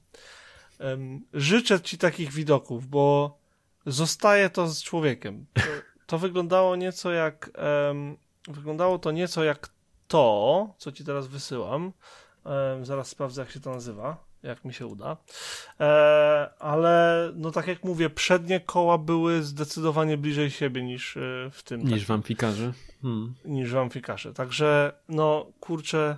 Życzę 1.34 1.82
ci 1.82 1.98
takich 1.98 2.32
widoków, 2.32 2.88
bo 2.88 3.38
zostaje 3.86 4.50
to 4.50 4.68
z 4.68 4.84
człowiekiem. 4.84 5.46
To, 5.54 5.62
to 6.08 6.18
wyglądało 6.18 6.76
nieco 6.76 7.12
jak 7.12 7.52
um, 7.88 8.18
wyglądało 8.48 9.00
to 9.00 9.12
nieco 9.12 9.44
jak 9.44 9.70
to, 10.08 10.68
co 10.78 10.92
ci 10.92 11.06
teraz 11.06 11.28
wysyłam. 11.28 11.92
Um, 12.46 12.86
zaraz 12.86 13.08
sprawdzę, 13.08 13.42
jak 13.42 13.52
się 13.52 13.60
to 13.60 13.70
nazywa 13.70 14.33
jak 14.44 14.66
mi 14.66 14.74
się 14.74 14.88
uda. 14.88 15.18
E, 15.80 16.50
ale 16.60 17.32
no 17.36 17.52
tak 17.52 17.68
jak 17.68 17.84
mówię, 17.84 18.10
przednie 18.10 18.60
koła 18.60 18.98
były 18.98 19.44
zdecydowanie 19.44 20.18
bliżej 20.18 20.52
siebie 20.52 20.84
niż 20.84 21.18
e, 21.18 21.50
w 21.52 21.64
tym. 21.64 21.82
Niż 21.82 22.06
w 22.06 22.12
amfikarze. 22.12 22.74
Hmm. 23.02 23.34
Niż 23.46 23.72
w 23.72 23.78
amfikarze. 23.78 24.34
Także 24.34 24.94
no 25.10 25.46
kurczę. 25.60 26.18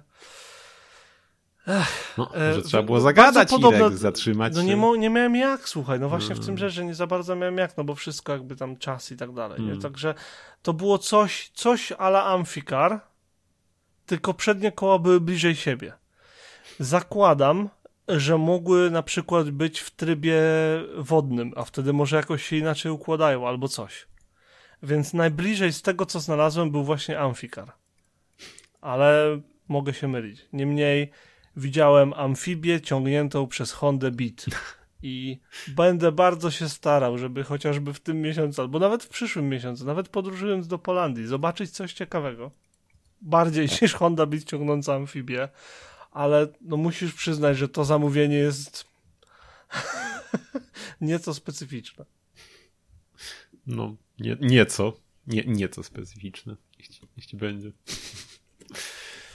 Ech, 1.67 2.15
no, 2.17 2.31
że 2.53 2.61
trzeba 2.61 2.83
było 2.83 3.01
zagadać 3.01 3.49
podobno, 3.49 3.87
Irek, 3.87 3.97
zatrzymać 3.97 4.55
No 4.55 4.61
nie, 4.61 4.75
nie 4.97 5.09
miałem 5.09 5.35
jak, 5.35 5.69
słuchaj, 5.69 5.99
no 5.99 6.09
właśnie 6.09 6.27
hmm. 6.27 6.43
w 6.43 6.45
tym 6.45 6.55
hmm. 6.55 6.69
rzeczy 6.69 6.85
nie 6.85 6.95
za 6.95 7.07
bardzo 7.07 7.35
miałem 7.35 7.57
jak, 7.57 7.77
no 7.77 7.83
bo 7.83 7.95
wszystko 7.95 8.31
jakby 8.31 8.55
tam 8.55 8.77
czas 8.77 9.11
i 9.11 9.17
tak 9.17 9.33
dalej, 9.33 9.57
hmm. 9.57 9.81
Także 9.81 10.13
to 10.61 10.73
było 10.73 10.97
coś, 10.97 11.51
coś 11.53 11.91
ala 11.91 12.25
amfikar, 12.25 12.99
tylko 14.05 14.33
przednie 14.33 14.71
koła 14.71 14.99
były 14.99 15.21
bliżej 15.21 15.55
siebie. 15.55 15.93
Zakładam, 16.79 17.69
że 18.07 18.37
mogły 18.37 18.91
na 18.91 19.03
przykład 19.03 19.49
być 19.49 19.79
w 19.79 19.91
trybie 19.91 20.41
wodnym, 20.97 21.53
a 21.55 21.63
wtedy 21.63 21.93
może 21.93 22.15
jakoś 22.15 22.45
się 22.45 22.55
inaczej 22.55 22.91
układają 22.91 23.47
albo 23.47 23.67
coś. 23.67 24.07
Więc 24.83 25.13
najbliżej 25.13 25.73
z 25.73 25.81
tego, 25.81 26.05
co 26.05 26.19
znalazłem, 26.19 26.71
był 26.71 26.83
właśnie 26.83 27.19
Amfikar. 27.19 27.71
Ale 28.81 29.41
mogę 29.67 29.93
się 29.93 30.07
mylić. 30.07 30.45
Niemniej 30.53 31.11
widziałem 31.57 32.13
amfibię 32.13 32.81
ciągniętą 32.81 33.47
przez 33.47 33.71
Honda 33.71 34.11
Beat. 34.11 34.45
I 35.03 35.39
będę 35.67 36.11
bardzo 36.11 36.51
się 36.51 36.69
starał, 36.69 37.17
żeby 37.17 37.43
chociażby 37.43 37.93
w 37.93 37.99
tym 37.99 38.21
miesiącu, 38.21 38.61
albo 38.61 38.79
nawet 38.79 39.03
w 39.03 39.09
przyszłym 39.09 39.49
miesiącu, 39.49 39.85
nawet 39.85 40.09
podróżując 40.09 40.67
do 40.67 40.79
Polandii, 40.79 41.27
zobaczyć 41.27 41.71
coś 41.71 41.93
ciekawego. 41.93 42.51
Bardziej 43.21 43.67
niż 43.81 43.93
Honda 43.93 44.25
Beat 44.25 44.43
ciągnąca 44.43 44.95
amfibię 44.95 45.49
ale 46.15 46.47
no 46.61 46.77
musisz 46.77 47.13
przyznać, 47.13 47.57
że 47.57 47.69
to 47.69 47.85
zamówienie 47.85 48.37
jest 48.37 48.87
nieco 51.01 51.33
specyficzne. 51.33 52.05
No, 53.67 53.95
nie, 54.19 54.37
nieco. 54.41 54.93
Nie, 55.27 55.43
nieco 55.43 55.83
specyficzne. 55.83 56.55
Ci 57.27 57.37
będzie. 57.37 57.71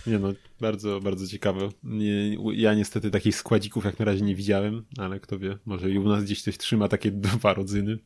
Nie 0.07 0.19
no, 0.19 0.33
bardzo, 0.61 1.01
bardzo 1.01 1.27
ciekawe. 1.27 1.69
Nie, 1.83 2.37
ja 2.53 2.75
niestety 2.75 3.11
takich 3.11 3.37
składzików 3.37 3.85
jak 3.85 3.99
na 3.99 4.05
razie 4.05 4.25
nie 4.25 4.35
widziałem, 4.35 4.85
ale 4.99 5.21
kto 5.21 5.39
wie, 5.39 5.59
może 5.67 5.91
i 5.91 5.99
u 5.99 6.09
nas 6.09 6.25
gdzieś 6.25 6.43
ktoś 6.43 6.59
trzyma 6.59 6.89
takie 6.89 7.11
dwa 7.37 7.55
rodzyny. 7.55 7.99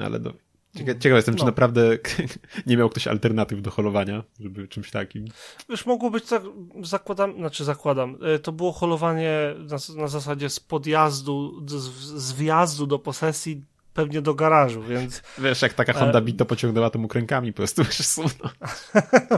Ale 0.00 0.18
no, 0.18 0.34
Cieka 0.76 0.94
ciekaw 0.94 1.16
jestem, 1.16 1.34
czy 1.34 1.40
no. 1.40 1.46
naprawdę 1.46 1.98
nie 2.66 2.76
miał 2.76 2.90
ktoś 2.90 3.06
alternatyw 3.06 3.62
do 3.62 3.70
holowania, 3.70 4.22
żeby 4.40 4.68
czymś 4.68 4.90
takim. 4.90 5.24
Już 5.68 5.86
mogło 5.86 6.10
być 6.10 6.24
tak, 6.24 6.42
zakładam, 6.82 7.34
znaczy 7.36 7.64
zakładam, 7.64 8.16
e, 8.22 8.38
to 8.38 8.52
było 8.52 8.72
holowanie 8.72 9.54
na, 9.58 10.02
na 10.02 10.08
zasadzie 10.08 10.50
z 10.50 10.60
podjazdu, 10.60 11.62
z, 11.66 11.74
z 11.74 12.32
wjazdu 12.32 12.86
do 12.86 12.98
posesji 12.98 13.64
pewnie 13.94 14.22
do 14.22 14.34
garażu, 14.34 14.82
więc... 14.82 15.22
Wiesz, 15.38 15.62
jak 15.62 15.74
taka 15.74 15.92
Honda 15.92 16.20
Beat 16.20 16.36
to 16.36 16.46
pociągnęła 16.46 16.90
tym 16.90 17.04
ukrękami 17.04 17.52
po 17.52 17.56
prostu 17.56 17.84
sunąć. 18.14 18.34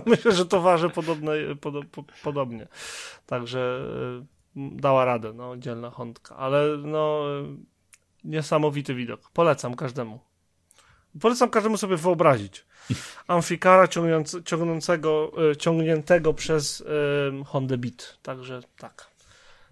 Myślę, 0.07 0.33
że 0.33 0.47
to 0.47 0.61
waży 0.61 0.91
podobne, 0.91 1.33
pod, 1.61 1.75
podobnie. 2.23 2.69
Także 3.27 3.85
e, 4.57 4.67
dała 4.77 5.05
radę, 5.05 5.33
no, 5.33 5.57
dzielna 5.57 5.91
Hondka. 5.91 6.37
Ale 6.37 6.77
no, 6.85 7.25
e, 7.41 7.57
niesamowity 8.25 8.95
widok. 8.95 9.31
Polecam 9.33 9.75
każdemu. 9.75 10.32
Polecam 11.21 11.51
każdemu 11.51 11.77
sobie 11.77 11.97
wyobrazić. 11.97 12.65
Amfikara 13.27 13.89
ciągnącego, 14.45 15.33
e, 15.51 15.57
ciągniętego 15.57 16.35
przez 16.35 16.81
um, 16.81 17.45
Honda 17.45 17.77
Beat. 17.77 18.19
Także 18.23 18.61
tak. 18.79 19.13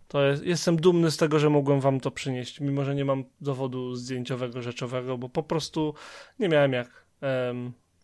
To 0.08 0.22
jest, 0.22 0.44
jestem 0.44 0.76
dumny 0.76 1.10
z 1.10 1.16
tego, 1.16 1.38
że 1.38 1.50
mogłem 1.50 1.80
wam 1.80 2.00
to 2.00 2.10
przynieść, 2.10 2.60
mimo 2.60 2.84
że 2.84 2.94
nie 2.94 3.04
mam 3.04 3.24
dowodu 3.40 3.94
zdjęciowego, 3.94 4.62
rzeczowego, 4.62 5.18
bo 5.18 5.28
po 5.28 5.42
prostu 5.42 5.94
nie 6.38 6.48
miałem 6.48 6.72
jak 6.72 7.04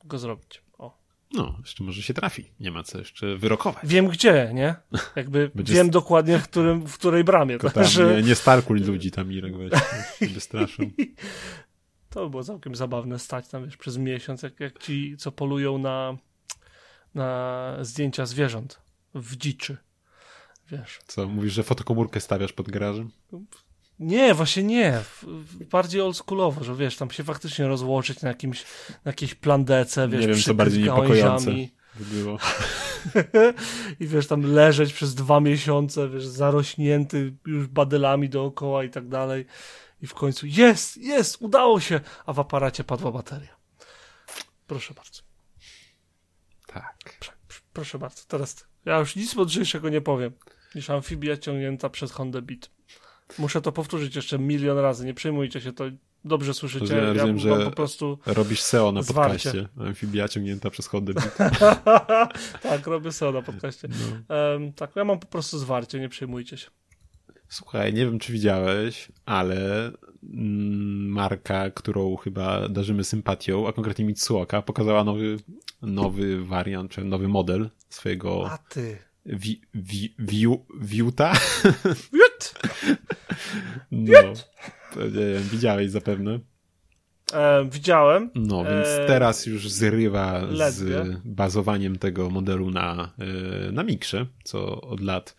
go 0.05 0.19
zrobić. 0.19 0.63
O. 0.79 0.99
No, 1.33 1.55
jeszcze 1.61 1.85
może 1.85 2.03
się 2.03 2.15
trafi. 2.15 2.45
Nie 2.61 2.71
ma 2.71 2.83
co 2.83 2.99
jeszcze 2.99 3.37
wyrokować. 3.37 3.85
Wiem 3.85 4.09
gdzie, 4.09 4.51
nie? 4.55 4.75
Jakby 5.17 5.51
Będzie 5.55 5.75
wiem 5.75 5.91
dokładnie, 5.91 6.39
w, 6.39 6.43
którym, 6.43 6.87
w 6.87 6.99
której 6.99 7.25
bramie. 7.25 7.59
Tam, 7.59 7.85
że... 7.85 8.17
nie, 8.17 8.23
nie 8.23 8.35
starkuj 8.35 8.81
ludzi 8.81 9.11
tam, 9.11 9.33
Irek, 9.33 9.57
weź, 9.57 9.73
wystraszą. 10.33 10.91
To 12.17 12.25
by 12.25 12.31
było 12.31 12.45
całkiem 12.45 12.75
zabawne 12.75 13.19
stać 13.19 13.49
tam 13.49 13.65
wiesz, 13.65 13.77
przez 13.77 13.97
miesiąc, 13.97 14.43
jak, 14.43 14.61
jak 14.61 14.79
ci, 14.79 15.17
co 15.19 15.33
polują 15.33 15.79
na, 15.79 16.17
na 17.15 17.77
zdjęcia 17.81 18.27
zwierząt 18.27 18.81
w 19.15 19.37
dziczy. 19.37 19.77
Wiesz. 20.71 20.99
Co, 21.07 21.29
mówisz, 21.29 21.53
że 21.53 21.63
fotokomórkę 21.63 22.21
stawiasz 22.21 22.53
pod 22.53 22.71
garażem? 22.71 23.11
Nie, 23.99 24.35
właśnie 24.35 24.63
nie. 24.63 25.01
Bardziej 25.71 26.01
oldschoolowo, 26.01 26.65
że 26.65 26.75
wiesz, 26.75 26.97
tam 26.97 27.11
się 27.11 27.25
faktycznie 27.25 27.67
rozłożyć 27.67 28.23
na 28.23 28.29
jakimś, 28.29 28.65
na 29.05 29.09
jakiejś 29.11 29.35
plandece, 29.35 30.09
wiesz, 30.09 30.21
Nie 30.21 30.29
wiem, 30.29 30.43
co 30.43 30.55
bardziej 30.55 30.83
niepokojące 30.83 31.51
by 31.99 32.05
było. 32.05 32.39
I 34.01 34.07
wiesz, 34.07 34.27
tam 34.27 34.43
leżeć 34.43 34.93
przez 34.93 35.15
dwa 35.15 35.41
miesiące, 35.41 36.09
wiesz, 36.09 36.27
zarośnięty 36.27 37.35
już 37.47 37.67
badylami 37.67 38.29
dookoła 38.29 38.85
i 38.85 38.91
tak 38.91 39.09
dalej 39.09 39.47
i 40.07 40.09
w 40.09 40.15
końcu 40.15 40.47
jest, 40.47 40.97
jest, 40.97 41.37
udało 41.41 41.81
się, 41.81 42.01
a 42.27 42.33
w 42.33 42.41
aparacie 42.41 42.85
padła 42.85 43.13
bateria. 43.13 43.57
Proszę 44.67 44.95
bardzo. 44.95 45.23
Tak. 46.67 47.19
proszę 47.73 47.99
bardzo, 47.99 48.23
teraz 48.29 48.67
ja 48.85 48.99
już 48.99 49.17
nic 49.17 49.35
mądrzejszego 49.35 49.89
nie 49.89 50.01
powiem 50.01 50.33
niż 50.75 50.91
amfibia 50.91 51.37
ciągnięta 51.37 51.91
przez 51.91 52.13
Honda 52.13 52.41
Beat. 52.41 52.71
Muszę 53.39 53.61
to 53.61 53.73
powtórzyć 53.73 54.17
jeszcze 54.17 54.39
milion 54.39 54.79
razy, 54.79 55.07
nie 55.07 55.15
przejmujcie 55.15 55.61
się, 55.61 55.73
to 55.73 55.85
dobrze 56.25 56.55
słyszycie. 56.55 56.97
Ja 56.97 57.13
rozumiem, 57.13 57.39
że 57.39 57.65
po 57.65 57.71
prostu 57.71 58.19
robisz 58.27 58.63
SEO 58.63 58.93
na 58.93 59.03
zwarcie. 59.03 59.53
podcaście. 59.53 59.89
Amfibia 59.89 60.29
ciągnięta 60.29 60.71
przez 60.71 60.87
Honda 60.87 61.13
Beat. 61.13 61.37
tak, 62.63 62.87
robię 62.87 63.13
SEO 63.13 63.33
na 63.33 63.43
podcaście. 63.43 63.89
No. 63.89 64.37
Um, 64.37 64.73
tak, 64.73 64.97
ja 64.97 65.05
mam 65.05 65.19
po 65.19 65.27
prostu 65.27 65.59
zwarcie, 65.59 66.01
nie 66.01 66.09
przejmujcie 66.09 66.57
się. 66.57 66.71
Słuchaj, 67.49 67.95
nie 67.95 68.05
wiem 68.07 68.19
czy 68.19 68.33
widziałeś, 68.33 69.09
ale 69.27 69.87
mm, 70.23 71.09
marka, 71.09 71.71
którą 71.71 72.17
chyba 72.17 72.69
darzymy 72.69 73.05
sympatią, 73.05 73.69
a 73.69 73.73
konkretnie 73.73 74.05
Mitsuoka, 74.05 74.63
pokazała 74.63 75.05
nowy, 75.05 75.37
nowy 75.83 76.45
wariant, 76.45 76.91
czy 76.91 77.05
nowy 77.05 77.29
model 77.29 77.71
swojego 77.89 78.51
a 78.51 78.59
ty. 78.59 78.99
wi, 79.27 79.61
wi, 79.75 80.15
Wiuta? 80.81 81.33
Wiut! 82.13 82.55
No, 83.91 84.13
to 84.95 85.05
nie 85.05 85.11
wiem, 85.35 85.43
widziałeś 85.43 85.91
zapewne. 85.91 86.41
E, 87.33 87.65
widziałem. 87.71 88.31
No, 88.35 88.65
więc 88.65 88.87
E, 88.89 89.07
teraz 89.07 89.47
już 89.47 89.71
zrywa 89.71 90.39
ledwie. 90.41 91.05
z 91.05 91.21
bazowaniem 91.25 91.99
tego 91.99 92.31
modelu 92.31 92.71
na, 92.71 93.13
e, 93.69 93.73
na 93.73 93.83
Mikrze, 93.83 94.27
co 94.45 94.81
od 94.81 95.01
lat, 95.01 95.37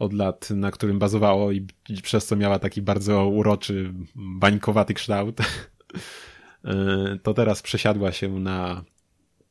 od 0.00 0.12
lat, 0.12 0.50
na 0.50 0.70
którym 0.70 0.98
bazowało 0.98 1.52
i, 1.52 1.66
przez 2.02 2.26
co 2.26 2.36
miała 2.36 2.58
taki 2.58 2.82
bardzo 2.82 3.26
uroczy, 3.26 3.92
bańkowaty 4.14 4.94
kształt. 4.94 5.38
E, 6.64 7.18
To 7.22 7.34
teraz 7.34 7.62
przesiadła 7.62 8.12
się 8.12 8.28
na, 8.40 8.84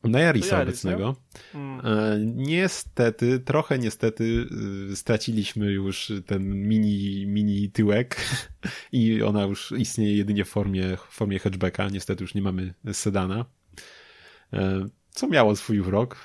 na 0.04 0.20
Jarisa 0.20 0.56
Yaris, 0.58 0.68
obecnego. 0.86 1.16
Mm. 1.56 1.80
E, 1.86 2.20
Niestety, 2.36 3.40
trochę 3.40 3.80
niestety 3.80 4.46
y, 4.92 4.96
straciliśmy 4.96 5.72
już 5.72 6.12
ten 6.26 6.68
mini, 6.68 7.26
mini 7.28 7.72
tyłek 7.72 8.18
i 8.92 9.22
ona 9.24 9.44
już 9.44 9.72
istnieje 9.78 10.18
jedynie 10.18 10.46
w 10.46 10.50
formie, 10.50 10.98
w 10.98 11.14
formie 11.16 11.40
hatchbacka. 11.40 11.90
Niestety 11.90 12.24
już 12.24 12.36
nie 12.36 12.42
mamy 12.42 12.74
sedana. 12.94 13.46
E, 14.54 14.88
Co 15.12 15.28
miało 15.28 15.56
swój 15.56 15.80
urok, 15.80 16.18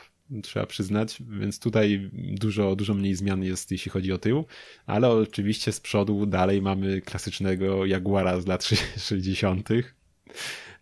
trzeba 0.42 0.66
przyznać, 0.66 1.22
więc 1.40 1.58
tutaj 1.58 2.10
dużo, 2.12 2.76
dużo 2.76 2.94
mniej 2.94 3.14
zmian 3.14 3.42
jest, 3.44 3.70
jeśli 3.70 3.90
chodzi 3.90 4.12
o 4.12 4.18
tył, 4.18 4.44
ale 4.86 5.10
oczywiście 5.10 5.72
z 5.72 5.80
przodu 5.80 6.26
dalej 6.26 6.62
mamy 6.62 7.00
klasycznego 7.00 7.86
Jaguara 7.86 8.40
z 8.40 8.46
lat 8.46 8.64
60. 9.08 9.68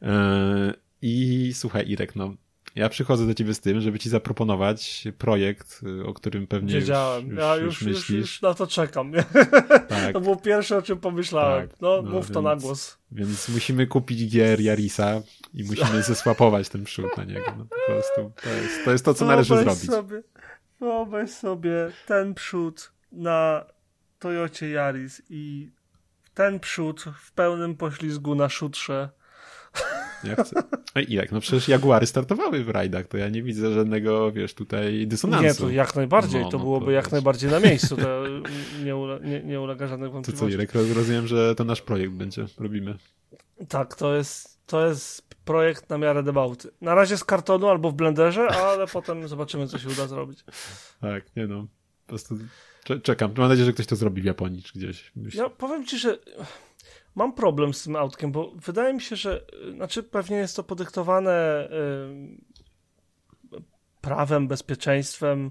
E, 0.02 0.74
I 1.02 1.50
słuchaj, 1.54 1.88
Irek, 1.88 2.16
no 2.16 2.34
ja 2.74 2.88
przychodzę 2.88 3.26
do 3.26 3.34
ciebie 3.34 3.54
z 3.54 3.60
tym, 3.60 3.80
żeby 3.80 3.98
ci 3.98 4.08
zaproponować 4.10 5.04
projekt, 5.18 5.80
y, 6.00 6.04
o 6.06 6.14
którym 6.14 6.46
pewnie 6.46 6.74
Wiedziałem. 6.74 7.26
już, 7.28 7.38
ja 7.38 7.56
już, 7.56 7.64
już, 7.64 7.82
już, 7.82 7.98
myślisz. 7.98 8.20
już 8.20 8.42
na 8.42 8.54
to 8.54 8.66
czekam. 8.66 9.12
Tak, 9.88 10.12
To 10.12 10.20
było 10.20 10.36
pierwsze, 10.36 10.76
o 10.76 10.82
czym 10.82 10.98
pomyślałem. 10.98 11.68
Tak, 11.68 11.80
no, 11.80 12.02
no 12.02 12.10
mów 12.10 12.30
to 12.30 12.42
na 12.42 12.50
więc- 12.50 12.62
głos. 12.62 12.98
więc 13.12 13.48
musimy 13.48 13.86
kupić 13.86 14.28
gier 14.30 14.60
Jarisa 14.60 15.22
i 15.54 15.64
musimy 15.64 16.02
zesłapować 16.12 16.68
ten 16.68 16.84
przód 16.84 17.16
na 17.16 17.24
niego. 17.24 17.54
No, 17.58 17.64
po 17.64 17.92
prostu 17.92 18.32
to 18.42 18.50
jest, 18.50 18.84
to 18.84 18.92
jest 18.92 19.04
to, 19.04 19.14
co 19.14 19.24
należy 19.24 19.54
Wyobraź 19.54 19.76
zrobić. 19.76 19.90
Sobie, 19.96 20.22
wyobraź 20.80 21.30
sobie 21.30 21.90
ten 22.06 22.34
przód 22.34 22.92
na 23.12 23.64
Toyocie 24.18 24.66
Yaris 24.70 25.22
i 25.30 25.70
ten 26.34 26.60
przód 26.60 27.04
w 27.20 27.32
pełnym 27.32 27.76
poślizgu 27.76 28.34
na 28.34 28.48
szutrze. 28.48 29.08
Ja 30.24 30.44
chcę. 30.44 30.62
Ej, 30.94 31.12
Irek, 31.12 31.32
no 31.32 31.40
przecież 31.40 31.68
Jaguary 31.68 32.06
startowały 32.06 32.64
w 32.64 32.68
rajdach, 32.68 33.06
to 33.06 33.16
ja 33.16 33.28
nie 33.28 33.42
widzę 33.42 33.72
żadnego, 33.74 34.32
wiesz, 34.32 34.54
tutaj 34.54 35.06
dysonansu. 35.06 35.44
Nie, 35.46 35.54
to 35.54 35.70
jak 35.70 35.96
najbardziej. 35.96 36.40
No, 36.42 36.48
to 36.50 36.58
no, 36.58 36.64
byłoby 36.64 36.86
to 36.86 36.90
jak 36.92 37.04
wiesz. 37.04 37.12
najbardziej 37.12 37.50
na 37.50 37.60
miejscu. 37.60 37.96
To 37.96 38.24
nie, 38.84 38.96
ule, 38.96 39.20
nie, 39.20 39.42
nie 39.42 39.60
ulega 39.60 39.86
żadnej 39.86 40.08
To 40.08 40.10
co, 40.10 40.14
wątpliwości. 40.14 40.54
Irek, 40.54 40.72
roz- 40.74 40.92
rozumiem, 40.96 41.26
że 41.26 41.54
to 41.54 41.64
nasz 41.64 41.82
projekt 41.82 42.12
będzie, 42.12 42.46
robimy. 42.58 42.98
Tak, 43.68 43.94
to 43.94 44.14
jest, 44.14 44.66
to 44.66 44.86
jest 44.86 45.22
projekt 45.44 45.90
na 45.90 45.98
miarę 45.98 46.22
debauty. 46.22 46.70
Na 46.80 46.94
razie 46.94 47.16
z 47.18 47.24
kartonu 47.24 47.68
albo 47.68 47.90
w 47.90 47.94
blenderze, 47.94 48.46
ale 48.48 48.86
potem 48.92 49.28
zobaczymy, 49.28 49.68
co 49.68 49.78
się 49.78 49.88
uda 49.88 50.06
zrobić. 50.06 50.44
Tak, 51.00 51.36
nie 51.36 51.46
no, 51.46 51.66
po 52.06 52.08
prostu 52.08 52.38
cze- 52.84 53.00
czekam. 53.00 53.32
Mam 53.36 53.48
nadzieję, 53.48 53.66
że 53.66 53.72
ktoś 53.72 53.86
to 53.86 53.96
zrobi 53.96 54.22
w 54.22 54.24
Japonii 54.24 54.62
czy 54.62 54.78
gdzieś. 54.78 55.12
Myślę. 55.16 55.42
Ja 55.42 55.50
powiem 55.50 55.86
ci, 55.86 55.98
że 55.98 56.18
mam 57.14 57.32
problem 57.32 57.74
z 57.74 57.84
tym 57.84 57.96
autkiem, 57.96 58.32
bo 58.32 58.52
wydaje 58.54 58.94
mi 58.94 59.00
się, 59.00 59.16
że 59.16 59.40
y, 59.68 59.72
znaczy 59.72 60.02
pewnie 60.02 60.36
jest 60.36 60.56
to 60.56 60.62
podyktowane 60.62 61.68
y, 63.52 63.58
prawem, 64.00 64.48
bezpieczeństwem, 64.48 65.50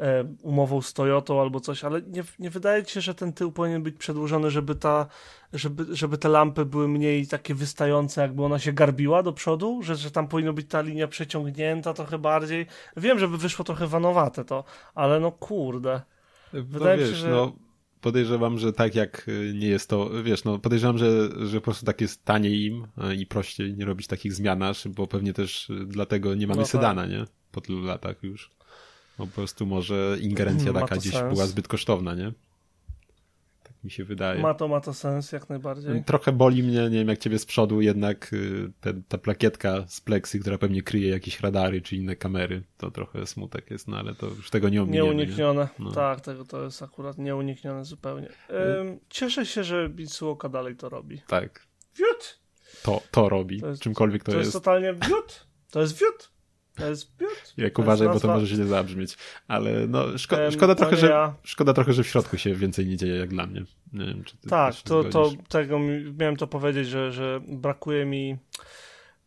y, 0.00 0.04
umową 0.42 0.82
z 0.82 0.92
Toyotą 0.92 1.40
albo 1.40 1.60
coś, 1.60 1.84
ale 1.84 2.02
nie, 2.02 2.24
nie 2.38 2.50
wydaje 2.50 2.84
ci 2.84 2.94
się, 2.94 3.00
że 3.00 3.14
ten 3.14 3.32
tył 3.32 3.52
powinien 3.52 3.82
być 3.82 3.96
przedłużony, 3.96 4.50
żeby 4.50 4.74
ta, 4.74 5.06
żeby, 5.52 5.96
żeby 5.96 6.18
te 6.18 6.28
lampy 6.28 6.64
były 6.64 6.88
mniej 6.88 7.26
takie 7.26 7.54
wystające, 7.54 8.20
jakby 8.22 8.44
ona 8.44 8.58
się 8.58 8.72
garbiła 8.72 9.22
do 9.22 9.32
przodu, 9.32 9.82
że, 9.82 9.96
że 9.96 10.10
tam 10.10 10.28
powinno 10.28 10.52
być 10.52 10.68
ta 10.68 10.80
linia 10.80 11.08
przeciągnięta 11.08 11.94
trochę 11.94 12.18
bardziej. 12.18 12.66
Wiem, 12.96 13.18
żeby 13.18 13.38
wyszło 13.38 13.64
trochę 13.64 13.86
wanowate 13.86 14.44
to, 14.44 14.64
ale 14.94 15.20
no 15.20 15.32
kurde. 15.32 16.00
wydaje 16.52 16.96
no, 16.96 17.02
mi 17.02 17.08
się, 17.08 17.12
wiesz, 17.12 17.20
że- 17.20 17.30
no 17.30 17.65
podejrzewam, 18.06 18.58
że 18.58 18.72
tak 18.72 18.94
jak 18.94 19.28
y, 19.28 19.52
nie 19.58 19.68
jest 19.68 19.90
to, 19.90 20.10
wiesz, 20.22 20.44
no 20.44 20.58
podejrzewam, 20.58 20.98
że, 20.98 21.28
że 21.46 21.60
po 21.60 21.64
prostu 21.64 21.86
tak 21.86 22.00
jest 22.00 22.24
taniej 22.24 22.64
im 22.64 22.86
y, 23.10 23.14
i 23.16 23.26
prościej 23.26 23.74
nie 23.74 23.84
robić 23.84 24.06
takich 24.06 24.34
zmianasz, 24.34 24.88
bo 24.88 25.06
pewnie 25.06 25.32
też 25.32 25.70
y, 25.70 25.86
dlatego 25.86 26.34
nie 26.34 26.46
mamy 26.46 26.56
No 26.60 26.62
tak. 26.64 26.72
sedana, 26.72 27.06
nie? 27.06 27.24
Po 27.52 27.60
tylu 27.60 27.82
latach 27.84 28.22
już. 28.22 28.50
Bo 29.18 29.26
po 29.26 29.32
prostu 29.32 29.66
może 29.66 30.16
ingerencja 30.20 30.72
Ma 30.72 30.80
taka 30.80 30.96
gdzieś 30.96 31.12
sens. 31.12 31.34
była 31.34 31.46
zbyt 31.46 31.68
kosztowna, 31.68 32.14
nie? 32.14 32.32
Mi 33.86 33.90
się 33.90 34.04
wydaje. 34.04 34.40
Ma 34.42 34.54
to, 34.54 34.68
ma 34.68 34.80
to 34.80 34.94
sens 34.94 35.32
jak 35.32 35.48
najbardziej. 35.48 36.04
Trochę 36.04 36.32
boli 36.32 36.62
mnie, 36.62 36.82
nie 36.82 36.98
wiem 36.98 37.08
jak 37.08 37.18
ciebie 37.18 37.38
z 37.38 37.46
przodu, 37.46 37.80
jednak 37.80 38.32
y, 38.32 38.72
te, 38.80 38.94
ta 39.08 39.18
plakietka 39.18 39.84
z 39.88 40.00
pleksy, 40.00 40.38
która 40.38 40.58
pewnie 40.58 40.82
kryje 40.82 41.08
jakieś 41.08 41.40
radary 41.40 41.80
czy 41.82 41.96
inne 41.96 42.16
kamery, 42.16 42.62
to 42.78 42.90
trochę 42.90 43.26
smutek 43.26 43.70
jest, 43.70 43.88
no 43.88 43.96
ale 43.98 44.14
to 44.14 44.26
już 44.26 44.50
tego 44.50 44.68
nie 44.68 44.82
ominiemy. 44.82 45.04
nie? 45.08 45.14
Nieuniknione. 45.14 45.68
No. 45.78 45.92
Tak, 45.92 46.20
tego 46.20 46.44
to 46.44 46.64
jest 46.64 46.82
akurat 46.82 47.18
nieuniknione 47.18 47.84
zupełnie. 47.84 48.28
Ym, 48.80 48.98
cieszę 49.08 49.46
się, 49.46 49.64
że 49.64 49.88
Mitsuoka 49.88 50.48
dalej 50.48 50.76
to 50.76 50.88
robi. 50.88 51.20
Tak, 51.26 51.66
Wiód! 51.96 52.38
to, 52.82 53.02
to 53.10 53.28
robi, 53.28 53.60
To 53.60 53.68
jest- 53.68 53.82
czymkolwiek 53.82 54.24
to, 54.24 54.32
To, 54.32 54.38
jest, 54.38 54.46
jest. 54.54 54.64
totalnie 54.64 54.92
wiód! 54.94 55.46
To 55.70 55.80
jest 55.80 55.98
wiód! 56.00 56.30
To 56.76 56.88
jest! 56.88 57.12
Jak 57.56 57.78
uważaj, 57.78 58.08
bo 58.08 58.20
to 58.20 58.28
może 58.28 58.48
się 58.48 58.56
nie 58.56 58.64
zabrzmieć. 58.64 59.16
Ale 59.48 59.86
no, 59.86 60.18
szko 60.18 60.36
szkoda, 60.50 60.74
trochę, 60.74 60.96
że, 60.96 61.06
ja. 61.06 61.34
szkoda 61.42 61.72
trochę, 61.72 61.92
że 61.92 62.02
w 62.02 62.06
środku 62.06 62.38
się 62.38 62.54
więcej 62.54 62.86
nie 62.86 62.96
dzieje 62.96 63.16
jak 63.16 63.28
dla 63.28 63.46
mnie. 63.46 63.64
Nie 63.92 64.06
wiem, 64.06 64.24
Tak, 64.48 64.74
to, 64.74 65.04
to 65.04 65.32
tego 65.48 65.78
mi, 65.78 66.14
miałem 66.18 66.36
to 66.36 66.46
powiedzieć, 66.46 66.88
że, 66.88 67.12
że 67.12 67.40
brakuje 67.48 68.04
mi. 68.04 68.36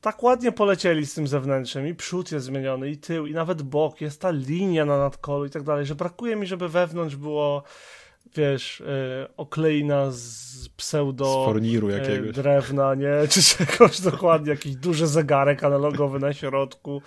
Tak 0.02 0.24
ładnie 0.24 0.52
polecieli 0.52 1.06
z 1.06 1.14
tym 1.14 1.28
zewnętrzem, 1.28 1.88
i 1.88 1.96
przód 1.96 2.32
jest 2.32 2.46
zmieniony, 2.46 2.90
i 2.90 2.98
tył, 2.98 3.26
i 3.26 3.34
nawet 3.34 3.62
bok, 3.62 4.02
jest 4.02 4.22
ta 4.22 4.32
linia 4.32 4.86
na 4.86 4.98
nadkolu 4.98 5.46
i 5.46 5.50
tak 5.50 5.64
dalej, 5.64 5.86
że 5.86 5.96
brakuje 5.96 6.36
mi, 6.36 6.48
żeby 6.48 6.70
wewnątrz 6.70 7.16
było, 7.16 7.64
wiesz, 8.36 8.80
yy, 8.80 9.36
okleina 9.38 10.12
z 10.12 10.70
pseudo. 10.70 11.26
Z 11.26 11.46
forniru 11.46 11.90
e, 11.90 11.92
jakiegoś. 11.92 12.32
drewna, 12.32 12.96
nie? 12.96 13.14
Czy 13.30 13.44
czegoś 13.44 14.02
dokładnie, 14.02 14.50
jakiś 14.50 14.76
duży 14.76 15.08
zegarek 15.08 15.64
analogowy 15.64 16.20
na 16.20 16.34
środku, 16.34 17.02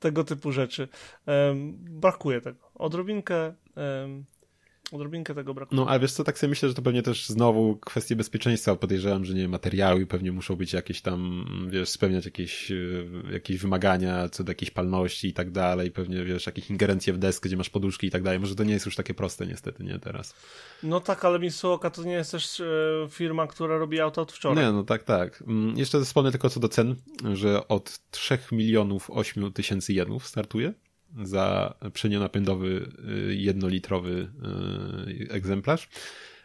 tego 0.00 0.24
typu 0.24 0.52
rzeczy. 0.52 0.88
Brakuje 1.80 2.40
tego. 2.40 2.70
Odrobinkę, 2.74 3.54
odrobinkę 4.92 5.34
tego 5.34 5.54
brakuje. 5.54 5.80
No, 5.80 5.88
ale 5.88 6.00
wiesz 6.00 6.12
co, 6.12 6.24
tak 6.24 6.38
sobie 6.38 6.48
myślę, 6.48 6.68
że 6.68 6.74
to 6.74 6.82
pewnie 6.82 7.02
też 7.02 7.26
znowu 7.26 7.76
kwestie 7.76 8.16
bezpieczeństwa. 8.16 8.76
Podejrzewam, 8.76 9.24
że 9.24 9.34
nie 9.34 9.48
materiały 9.48 10.06
pewnie 10.06 10.32
muszą 10.32 10.56
być 10.56 10.72
jakieś 10.72 11.00
tam, 11.00 11.46
wiesz, 11.70 11.88
spełniać 11.88 12.24
jakieś, 12.24 12.70
e, 12.70 12.74
jakieś 13.32 13.58
wymagania 13.58 14.28
co 14.28 14.44
do 14.44 14.50
jakiejś 14.50 14.70
palności 14.70 15.28
i 15.28 15.32
tak 15.32 15.50
dalej. 15.50 15.90
Pewnie, 15.90 16.24
wiesz, 16.24 16.46
jakieś 16.46 16.70
ingerencje 16.70 17.12
w 17.12 17.18
deskę, 17.18 17.48
gdzie 17.48 17.56
masz 17.56 17.70
poduszki 17.70 18.06
i 18.06 18.10
tak 18.10 18.22
dalej. 18.22 18.40
Może 18.40 18.54
to 18.54 18.64
nie 18.64 18.72
jest 18.72 18.86
już 18.86 18.96
takie 18.96 19.14
proste 19.14 19.46
niestety, 19.46 19.84
nie 19.84 19.98
teraz. 19.98 20.34
No 20.82 21.00
tak, 21.00 21.24
ale 21.24 21.38
Mitsuoka 21.38 21.90
to 21.90 22.02
nie 22.04 22.12
jest 22.12 22.30
też 22.30 22.60
e, 22.60 22.64
firma, 23.10 23.46
która 23.46 23.78
robi 23.78 24.00
auto 24.00 24.22
od 24.22 24.32
wczoraj. 24.32 24.64
Nie, 24.64 24.72
no 24.72 24.84
tak, 24.84 25.02
tak. 25.02 25.42
Mm, 25.46 25.78
Jeszcze 25.78 26.04
wspomnę 26.04 26.30
tylko 26.30 26.50
co 26.50 26.60
do 26.60 26.68
cen, 26.68 26.96
że 27.32 27.68
od 27.68 28.00
3 28.10 28.38
milionów 28.52 29.10
8 29.10 29.52
tysięcy 29.52 29.92
jenów 29.92 30.26
startuje 30.26 30.72
za 31.22 31.74
przenionapędowy 31.92 32.90
y, 33.28 33.34
jednolitrowy 33.34 34.28
y, 35.30 35.32
egzemplarz. 35.32 35.88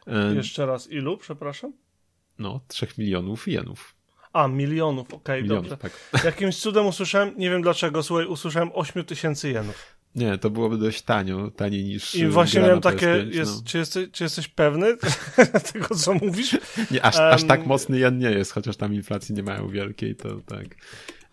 E, 0.07 0.35
Jeszcze 0.35 0.65
raz, 0.65 0.91
ilu, 0.91 1.17
przepraszam? 1.17 1.73
No, 2.39 2.59
3 2.67 2.87
milionów 2.97 3.47
jenów. 3.47 3.95
A, 4.33 4.47
milionów, 4.47 5.13
okej, 5.13 5.43
Milionów, 5.43 5.69
dobrze. 5.69 5.77
tak. 5.77 6.23
Jakimś 6.25 6.57
cudem 6.57 6.85
usłyszałem, 6.85 7.33
nie 7.37 7.49
wiem 7.49 7.61
dlaczego, 7.61 8.03
słuchaj, 8.03 8.25
usłyszałem 8.25 8.69
8 8.73 9.03
tysięcy 9.05 9.49
jenów. 9.49 9.95
Nie, 10.15 10.37
to 10.37 10.49
byłoby 10.49 10.77
dość 10.77 11.01
tanio, 11.01 11.51
taniej 11.51 11.83
niż 11.83 12.15
I 12.15 12.23
y, 12.23 12.29
właśnie 12.29 12.61
miałem 12.61 12.81
takie, 12.81 13.07
PS5, 13.07 13.33
jest, 13.35 13.55
no. 13.55 13.61
czy, 13.65 13.77
jesteś, 13.77 14.07
czy 14.11 14.23
jesteś 14.23 14.47
pewny 14.47 14.97
tego, 15.73 15.95
co 15.95 16.13
mówisz? 16.13 16.57
Nie, 16.91 17.05
aż, 17.05 17.15
aż 17.15 17.41
Em, 17.41 17.47
tak 17.47 17.65
mocny 17.65 17.99
jen 17.99 18.17
nie 18.17 18.31
jest, 18.31 18.51
chociaż 18.51 18.77
tam 18.77 18.93
inflacji 18.93 19.35
nie 19.35 19.43
mają 19.43 19.67
wielkiej, 19.67 20.15
to 20.15 20.39
tak. 20.45 20.65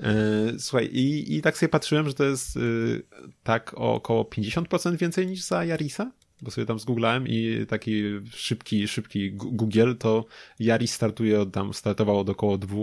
E, 0.02 0.58
słuchaj, 0.58 0.86
i, 0.86 1.36
i 1.36 1.42
tak 1.42 1.58
sobie 1.58 1.68
patrzyłem, 1.70 2.08
że 2.08 2.14
to 2.14 2.24
jest 2.24 2.56
y, 2.56 3.02
tak 3.42 3.74
o 3.74 3.94
około 3.94 4.22
50% 4.24 4.96
więcej 4.96 5.26
niż 5.26 5.42
za 5.42 5.64
Yarisa, 5.64 6.12
bo 6.42 6.50
sobie 6.50 6.66
tam 6.66 6.78
zgooglałem 6.78 7.28
i 7.28 7.66
taki 7.68 8.02
szybki, 8.30 8.88
szybki 8.88 9.32
Google, 9.32 9.94
to 9.98 10.24
Yaris 10.60 10.92
startuje 10.92 11.40
od 11.40 11.52
tam, 11.52 11.74
startował 11.74 12.18
od 12.18 12.28
około 12.28 12.58
2 12.58 12.76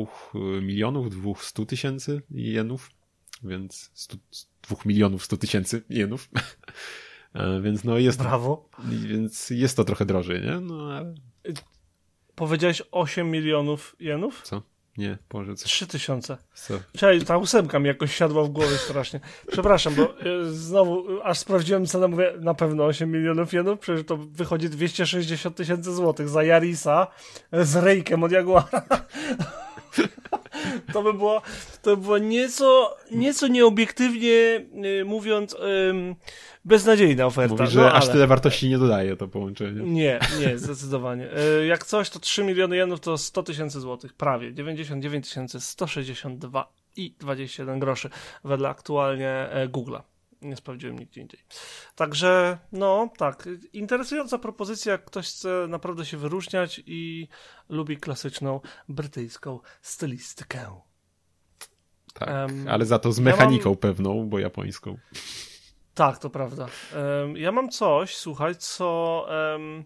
milionów, 0.61 1.09
200 1.09 1.65
tysięcy 1.65 2.21
jenów, 2.31 2.91
więc 3.43 3.91
100, 3.93 4.17
2 4.69 4.77
milionów 4.85 5.25
100 5.25 5.37
tysięcy 5.37 5.83
jenów. 5.89 6.29
E, 7.33 7.61
Więc 7.61 7.83
no 7.83 7.97
jest, 7.97 8.19
Brawo. 8.19 8.69
więc 8.89 9.49
jest 9.49 9.77
to 9.77 9.83
trochę 9.83 10.05
drożej, 10.05 10.41
nie? 10.41 10.59
No 10.59 10.91
ale 10.91 11.15
Powiedziałeś 12.35 12.81
8 12.91 13.31
milionów 13.31 13.95
jenów? 13.99 14.41
co? 14.41 14.61
Nie, 14.97 15.17
Boże, 15.29 15.55
coś... 15.55 15.71
3000. 15.71 16.37
Co? 16.53 16.73
Czekaj, 16.97 17.21
ta 17.21 17.37
ósemka 17.37 17.79
mi 17.79 17.87
jakoś 17.87 18.15
siadła 18.15 18.43
w 18.43 18.49
głowie 18.49 18.77
strasznie. 18.77 19.19
Przepraszam, 19.51 19.95
bo 19.95 20.21
y, 20.25 20.53
znowu, 20.53 21.17
y, 21.17 21.23
aż 21.23 21.39
sprawdziłem 21.39 21.85
cenę, 21.85 22.07
mówię, 22.07 22.33
na 22.39 22.53
pewno 22.53 22.85
8 22.85 23.11
milionów 23.11 23.53
jenów, 23.53 23.79
przecież 23.79 24.05
to 24.05 24.17
wychodzi 24.17 24.69
260 24.69 25.55
tysięcy 25.55 25.93
złotych 25.93 26.29
za 26.29 26.43
Yarisa 26.43 27.07
z 27.51 27.75
rejkiem 27.75 28.23
od 28.23 28.31
Jaguara. 28.31 28.81
To 30.93 31.03
by 31.03 31.13
było, 31.13 31.41
to 31.81 31.97
by 31.97 32.03
było 32.03 32.17
nieco, 32.17 32.97
nieco 33.11 33.47
nieobiektywnie 33.47 34.29
y, 35.01 35.05
mówiąc 35.05 35.55
ym, 35.89 36.15
beznadziejna 36.65 37.25
oferta. 37.25 37.55
Mówi, 37.55 37.67
że 37.67 37.81
no, 37.81 37.93
aż 37.93 38.03
ale... 38.03 38.13
tyle 38.13 38.27
wartości 38.27 38.69
nie 38.69 38.77
dodaje 38.77 39.15
to 39.15 39.27
połączenie. 39.27 39.81
Nie, 39.81 40.19
nie, 40.39 40.57
zdecydowanie. 40.57 41.29
Y, 41.61 41.65
Jak 41.65 41.85
coś, 41.85 42.09
to 42.09 42.19
3 42.19 42.43
miliony 42.43 42.75
jenów 42.75 42.99
to 42.99 43.17
100 43.17 43.43
tysięcy 43.43 43.79
złotych, 43.79 44.13
prawie. 44.13 44.53
99 44.53 45.35
162 45.59 46.73
i 46.95 47.15
21 47.19 47.79
groszy 47.79 48.09
wedle 48.43 48.69
aktualnie 48.69 49.29
e, 49.29 49.67
Google'a. 49.67 50.01
Nie 50.41 50.55
sprawdziłem 50.55 50.99
nigdzie 50.99 51.21
indziej. 51.21 51.39
Także, 51.95 52.57
no 52.71 53.09
tak, 53.17 53.49
interesująca 53.73 54.37
propozycja, 54.37 54.91
jak 54.91 55.05
ktoś 55.05 55.27
chce 55.27 55.65
naprawdę 55.69 56.05
się 56.05 56.17
wyróżniać 56.17 56.81
i 56.85 57.27
lubi 57.69 57.97
klasyczną 57.97 58.59
brytyjską 58.89 59.59
stylistykę. 59.81 60.79
Tak, 62.13 62.29
Em, 62.29 62.67
ale 62.69 62.85
za 62.85 62.99
to 62.99 63.11
z 63.11 63.17
ja 63.17 63.23
mechaniką 63.23 63.69
mam- 63.69 63.77
pewną, 63.77 64.29
bo 64.29 64.39
japońską. 64.39 64.97
Tak, 65.93 66.17
to 66.19 66.29
prawda. 66.29 66.65
Em, 67.23 67.37
ja 67.37 67.51
mam 67.51 67.69
coś, 67.69 68.15
słuchaj, 68.15 68.55
co. 68.55 69.25
em, 69.55 69.83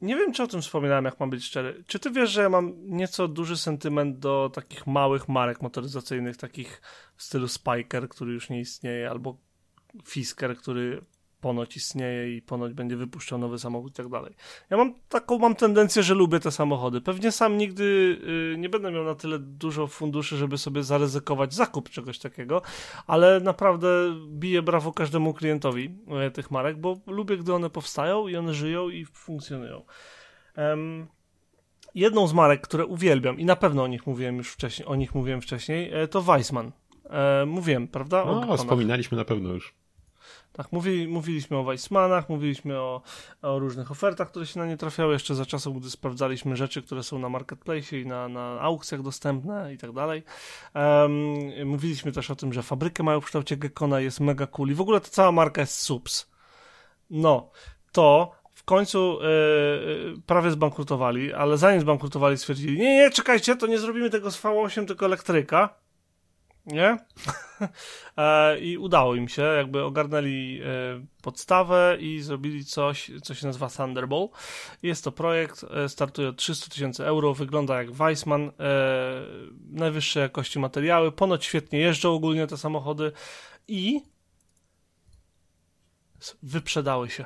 nie 0.00 0.16
wiem, 0.16 0.32
czy 0.32 0.42
o 0.42 0.46
tym 0.46 0.62
wspominałem, 0.62 1.04
jak 1.04 1.20
mam 1.20 1.30
być 1.30 1.44
szczery. 1.44 1.84
Czy 1.86 1.98
ty 1.98 2.10
wiesz, 2.10 2.30
że 2.30 2.42
ja 2.42 2.48
mam 2.48 2.72
nieco 2.86 3.28
duży 3.28 3.56
sentyment 3.56 4.18
do 4.18 4.50
takich 4.54 4.86
małych 4.86 5.28
marek 5.28 5.62
motoryzacyjnych, 5.62 6.36
takich 6.36 6.82
w 7.16 7.22
stylu 7.22 7.48
Spiker, 7.48 8.08
który 8.08 8.32
już 8.32 8.50
nie 8.50 8.60
istnieje, 8.60 9.10
albo 9.10 9.36
Fisker, 10.04 10.56
który 10.56 11.02
ponoć 11.40 11.76
istnieje 11.76 12.36
i 12.36 12.42
ponoć 12.42 12.72
będzie 12.72 12.96
wypuszczał 12.96 13.38
nowy 13.38 13.58
samochód 13.58 13.92
i 13.92 13.94
tak 13.94 14.08
dalej. 14.08 14.34
Ja 14.70 14.76
mam 14.76 14.94
taką 15.08 15.38
mam 15.38 15.54
tendencję, 15.54 16.02
że 16.02 16.14
lubię 16.14 16.40
te 16.40 16.50
samochody. 16.50 17.00
Pewnie 17.00 17.32
sam 17.32 17.58
nigdy 17.58 17.84
y, 18.54 18.58
nie 18.58 18.68
będę 18.68 18.92
miał 18.92 19.04
na 19.04 19.14
tyle 19.14 19.38
dużo 19.38 19.86
funduszy, 19.86 20.36
żeby 20.36 20.58
sobie 20.58 20.82
zaryzykować 20.82 21.54
zakup 21.54 21.90
czegoś 21.90 22.18
takiego, 22.18 22.62
ale 23.06 23.40
naprawdę 23.40 23.88
biję 24.28 24.62
brawo 24.62 24.92
każdemu 24.92 25.34
klientowi 25.34 25.90
e, 26.08 26.30
tych 26.30 26.50
marek, 26.50 26.76
bo 26.76 26.96
lubię, 27.06 27.36
gdy 27.36 27.54
one 27.54 27.70
powstają 27.70 28.28
i 28.28 28.36
one 28.36 28.54
żyją 28.54 28.88
i 28.88 29.04
funkcjonują. 29.04 29.82
Em, 30.54 31.06
jedną 31.94 32.26
z 32.26 32.32
marek, 32.32 32.60
które 32.60 32.86
uwielbiam 32.86 33.38
i 33.38 33.44
na 33.44 33.56
pewno 33.56 33.82
o 33.82 33.86
nich 33.86 34.06
mówiłem 34.06 34.36
już 34.36 34.50
wcześniej, 34.52 34.88
o 34.88 34.94
nich 34.94 35.14
mówiłem 35.14 35.40
wcześniej, 35.40 35.90
e, 35.92 36.08
to 36.08 36.22
Weissman. 36.22 36.72
E, 37.10 37.46
mówiłem, 37.46 37.88
prawda? 37.88 38.22
O 38.22 38.40
No, 38.40 38.56
wspominaliśmy 38.56 39.18
na 39.18 39.24
pewno 39.24 39.48
już. 39.48 39.77
Tak, 40.58 40.72
mówi, 40.72 41.08
mówiliśmy 41.08 41.56
o 41.56 41.62
Weissmanach, 41.62 42.28
mówiliśmy 42.28 42.78
o, 42.78 43.02
o 43.42 43.58
różnych 43.58 43.90
ofertach, 43.90 44.30
które 44.30 44.46
się 44.46 44.60
na 44.60 44.66
nie 44.66 44.76
trafiały 44.76 45.12
jeszcze 45.12 45.34
za 45.34 45.46
czasów, 45.46 45.80
gdy 45.80 45.90
sprawdzaliśmy 45.90 46.56
rzeczy, 46.56 46.82
które 46.82 47.02
są 47.02 47.18
na 47.18 47.28
marketplace 47.28 47.98
i 47.98 48.06
na, 48.06 48.28
na 48.28 48.60
aukcjach 48.60 49.02
dostępne 49.02 49.74
i 49.74 49.78
tak 49.78 49.92
dalej. 49.92 50.22
Em, 50.74 51.68
mówiliśmy 51.68 52.12
też 52.12 52.30
o 52.30 52.36
tym, 52.36 52.52
że 52.52 52.62
fabrykę 52.62 53.02
mają 53.02 53.20
w 53.20 53.24
kształcie 53.24 53.56
Gekona, 53.56 54.00
jest 54.00 54.20
mega 54.20 54.46
cool 54.46 54.70
i 54.70 54.74
w 54.74 54.80
ogóle 54.80 55.00
ta 55.00 55.08
cała 55.08 55.32
marka 55.32 55.60
jest 55.60 55.80
subs. 55.80 56.30
No, 57.10 57.50
to 57.92 58.32
w 58.54 58.64
końcu 58.64 59.18
e, 59.22 59.26
prawie 60.26 60.50
zbankrutowali, 60.50 61.32
ale 61.32 61.58
zanim 61.58 61.80
zbankrutowali 61.80 62.38
stwierdzili, 62.38 62.78
nie, 62.78 62.96
nie, 62.96 63.10
czekajcie, 63.10 63.56
to 63.56 63.66
nie 63.66 63.78
zrobimy 63.78 64.10
tego 64.10 64.30
z 64.30 64.42
V8, 64.42 64.86
tylko 64.86 65.06
elektryka. 65.06 65.87
Nie? 66.68 66.96
E, 68.16 68.58
I 68.58 68.78
udało 68.78 69.14
im 69.14 69.28
się, 69.28 69.42
jakby 69.42 69.84
ogarnęli 69.84 70.60
e, 70.64 70.66
podstawę 71.22 71.96
i 72.00 72.20
zrobili 72.20 72.64
coś, 72.64 73.10
co 73.22 73.34
się 73.34 73.46
nazywa 73.46 73.68
Thunderbolt. 73.68 74.30
Jest 74.82 75.04
to 75.04 75.12
projekt, 75.12 75.64
e, 75.64 75.88
startuje 75.88 76.28
od 76.28 76.36
300 76.36 76.70
tysięcy 76.70 77.06
euro, 77.06 77.34
wygląda 77.34 77.82
jak 77.82 77.90
Weissman, 78.00 78.52
najwyższej 79.70 80.20
jakości 80.20 80.58
materiały, 80.58 81.12
ponoć 81.12 81.44
świetnie 81.44 81.78
jeżdżą 81.78 82.14
ogólnie 82.14 82.46
te 82.46 82.56
samochody 82.56 83.12
i 83.68 84.00
wyprzedały 86.42 87.10
się. 87.10 87.24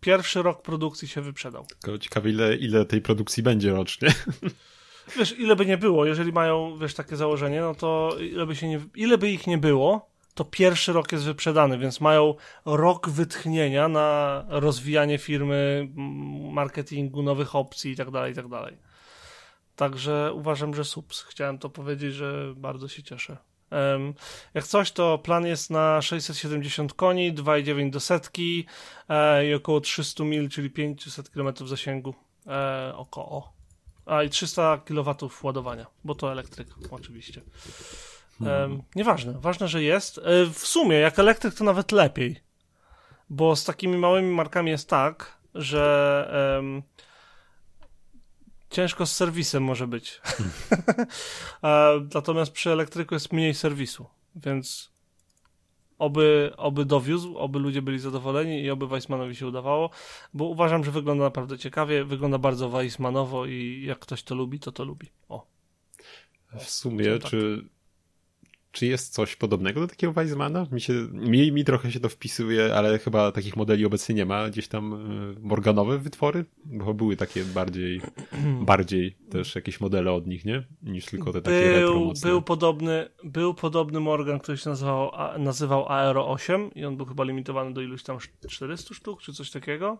Pierwszy 0.00 0.42
rok 0.42 0.62
produkcji 0.62 1.08
się 1.08 1.20
wyprzedał. 1.20 1.66
Tylko 1.82 1.98
ciekawe, 1.98 2.30
ile, 2.30 2.56
ile 2.56 2.84
tej 2.84 3.00
produkcji 3.00 3.42
będzie 3.42 3.70
rocznie. 3.70 4.08
Wiesz, 5.16 5.38
ile 5.38 5.56
by 5.56 5.66
nie 5.66 5.78
było, 5.78 6.06
jeżeli 6.06 6.32
mają, 6.32 6.78
wiesz, 6.78 6.94
takie 6.94 7.16
założenie, 7.16 7.60
no 7.60 7.74
to 7.74 8.16
ile 8.20 8.46
by, 8.46 8.56
się 8.56 8.68
nie, 8.68 8.80
ile 8.94 9.18
by 9.18 9.30
ich 9.30 9.46
nie 9.46 9.58
było, 9.58 10.10
to 10.34 10.44
pierwszy 10.44 10.92
rok 10.92 11.12
jest 11.12 11.24
wyprzedany, 11.24 11.78
więc 11.78 12.00
mają 12.00 12.34
rok 12.64 13.08
wytchnienia 13.08 13.88
na 13.88 14.44
rozwijanie 14.48 15.18
firmy, 15.18 15.88
m, 15.96 16.52
marketingu, 16.52 17.22
nowych 17.22 17.54
opcji 17.54 17.92
i 17.92 17.96
tak 17.96 18.10
dalej, 18.10 18.34
tak 18.34 18.48
dalej. 18.48 18.76
Także 19.76 20.32
uważam, 20.34 20.74
że 20.74 20.84
subs. 20.84 21.22
Chciałem 21.22 21.58
to 21.58 21.70
powiedzieć, 21.70 22.14
że 22.14 22.54
bardzo 22.56 22.88
się 22.88 23.02
cieszę. 23.02 23.36
Jak 24.54 24.64
coś, 24.66 24.92
to 24.92 25.18
plan 25.18 25.46
jest 25.46 25.70
na 25.70 26.02
670 26.02 26.94
koni, 26.94 27.34
2,9 27.34 27.90
do 27.90 28.00
setki 28.00 28.66
e, 29.08 29.46
i 29.46 29.54
około 29.54 29.80
300 29.80 30.24
mil, 30.24 30.48
czyli 30.48 30.70
500 30.70 31.30
km 31.30 31.54
zasięgu. 31.66 32.14
E, 32.46 32.92
około. 32.96 33.57
A 34.08 34.22
i 34.22 34.30
300 34.30 34.78
kW 34.78 35.14
ładowania, 35.42 35.86
bo 36.04 36.14
to 36.14 36.32
elektryk, 36.32 36.68
oczywiście. 36.90 37.42
Em, 38.40 38.82
nieważne, 38.94 39.32
ważne, 39.32 39.68
że 39.68 39.82
jest. 39.82 40.18
E, 40.18 40.22
w 40.52 40.58
sumie, 40.58 40.96
jak 40.96 41.18
elektryk, 41.18 41.54
to 41.54 41.64
nawet 41.64 41.92
lepiej, 41.92 42.40
bo 43.30 43.56
z 43.56 43.64
takimi 43.64 43.98
małymi 43.98 44.34
markami 44.34 44.70
jest 44.70 44.88
tak, 44.88 45.38
że 45.54 46.56
em, 46.58 46.82
ciężko 48.70 49.06
z 49.06 49.16
serwisem 49.16 49.62
może 49.62 49.86
być. 49.86 50.20
e, 51.62 52.00
natomiast 52.14 52.52
przy 52.52 52.70
elektryku 52.70 53.14
jest 53.14 53.32
mniej 53.32 53.54
serwisu, 53.54 54.06
więc 54.36 54.90
oby, 55.98 56.52
oby 56.56 56.84
dowiózł, 56.84 57.38
oby 57.38 57.58
ludzie 57.58 57.82
byli 57.82 57.98
zadowoleni 57.98 58.60
i 58.60 58.70
oby 58.70 58.86
Weissmanowi 58.86 59.36
się 59.36 59.46
udawało, 59.46 59.90
bo 60.34 60.44
uważam, 60.44 60.84
że 60.84 60.90
wygląda 60.90 61.24
naprawdę 61.24 61.58
ciekawie, 61.58 62.04
wygląda 62.04 62.38
bardzo 62.38 62.68
Weissmanowo 62.68 63.46
i 63.46 63.82
jak 63.86 63.98
ktoś 63.98 64.22
to 64.22 64.34
lubi, 64.34 64.60
to 64.60 64.72
to 64.72 64.84
lubi. 64.84 65.06
O. 65.28 65.46
W 66.58 66.70
sumie, 66.70 67.18
tak. 67.18 67.30
czy, 67.30 67.68
czy 68.72 68.86
jest 68.86 69.12
coś 69.14 69.36
podobnego 69.36 69.80
do 69.80 69.86
takiego 69.88 70.12
Weissmana? 70.12 70.66
Mi, 70.72 70.80
się, 70.80 70.92
mi, 71.12 71.52
mi 71.52 71.64
trochę 71.64 71.92
się 71.92 72.00
to 72.00 72.08
wpisuje, 72.08 72.74
ale 72.74 72.98
chyba 72.98 73.32
takich 73.32 73.56
modeli 73.56 73.84
obecnie 73.84 74.14
nie 74.14 74.26
ma. 74.26 74.48
Gdzieś 74.50 74.68
tam 74.68 74.92
y, 75.36 75.40
Morganowe 75.40 75.98
wytwory? 75.98 76.44
Bo 76.64 76.94
były 76.94 77.16
takie 77.16 77.44
bardziej, 77.44 78.00
bardziej 78.62 79.16
też 79.30 79.54
jakieś 79.54 79.80
modele 79.80 80.12
od 80.12 80.26
nich, 80.26 80.44
nie? 80.44 80.62
Niż 80.82 81.04
tylko 81.06 81.32
te 81.32 81.42
takie 81.42 81.72
retro 81.72 81.92
Był, 81.92 82.04
mocne. 82.04 82.30
był, 82.30 82.42
podobny, 82.42 83.08
był 83.24 83.54
podobny 83.54 84.00
Morgan, 84.00 84.40
który 84.40 84.58
się 84.58 84.70
nazywał, 84.70 85.10
a, 85.14 85.38
nazywał 85.38 85.88
Aero 85.92 86.28
8 86.30 86.74
i 86.74 86.84
on 86.84 86.96
był 86.96 87.06
chyba 87.06 87.24
limitowany 87.24 87.72
do 87.72 87.80
iluś 87.80 88.02
tam 88.02 88.18
400 88.48 88.94
sztuk, 88.94 89.22
czy 89.22 89.32
coś 89.32 89.50
takiego. 89.50 89.98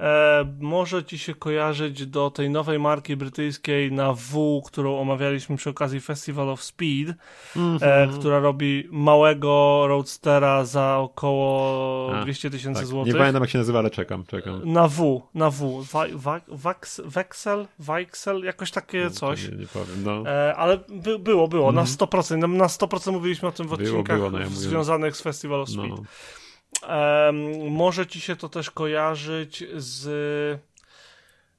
E, 0.00 0.54
może 0.60 1.04
ci 1.04 1.18
się 1.18 1.34
kojarzyć 1.34 2.06
do 2.06 2.30
tej 2.30 2.50
nowej 2.50 2.78
marki 2.78 3.16
brytyjskiej 3.16 3.92
na 3.92 4.12
W, 4.12 4.62
którą 4.66 4.98
omawialiśmy 4.98 5.56
przy 5.56 5.70
okazji 5.70 6.00
Festival 6.00 6.50
of 6.50 6.62
Speed, 6.62 7.14
Mhm. 7.56 7.78
e, 8.01 8.01
która 8.08 8.40
robi 8.40 8.88
małego 8.90 9.84
roadstera 9.86 10.64
za 10.64 10.98
około 10.98 12.12
A, 12.16 12.22
200 12.22 12.50
tysięcy 12.50 12.80
tak. 12.80 12.86
złotych. 12.88 13.12
Nie 13.14 13.18
pamiętam 13.18 13.42
jak 13.42 13.50
się 13.50 13.58
nazywa, 13.58 13.78
ale 13.78 13.90
czekam, 13.90 14.24
czekam. 14.26 14.60
Na 14.72 14.88
W, 14.88 15.22
na 15.34 15.50
W. 15.50 15.84
Wexel, 17.04 17.66
Weixel, 17.78 18.44
jakoś 18.44 18.70
takie 18.70 19.10
coś. 19.10 19.48
Nie, 19.48 19.56
nie 19.56 19.66
powiem, 19.66 20.04
no. 20.04 20.30
E, 20.30 20.56
ale 20.56 20.78
by, 20.88 21.18
było, 21.18 21.48
było, 21.48 21.72
na 21.72 21.80
Mhm. 21.80 21.96
100%. 21.98 22.38
Na, 22.38 22.46
na 22.46 22.66
100% 22.66 23.12
mówiliśmy 23.12 23.48
o 23.48 23.52
tym 23.52 23.66
w 23.66 23.68
Było, 23.76 23.80
odcinkach 23.80 24.16
było, 24.18 24.30
no 24.30 24.38
ja 24.38 24.44
mówię. 24.44 24.56
związanych 24.56 25.16
z 25.16 25.20
Festival 25.22 25.60
of 25.60 25.68
Speed. 25.68 25.88
no. 25.88 26.02
Em, 26.88 27.70
może 27.72 28.06
ci 28.06 28.20
się 28.20 28.36
to 28.36 28.48
też 28.48 28.70
kojarzyć 28.70 29.64
z. 29.76 30.60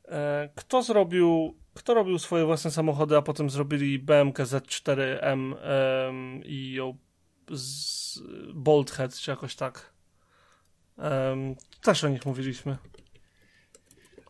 E, 0.07 0.49
kto 0.55 0.83
zrobił. 0.83 1.57
Kto 1.73 1.93
robił 1.93 2.19
swoje 2.19 2.45
własne 2.45 2.71
samochody, 2.71 3.17
a 3.17 3.21
potem 3.21 3.49
zrobili 3.49 3.99
BMK 3.99 4.39
Z4M 4.39 5.55
em, 5.61 6.41
i 6.45 6.71
ją 6.71 6.97
z 7.51 8.19
Bolthead, 8.53 9.15
czy 9.15 9.31
jakoś 9.31 9.55
tak. 9.55 9.93
Em, 10.97 11.55
też 11.81 12.03
o 12.03 12.09
nich 12.09 12.25
mówiliśmy. 12.25 12.77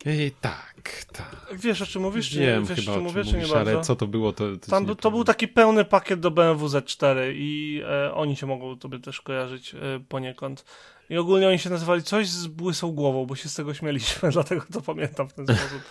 Ej, 0.05 0.31
tak, 0.41 1.05
tak. 1.13 1.47
Wiesz 1.59 1.81
o 1.81 1.85
czym 1.85 2.01
mówisz? 2.01 2.29
Czy 2.29 2.39
Wiem 2.39 2.61
nie? 2.61 2.67
Wiesz 2.67 2.79
chyba, 2.79 2.91
o 2.91 2.95
czym 2.95 3.13
czy 3.13 3.17
nie 3.17 3.33
mówisz, 3.33 3.51
bardzo? 3.51 3.71
ale 3.71 3.81
co 3.81 3.95
to 3.95 4.07
było, 4.07 4.33
to, 4.33 4.57
to 4.57 4.71
Tam 4.71 4.85
nie 4.85 4.95
to 4.95 5.11
był 5.11 5.23
taki 5.23 5.47
pełny 5.47 5.85
pakiet 5.85 6.19
do 6.19 6.31
BMW 6.31 6.67
Z4 6.67 7.17
i 7.35 7.81
e, 7.85 8.13
oni 8.13 8.35
się 8.35 8.45
mogą 8.45 8.77
tobie 8.77 8.99
też 8.99 9.21
kojarzyć 9.21 9.75
e, 9.75 9.79
poniekąd. 10.09 10.65
I 11.13 11.17
ogólnie 11.17 11.47
oni 11.47 11.59
się 11.59 11.69
nazywali 11.69 12.03
coś 12.03 12.29
z 12.29 12.47
błysą 12.47 12.91
głową, 12.91 13.25
bo 13.25 13.35
się 13.35 13.49
z 13.49 13.55
tego 13.55 13.73
śmieliśmy, 13.73 14.29
dlatego 14.31 14.65
to 14.73 14.81
pamiętam 14.81 15.29
w 15.29 15.33
ten 15.33 15.45
sposób. 15.45 15.81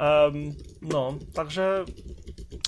Um, 0.00 0.54
no, 0.82 1.14
także 1.34 1.84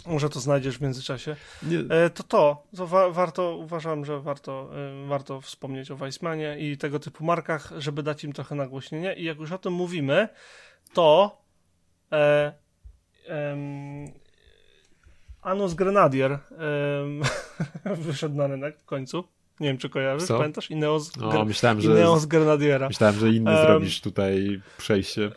może 0.06 0.28
to 0.28 0.40
znajdziesz 0.40 0.78
w 0.78 0.80
międzyczasie. 0.80 1.36
Nie. 1.62 1.78
E, 1.78 2.10
to 2.10 2.22
to, 2.22 2.66
to 2.76 2.86
wa 2.86 3.10
warto, 3.10 3.56
uważam, 3.56 4.04
że 4.04 4.20
warto, 4.20 4.70
e, 5.04 5.06
warto 5.06 5.40
wspomnieć 5.40 5.90
o 5.90 5.96
Weissmanie 5.96 6.56
i 6.58 6.78
tego 6.78 6.98
typu 6.98 7.24
markach, 7.24 7.72
żeby 7.78 8.02
dać 8.02 8.24
im 8.24 8.32
trochę 8.32 8.54
nagłośnienia. 8.54 9.12
I 9.12 9.24
jak 9.24 9.38
już 9.38 9.52
o 9.52 9.58
tym 9.58 9.72
mówimy, 9.72 10.28
to 10.92 11.38
e, 12.12 12.52
Anus 15.42 15.74
Grenadier 15.74 16.38
wyszedł 18.06 18.34
na 18.34 18.46
rynek 18.46 18.78
w 18.78 18.84
końcu. 18.84 19.24
Nie 19.62 19.68
wiem, 19.68 19.78
czy 19.78 19.88
kojarzysz, 19.88 20.28
Co? 20.28 20.36
pamiętasz? 20.38 20.70
Ineos, 20.70 21.16
No, 21.16 21.44
myślałem, 21.44 21.80
że, 21.80 21.90
Ineos 21.90 22.26
Grenadiera. 22.26 22.88
myślałem, 22.88 23.16
że 23.16 23.28
inny 23.28 23.50
Um, 23.50 23.66
zrobisz 23.66 24.00
tutaj 24.00 24.60
przejście. 24.78 25.30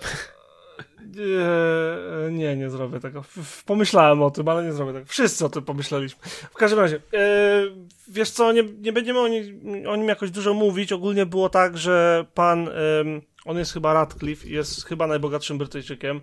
Eee, 1.18 2.34
nie, 2.34 2.56
nie 2.56 2.70
zrobię 2.70 3.00
tego. 3.00 3.24
Pomyślałem 3.66 4.22
o 4.22 4.32
tym, 4.32 4.48
ale 4.50 4.64
nie 4.64 4.74
zrobię 4.74 4.94
tego. 4.94 5.06
Wszyscy 5.06 5.46
o 5.46 5.50
tym 5.50 5.64
pomyśleliśmy. 5.64 6.22
W 6.52 6.54
każdym 6.54 6.80
razie, 6.80 6.96
eee, 7.14 7.86
wiesz 8.08 8.30
co, 8.30 8.52
nie, 8.52 8.64
nie 8.64 8.94
będziemy 8.94 9.20
o 9.20 9.28
nim, 9.28 9.62
o 9.88 9.96
nim 9.96 10.08
jakoś 10.08 10.32
dużo 10.32 10.54
mówić. 10.54 10.92
Ogólnie 10.94 11.26
było 11.26 11.50
tak, 11.50 11.78
że 11.78 12.26
pan, 12.34 12.70
on 13.46 13.58
jest 13.58 13.74
chyba 13.74 13.94
Radcliffe, 13.94 14.48
jest 14.50 14.86
chyba 14.86 15.08
najbogatszym 15.08 15.58
Brytyjczykiem, 15.58 16.22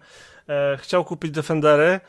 e, 0.49 0.77
chciał 0.81 1.05
kupić 1.05 1.31
Defendery. 1.31 2.01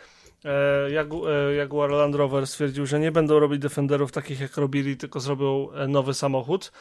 E, 0.46 0.92
Jagu, 0.92 1.28
e, 1.28 1.56
Jaguar 1.56 1.92
Land 1.92 2.16
Rover 2.16 2.48
stwierdził, 2.48 2.86
że 2.86 3.00
nie 3.00 3.12
będą 3.12 3.40
robić 3.40 3.62
Defenderów 3.62 4.12
takich 4.12 4.40
jak 4.40 4.58
robili, 4.58 4.98
tylko 4.98 5.20
zrobią 5.20 5.72
e, 5.72 5.88
nowy 5.88 6.14
samochód. 6.14 6.72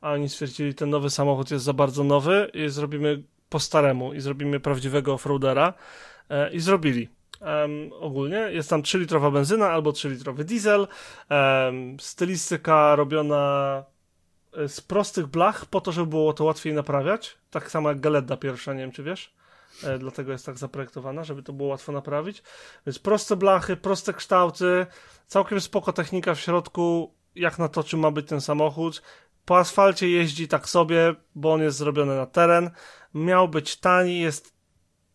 A 0.00 0.12
oni 0.12 0.28
stwierdzili, 0.28 0.74
ten 0.74 0.90
nowy 0.90 1.10
samochód 1.10 1.50
jest 1.50 1.64
za 1.64 1.72
bardzo 1.72 2.04
nowy 2.04 2.50
i 2.54 2.68
zrobimy 2.68 3.22
po 3.48 3.60
staremu 3.60 4.14
i 4.14 4.20
zrobimy 4.20 4.60
prawdziwego 4.60 5.14
offroadera 5.14 5.74
i 6.52 6.60
zrobili. 6.60 7.08
Em, 7.40 7.90
ogólnie 8.00 8.36
jest 8.36 8.70
tam 8.70 8.82
3-litrowa 8.82 9.32
benzyna 9.32 9.70
albo 9.70 9.90
3-litrowy 9.90 10.44
diesel. 10.44 10.86
Em, 11.28 12.00
stylistyka 12.00 12.96
robiona 12.96 13.84
z 14.66 14.80
prostych 14.80 15.26
blach 15.26 15.66
po 15.66 15.80
to, 15.80 15.92
żeby 15.92 16.06
było 16.06 16.32
to 16.32 16.44
łatwiej 16.44 16.72
naprawiać. 16.72 17.38
Tak 17.50 17.70
samo 17.70 17.88
jak 17.88 18.00
Galetta 18.00 18.36
pierwsza, 18.36 18.74
nie 18.74 18.80
wiem 18.80 18.92
czy 18.92 19.02
wiesz. 19.02 19.37
E, 19.84 19.98
dlatego 19.98 20.32
jest 20.32 20.46
tak 20.46 20.58
zaprojektowana, 20.58 21.24
żeby 21.24 21.42
to 21.42 21.52
było 21.52 21.68
łatwo 21.68 21.92
naprawić. 21.92 22.42
Więc 22.86 22.98
proste 22.98 23.36
blachy, 23.36 23.76
proste 23.76 24.12
kształty, 24.12 24.86
całkiem 25.26 25.60
spoko 25.60 25.92
technika 25.92 26.34
w 26.34 26.40
środku, 26.40 27.14
jak 27.34 27.58
na 27.58 27.68
to, 27.68 27.84
czym 27.84 28.00
ma 28.00 28.10
być 28.10 28.28
ten 28.28 28.40
samochód. 28.40 29.02
Po 29.44 29.58
asfalcie 29.58 30.08
jeździ 30.08 30.48
tak 30.48 30.68
sobie, 30.68 31.14
bo 31.34 31.52
on 31.52 31.62
jest 31.62 31.78
zrobiony 31.78 32.16
na 32.16 32.26
teren. 32.26 32.70
Miał 33.14 33.48
być 33.48 33.76
tani, 33.76 34.20
jest 34.20 34.54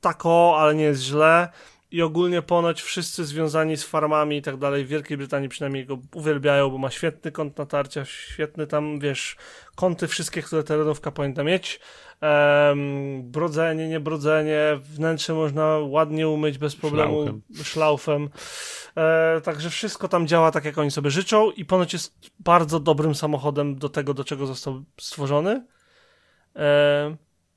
tako, 0.02 0.56
ale 0.60 0.76
nie 0.76 0.84
jest 0.84 1.02
źle. 1.02 1.50
I 1.92 2.02
ogólnie 2.02 2.42
ponoć 2.42 2.82
wszyscy 2.82 3.26
związani 3.26 3.78
z 3.78 3.84
farmami 3.84 4.38
i 4.38 4.42
tak 4.42 4.58
dalej 4.58 4.86
w 4.86 4.88
Wielkiej 4.88 5.18
Brytanii 5.18 5.50
przynajmniej 5.50 5.86
go 5.86 6.00
uwielbiają, 6.14 6.70
bo 6.70 6.78
ma 6.78 6.92
świetny 6.92 7.32
kąt 7.32 7.58
natarcia, 7.58 8.06
świetny 8.06 8.68
tam, 8.68 9.00
wiesz, 9.00 9.38
kąty 9.76 10.08
wszystkie, 10.08 10.42
które 10.42 10.64
terenówka 10.64 11.12
powinna 11.12 11.44
mieć. 11.44 11.80
Em, 12.24 13.32
brodzenie, 13.32 13.88
niebrodzenie, 13.88 14.80
wnętrze 14.82 15.34
można 15.34 15.66
ładnie 15.82 16.28
umyć 16.28 16.58
bez 16.58 16.76
problemu 16.76 17.14
Szlauchem. 17.14 17.42
szlaufem. 17.64 18.30
E, 18.98 19.42
także 19.42 19.70
wszystko 19.70 20.08
tam 20.08 20.28
działa 20.28 20.52
tak, 20.52 20.66
jak 20.66 20.78
oni 20.78 20.92
sobie 20.92 21.10
życzą 21.10 21.52
i 21.52 21.66
ponoć 21.66 21.94
jest 21.94 22.16
bardzo 22.40 22.80
dobrym 22.80 23.16
samochodem 23.16 23.76
do 23.76 23.90
tego, 23.90 24.14
do 24.14 24.24
czego 24.24 24.46
został 24.46 24.84
stworzony. 25.00 25.66
E, 26.56 27.16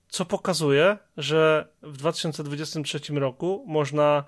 co 0.09 0.25
pokazuje, 0.25 0.99
że 1.17 1.69
w 1.83 1.97
2023 1.97 3.01
roku 3.15 3.65
można, 3.69 4.25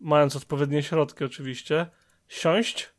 mając 0.00 0.36
odpowiednie 0.36 0.82
środki 0.82 1.24
oczywiście, 1.24 1.86
siąść 2.28 2.90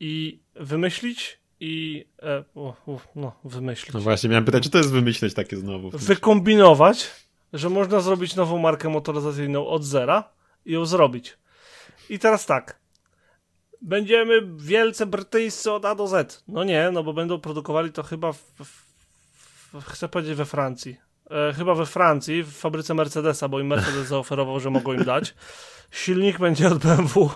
i 0.00 0.42
wymyślić 0.54 1.39
i 1.60 2.06
e, 2.22 2.44
o, 2.54 2.76
o, 2.86 3.00
no, 3.16 3.32
wymyślić. 3.44 3.94
No 3.94 4.00
właśnie, 4.00 4.30
miałem 4.30 4.44
pytać, 4.44 4.62
czy 4.62 4.70
to 4.70 4.78
jest 4.78 4.92
wymyśleć 4.92 5.34
takie 5.34 5.56
znowu. 5.56 5.90
Wykombinować, 5.92 7.10
że 7.52 7.70
można 7.70 8.00
zrobić 8.00 8.36
nową 8.36 8.58
markę 8.58 8.88
motoryzacyjną 8.88 9.66
od 9.66 9.84
zera 9.84 10.24
i 10.66 10.72
ją 10.72 10.86
zrobić. 10.86 11.38
I 12.10 12.18
teraz 12.18 12.46
tak. 12.46 12.80
Będziemy 13.82 14.42
wielce 14.56 15.06
brytyjscy 15.06 15.72
od 15.72 15.84
A 15.84 15.94
do 15.94 16.06
Z. 16.06 16.44
No 16.48 16.64
nie, 16.64 16.90
no 16.92 17.02
bo 17.02 17.12
będą 17.12 17.40
produkowali 17.40 17.92
to 17.92 18.02
chyba 18.02 18.32
w, 18.32 18.38
w, 18.38 18.64
w, 19.72 19.84
chcę 19.84 20.08
powiedzieć 20.08 20.34
we 20.34 20.44
Francji. 20.44 20.96
E, 21.30 21.52
chyba 21.52 21.74
we 21.74 21.86
Francji, 21.86 22.42
w 22.42 22.52
fabryce 22.52 22.94
Mercedesa, 22.94 23.48
bo 23.48 23.60
im 23.60 23.66
Mercedes 23.66 24.08
zaoferował, 24.14 24.60
że 24.60 24.70
mogą 24.70 24.92
im 24.92 25.04
dać. 25.04 25.34
Silnik 25.90 26.38
będzie 26.38 26.68
od 26.68 26.78
BMW, 26.78 27.30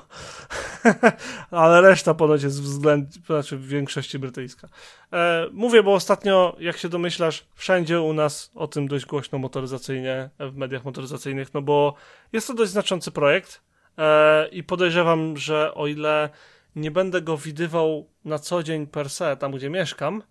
ale 1.51 1.81
reszta 1.81 2.15
ponoć 2.15 2.43
jest 2.43 2.63
względ, 2.63 3.15
znaczy 3.27 3.57
w 3.57 3.67
większości 3.67 4.19
brytyjska. 4.19 4.69
E, 5.13 5.47
mówię, 5.53 5.83
bo 5.83 5.95
ostatnio, 5.95 6.57
jak 6.59 6.77
się 6.77 6.89
domyślasz, 6.89 7.47
wszędzie 7.55 8.01
u 8.01 8.13
nas 8.13 8.51
o 8.55 8.67
tym 8.67 8.89
dość 8.89 9.07
głośno 9.07 9.39
motoryzacyjnie, 9.39 10.31
w 10.39 10.57
mediach 10.57 10.85
motoryzacyjnych, 10.85 11.55
no 11.55 11.63
bo 11.63 11.95
jest 12.33 12.47
to 12.47 12.55
dość 12.55 12.71
znaczący 12.71 13.11
projekt 13.11 13.61
e, 13.99 14.49
i 14.49 14.63
podejrzewam, 14.65 15.37
że 15.37 15.75
o 15.75 15.87
ile 15.87 16.31
nie 16.77 16.91
będę 16.91 17.23
go 17.23 17.37
widywał 17.37 18.09
na 18.25 18.39
co 18.39 18.63
dzień 18.63 18.87
per 18.87 19.11
se, 19.11 19.37
tam 19.37 19.53
gdzie 19.53 19.71
mieszkam, 19.71 20.23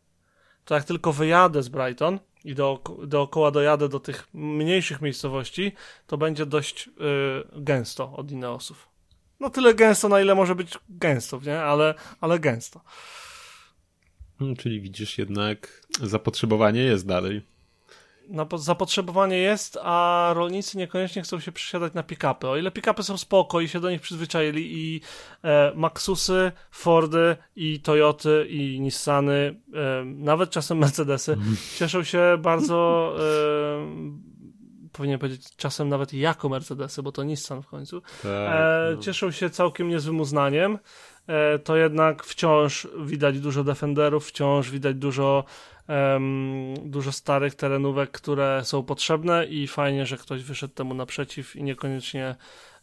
to 0.66 0.76
jak 0.76 0.84
tylko 0.84 1.14
wyjadę 1.14 1.64
z 1.64 1.70
Brighton 1.70 2.20
i 2.46 2.56
do, 2.56 2.84
dookoła 3.08 3.52
dojadę 3.52 3.90
do 3.90 4.00
tych 4.00 4.28
mniejszych 4.34 5.02
miejscowości, 5.02 5.72
to 6.08 6.18
będzie 6.18 6.46
dość 6.46 6.88
y, 6.88 6.92
gęsto 7.62 8.14
od 8.16 8.32
Ineosów. 8.32 8.88
No 9.40 9.50
tyle 9.50 9.74
gęsto, 9.74 10.10
na 10.10 10.22
ile 10.22 10.36
może 10.36 10.56
być 10.56 10.78
gęsto, 10.90 11.40
nie? 11.46 11.62
Ale, 11.62 11.94
ale 12.22 12.40
gęsto. 12.40 12.82
Hmm, 14.40 14.56
Czyli 14.56 14.82
widzisz 14.82 15.18
jednak, 15.18 15.82
zapotrzebowanie 16.02 16.82
jest 16.82 17.08
dalej. 17.08 17.42
No, 18.30 18.46
po- 18.46 18.58
zapotrzebowanie 18.58 19.38
jest, 19.38 19.78
a 19.84 20.30
rolnicy 20.36 20.78
niekoniecznie 20.78 21.22
chcą 21.22 21.40
się 21.40 21.52
przesiadać 21.52 21.94
na 21.94 22.04
pick-upy. 22.04 22.48
O 22.48 22.58
ile 22.58 22.72
pick-upy 22.72 23.04
są 23.04 23.18
spoko 23.18 23.62
i 23.62 23.68
się 23.68 23.80
do 23.80 23.90
nich 23.92 24.02
przyzwyczaili 24.02 24.78
i 24.78 25.02
e, 25.44 25.72
Maxusy, 25.76 26.52
Fordy 26.72 27.36
i 27.56 27.80
Toyoty 27.80 28.46
i 28.50 28.80
Nissany, 28.82 29.62
e, 29.74 30.04
nawet 30.06 30.50
czasem 30.50 30.78
Mercedesy 30.78 31.38
cieszą 31.78 32.04
się 32.04 32.38
bardzo 32.40 33.10
e, 33.20 34.24
powinien 34.92 35.20
powiedzieć 35.20 35.56
czasem 35.56 35.90
nawet 35.90 36.14
jako 36.14 36.50
Mercedesy, 36.50 37.04
bo 37.04 37.12
to 37.12 37.24
Nissan 37.24 37.62
w 37.62 37.68
końcu. 37.68 38.02
Tak, 38.02 38.26
E, 38.32 38.92
no. 38.96 39.02
cieszą 39.02 39.32
się 39.32 39.50
całkiem 39.50 39.90
niezłym 39.90 40.20
uznaniem. 40.20 40.80
E, 41.28 41.60
to 41.60 41.76
jednak 41.76 42.24
wciąż 42.24 42.88
widać 43.06 43.40
dużo 43.40 43.64
Defenderów, 43.64 44.28
wciąż 44.28 44.72
widać 44.72 44.96
dużo, 44.96 45.44
em, 45.88 46.74
dużo 46.92 47.12
starych 47.12 47.56
terenówek, 47.56 48.12
które 48.12 48.62
są 48.66 48.84
potrzebne 48.84 49.46
i 49.46 49.68
fajnie, 49.68 50.06
że 50.06 50.18
ktoś 50.18 50.44
wyszedł 50.44 50.74
temu 50.74 50.94
naprzeciw 50.94 51.56
i 51.56 51.64
niekoniecznie 51.64 52.36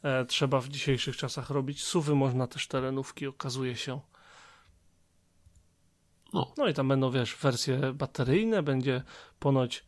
e, 0.02 0.24
trzeba 0.24 0.60
w 0.60 0.68
dzisiejszych 0.68 1.16
czasach 1.16 1.50
robić 1.50 1.82
suwy, 1.82 2.14
można 2.14 2.46
też 2.46 2.68
terenówki, 2.68 3.26
okazuje 3.26 3.76
się. 3.76 4.00
No. 6.32 6.52
No 6.56 6.68
i 6.68 6.74
tam 6.74 6.88
będą, 6.88 7.10
wiesz, 7.10 7.36
wersje 7.36 7.92
bateryjne, 7.92 8.62
będzie 8.62 9.02
ponoć 9.38 9.84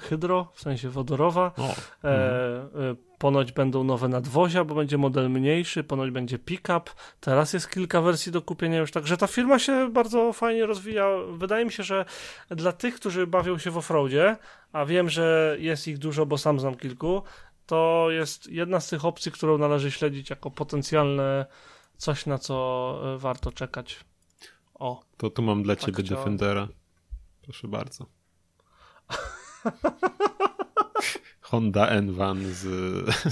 hydro, 0.00 0.52
w 0.54 0.60
sensie 0.60 0.88
wodorowa, 0.90 1.52
O, 1.56 1.74
E, 2.04 2.08
e, 2.10 2.96
ponoć 3.18 3.52
będą 3.52 3.84
nowe 3.84 4.08
nadwozia, 4.08 4.64
bo 4.64 4.74
będzie 4.74 4.98
model 4.98 5.30
mniejszy, 5.30 5.84
ponoć 5.84 6.10
będzie 6.10 6.38
pick-up. 6.38 6.90
Teraz 7.20 7.52
jest 7.52 7.70
kilka 7.70 8.00
wersji 8.00 8.32
do 8.32 8.42
kupienia 8.42 8.78
już, 8.78 8.90
także 8.90 9.16
ta 9.16 9.26
firma 9.26 9.58
się 9.58 9.90
bardzo 9.92 10.32
fajnie 10.32 10.66
rozwija. 10.66 11.08
Wydaje 11.32 11.64
mi 11.64 11.72
się, 11.72 11.82
że 11.82 12.04
dla 12.50 12.72
tych, 12.72 12.94
którzy 12.94 13.26
bawią 13.26 13.58
się 13.58 13.70
w 13.70 13.78
offroadzie, 13.78 14.36
a 14.72 14.84
wiem, 14.84 15.10
że 15.10 15.56
jest 15.60 15.88
ich 15.88 15.98
dużo, 15.98 16.26
bo 16.26 16.38
sam 16.38 16.60
znam 16.60 16.74
kilku, 16.74 17.22
to 17.66 18.06
jest 18.10 18.46
jedna 18.46 18.80
z 18.80 18.88
tych 18.88 19.04
opcji, 19.04 19.32
którą 19.32 19.58
należy 19.58 19.90
śledzić 19.90 20.30
jako 20.30 20.50
potencjalne 20.50 21.46
coś, 21.96 22.26
na 22.26 22.38
co 22.38 22.98
e, 23.14 23.18
warto 23.18 23.52
czekać. 23.52 24.00
O, 24.74 25.02
to 25.16 25.30
tu 25.30 25.42
mam 25.42 25.62
dla 25.62 25.76
Tak 25.76 25.84
ciebie 25.84 26.02
chciałem. 26.02 26.24
Defendera. 26.24 26.68
Proszę 27.42 27.68
bardzo. 27.68 28.15
Honda 31.40 31.88
N-Van 31.88 32.38
z, 32.44 32.58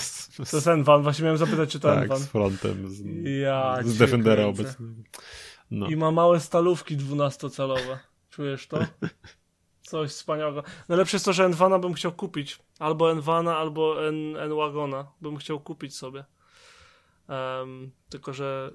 z, 0.03 0.37
to 0.37 0.45
z, 0.45 0.53
jest 0.53 0.67
Envan, 0.67 1.03
właśnie 1.03 1.23
miałem 1.25 1.39
zapytać, 1.39 1.71
czy 1.73 1.81
to 1.81 1.89
tak, 1.89 2.03
Envan. 2.03 2.19
z 2.19 2.27
frontem 2.27 2.89
z, 2.89 3.03
Ja 3.43 3.79
z 3.85 3.99
Defendera 3.99 4.43
kręcę. 4.43 4.61
obecnego. 4.63 5.03
No. 5.71 5.87
I 5.87 5.97
ma 5.97 6.11
małe 6.11 6.41
stalówki 6.41 6.97
12-calowe. 6.97 7.99
Czujesz 8.31 8.67
to? 8.67 8.79
Coś 9.83 10.11
wspaniałego. 10.11 10.63
Najlepsze 10.89 11.17
jest 11.17 11.25
to, 11.25 11.33
że 11.33 11.45
N-Vana 11.45 11.79
bym 11.79 11.95
chciał 11.95 12.13
kupić. 12.13 12.59
Albo 12.79 13.11
N-Vana, 13.11 13.57
albo 13.57 14.09
N-Wagona. 14.09 15.13
Bym 15.21 15.37
chciał 15.37 15.61
kupić 15.61 15.97
sobie. 15.97 16.25
Em, 17.29 17.91
tylko, 18.09 18.33
że 18.33 18.71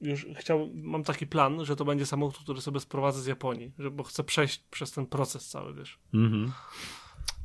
już 0.00 0.26
chciał, 0.36 0.70
mam 0.74 1.04
taki 1.04 1.26
plan, 1.26 1.64
że 1.64 1.76
to 1.76 1.84
będzie 1.84 2.06
samochód, 2.06 2.38
który 2.44 2.60
sobie 2.60 2.80
sprowadzę 2.80 3.22
z 3.22 3.26
Japonii, 3.26 3.72
że, 3.78 3.90
bo 3.90 4.02
chcę 4.02 4.24
przejść 4.24 4.62
przez 4.70 4.92
ten 4.92 5.06
proces 5.06 5.48
cały, 5.48 5.74
wiesz. 5.74 5.98
Mhm. 6.14 6.52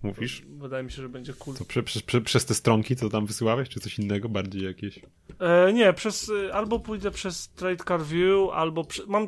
mówisz? 0.03 0.43
Wydaje 0.57 0.83
mi 0.83 0.91
się, 0.91 1.01
że 1.01 1.09
będzie 1.09 1.33
cool. 1.33 1.55
Co, 1.55 1.65
prze, 1.65 1.83
prze, 1.83 2.01
prze, 2.01 2.21
przez 2.21 2.45
te 2.45 2.53
stronki, 2.53 2.95
co 2.95 3.09
tam 3.09 3.25
wysyłałeś, 3.25 3.69
czy 3.69 3.79
coś 3.79 3.99
innego, 3.99 4.29
bardziej 4.29 4.63
jakieś? 4.63 4.99
E, 5.39 5.73
nie, 5.73 5.93
przez, 5.93 6.31
e, 6.47 6.53
albo 6.53 6.79
pójdę 6.79 7.11
przez 7.11 7.49
Trade 7.49 7.83
Car 7.83 8.03
View, 8.03 8.49
albo 8.53 8.83
przy, 8.83 9.07
mam, 9.07 9.23
e, 9.23 9.27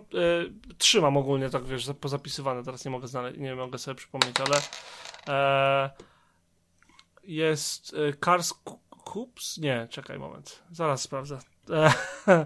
trzy 0.78 1.02
mam 1.02 1.18
ogólnie, 1.18 1.50
tak 1.50 1.66
wiesz, 1.66 1.90
pozapisywane, 2.02 2.64
teraz 2.64 2.86
nie 2.86 2.92
mogę 2.92 3.08
znaleźć, 3.08 3.40
nie 3.40 3.56
mogę 3.56 3.78
sobie 3.78 3.96
przypomnieć, 3.96 4.36
ale 4.40 4.62
e, 5.28 5.90
jest 7.24 7.94
e, 7.94 8.14
Cars 8.26 8.54
Coops? 9.06 9.58
Nie, 9.58 9.88
czekaj 9.90 10.20
moment, 10.20 10.64
zaraz 10.72 11.02
sprawdzę. 11.02 11.40
E, 11.70 11.94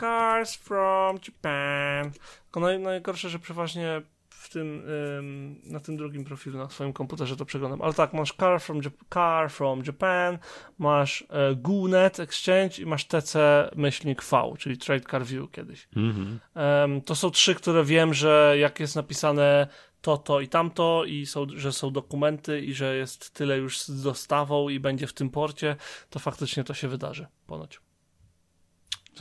cars 0.00 0.54
from 0.54 1.18
Japan. 1.28 2.12
Tylko 2.42 2.60
naj, 2.60 2.78
najgorsze, 2.78 3.28
że 3.28 3.38
przeważnie 3.38 4.02
w 4.42 4.48
tym, 4.48 4.82
ym, 5.18 5.60
na 5.64 5.80
tym 5.80 5.96
drugim 5.96 6.24
profilu 6.24 6.58
na 6.58 6.70
swoim 6.70 6.92
komputerze 6.92 7.36
to 7.36 7.44
przeglądam. 7.44 7.82
Ale 7.82 7.92
tak, 7.92 8.12
masz 8.12 8.32
Car 8.32 8.60
from, 8.60 8.80
Jap 8.82 8.94
car 9.14 9.50
from 9.50 9.82
Japan, 9.86 10.38
masz 10.78 11.24
e, 11.30 11.54
GUNET 11.54 12.20
Exchange 12.20 12.78
i 12.78 12.86
masz 12.86 13.04
TC 13.04 13.70
myślnik 13.76 14.24
V, 14.24 14.54
czyli 14.58 14.78
Trade 14.78 15.04
Car 15.10 15.24
View 15.24 15.50
kiedyś. 15.50 15.88
Mhm. 15.96 16.40
Ym, 16.84 17.00
to 17.00 17.14
są 17.14 17.30
trzy, 17.30 17.54
które 17.54 17.84
wiem, 17.84 18.14
że 18.14 18.56
jak 18.58 18.80
jest 18.80 18.96
napisane 18.96 19.66
to, 20.00 20.18
to 20.18 20.40
i 20.40 20.48
tamto 20.48 21.04
i 21.04 21.26
są, 21.26 21.46
że 21.56 21.72
są 21.72 21.90
dokumenty 21.90 22.60
i 22.60 22.74
że 22.74 22.96
jest 22.96 23.34
tyle 23.34 23.58
już 23.58 23.80
z 23.80 24.02
dostawą 24.02 24.68
i 24.68 24.80
będzie 24.80 25.06
w 25.06 25.12
tym 25.12 25.30
porcie, 25.30 25.76
to 26.10 26.18
faktycznie 26.18 26.64
to 26.64 26.74
się 26.74 26.88
wydarzy, 26.88 27.26
ponoć. 27.46 27.80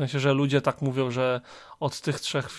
Sensie, 0.02 0.20
że 0.20 0.34
ludzie 0.34 0.62
tak 0.62 0.82
mówią, 0.82 1.12
że 1.12 1.41
od 1.80 2.02
tych 2.02 2.20
trzech, 2.20 2.49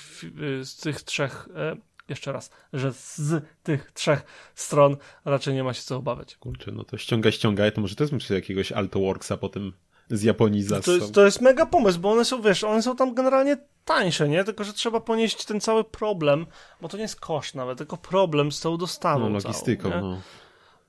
y, 0.60 0.64
z 0.64 0.76
tych 0.76 1.02
trzech, 1.02 1.48
e, 1.56 1.76
jeszcze 2.08 2.32
raz, 2.32 2.50
że 2.72 2.92
z 2.92 3.44
tych 3.62 3.92
trzech 3.92 4.22
stron 4.54 4.96
raczej 5.24 5.54
nie 5.54 5.64
ma 5.64 5.74
się 5.74 5.82
co 5.82 5.96
obawiać. 5.96 6.36
Kurczę, 6.36 6.72
no 6.72 6.84
to 6.84 6.98
ściągaj, 6.98 7.32
ściągaj, 7.32 7.72
to 7.72 7.80
może 7.80 7.96
też 7.96 8.12
muszę 8.12 8.34
jakiegoś 8.34 8.72
Altoworksa 8.72 9.36
potem 9.36 9.72
z 10.10 10.22
Japonii 10.22 10.62
za 10.62 10.80
to 10.80 10.92
jest, 10.92 11.14
to 11.14 11.24
jest 11.24 11.40
mega 11.40 11.66
pomysł, 11.66 11.98
bo 12.00 12.10
one 12.10 12.24
są, 12.24 12.42
wiesz, 12.42 12.64
one 12.64 12.82
są 12.82 12.96
tam 12.96 13.14
generalnie 13.14 13.56
tańsze, 13.84 14.28
nie? 14.28 14.44
Tylko, 14.44 14.64
że 14.64 14.72
trzeba 14.72 15.00
ponieść 15.00 15.44
ten 15.44 15.60
cały 15.60 15.84
problem, 15.84 16.46
bo 16.80 16.88
to 16.88 16.96
nie 16.96 17.02
jest 17.02 17.20
koszt 17.20 17.54
nawet, 17.54 17.78
tylko 17.78 17.96
problem 17.96 18.52
z 18.52 18.60
tą 18.60 18.76
dostawą 18.76 19.28
No, 19.28 19.28
logistyką, 19.28 19.90
całą, 19.90 20.02
no. 20.02 20.20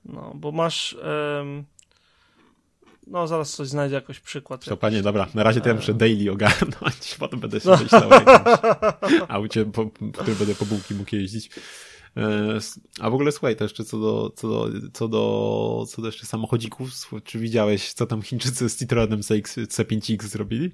No, 0.04 0.32
bo 0.34 0.52
masz... 0.52 0.96
Um, 1.38 1.64
no, 3.06 3.26
zaraz 3.26 3.54
coś 3.54 3.68
znajdzie 3.68 3.94
jakoś 3.94 4.20
przykład. 4.20 4.64
To 4.64 4.76
panie, 4.76 5.02
dobra, 5.02 5.28
na 5.34 5.42
razie 5.42 5.60
to 5.60 5.68
ja 5.68 5.74
muszę 5.74 5.94
daily 5.94 6.30
ogarnąć, 6.30 7.14
potem 7.20 7.40
będę 7.40 7.60
się 7.60 7.70
myślał 7.70 8.10
o 8.10 8.14
jakimś 8.14 9.20
aucie, 9.28 9.64
po, 9.64 9.90
którym 9.90 10.38
będę 10.38 10.54
po 10.54 10.66
bułki 10.66 10.94
mógł 10.94 11.16
jeździć. 11.16 11.50
E, 12.16 12.58
a 13.00 13.10
w 13.10 13.14
ogóle 13.14 13.32
słuchaj, 13.32 13.56
to 13.56 13.64
jeszcze 13.64 13.84
co 13.84 13.98
do, 13.98 14.32
co 14.36 14.48
do, 14.48 14.68
co 14.92 15.08
do, 15.08 15.84
co 15.88 16.02
do 16.02 16.08
jeszcze 16.08 16.26
samochodzików, 16.26 16.90
czy 17.24 17.38
widziałeś, 17.38 17.92
co 17.92 18.06
tam 18.06 18.22
Chińczycy 18.22 18.68
z 18.68 18.78
Citroenem 18.78 19.20
CX, 19.22 19.56
C5X 19.56 20.22
zrobili? 20.22 20.70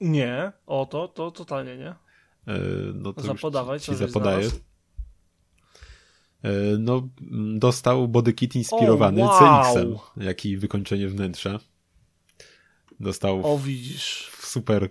Nie, 0.00 0.52
o 0.66 0.86
to, 0.86 1.08
to 1.08 1.30
totalnie 1.30 1.76
nie. 1.76 1.88
E, 1.88 2.60
no 2.94 3.12
to 3.12 3.20
Zapodawaj, 3.20 3.80
ci, 3.80 3.86
ci 3.86 3.96
zapodaję. 3.96 4.46
E, 4.46 4.50
no, 6.78 7.08
dostał 7.58 8.08
bodykit 8.08 8.56
inspirowany 8.56 9.24
oh, 9.24 9.44
wow. 9.44 9.62
CX-em, 9.62 9.96
jak 10.16 10.46
i 10.46 10.56
wykończenie 10.56 11.08
wnętrza. 11.08 11.58
Dostał. 13.00 13.54
O, 13.54 13.58
widzisz. 13.58 14.30
Super. 14.38 14.88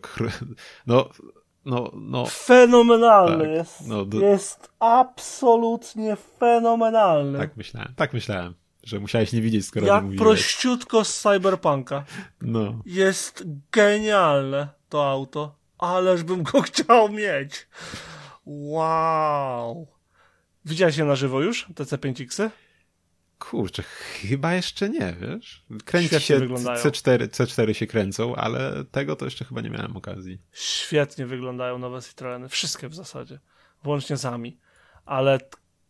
No, 0.87 1.09
no, 1.65 1.91
no. 1.93 2.25
Fenomenalny 2.25 3.43
tak, 3.43 3.53
jest. 3.53 3.87
No, 3.87 4.05
do... 4.05 4.19
Jest 4.19 4.69
absolutnie 4.79 6.15
fenomenalny. 6.15 7.39
Tak 7.39 7.57
myślałem, 7.57 7.93
tak 7.95 8.13
myślałem, 8.13 8.53
że 8.83 8.99
musiałeś 8.99 9.33
nie 9.33 9.41
widzieć, 9.41 9.65
skoro 9.65 9.87
Jak 9.87 9.95
nie 9.95 10.01
mówiłeś. 10.01 10.19
prościutko 10.21 11.05
z 11.05 11.21
Cyberpunka. 11.21 12.03
No. 12.41 12.81
Jest 12.85 13.43
genialne 13.71 14.67
to 14.89 15.09
auto. 15.09 15.55
Ależ 15.77 16.23
bym 16.23 16.43
go 16.43 16.61
chciał 16.67 17.09
mieć. 17.09 17.67
Wow. 18.45 19.94
Widziałeś 20.65 20.97
je 20.97 21.05
na 21.05 21.15
żywo 21.15 21.41
już, 21.41 21.67
te 21.75 21.83
C5X-y? 21.83 22.51
Kurczę, 23.39 23.83
chyba 23.83 24.53
jeszcze 24.53 24.89
nie, 24.89 25.15
wiesz? 25.21 25.65
Kręci 25.85 26.07
Świetnie 26.07 26.25
się 26.25 26.39
wyglądają. 26.39 26.83
C4, 26.83 27.27
C4 27.27 27.73
się 27.73 27.87
kręcą, 27.87 28.35
ale 28.35 28.85
tego 28.91 29.15
to 29.15 29.25
jeszcze 29.25 29.45
chyba 29.45 29.61
nie 29.61 29.69
miałem 29.69 29.97
okazji. 29.97 30.41
Świetnie 30.51 31.25
wyglądają 31.25 31.77
nowe 31.77 32.01
Citroeny. 32.01 32.49
Wszystkie 32.49 32.89
w 32.89 32.95
zasadzie. 32.95 33.39
Włącznie 33.83 34.17
z 34.17 34.25
AMI. 34.25 34.57
Ale 35.05 35.39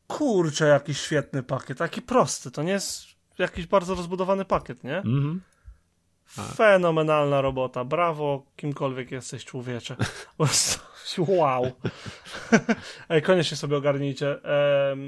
kurczę, 0.07 0.67
jaki 0.67 0.93
świetny 0.93 1.43
pakiet. 1.43 1.77
Taki 1.77 2.01
prosty. 2.01 2.51
To 2.51 2.63
nie 2.63 2.71
jest 2.71 3.05
jakiś 3.37 3.67
bardzo 3.67 3.95
rozbudowany 3.95 4.45
pakiet, 4.45 4.83
nie? 4.83 4.97
Mhm. 4.97 5.41
Fenomenalna 6.55 7.41
robota. 7.41 7.85
Brawo, 7.85 8.45
kimkolwiek 8.55 9.11
jesteś 9.11 9.45
człowiecze. 9.45 9.95
wow. 11.27 11.71
Ej, 13.09 13.21
koniecznie 13.21 13.57
sobie 13.57 13.77
ogarnijcie. 13.77 14.39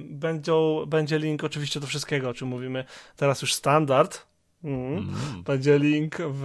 Będzie, 0.09 0.53
będzie 0.87 1.19
link 1.19 1.43
oczywiście 1.43 1.79
do 1.79 1.87
wszystkiego, 1.87 2.29
o 2.29 2.33
czym 2.33 2.47
mówimy. 2.47 2.85
Teraz 3.15 3.41
już 3.41 3.53
standard. 3.53 4.27
Mm. 4.63 4.97
Mm. 4.97 5.43
Będzie 5.45 5.79
link 5.79 6.17
w, 6.19 6.43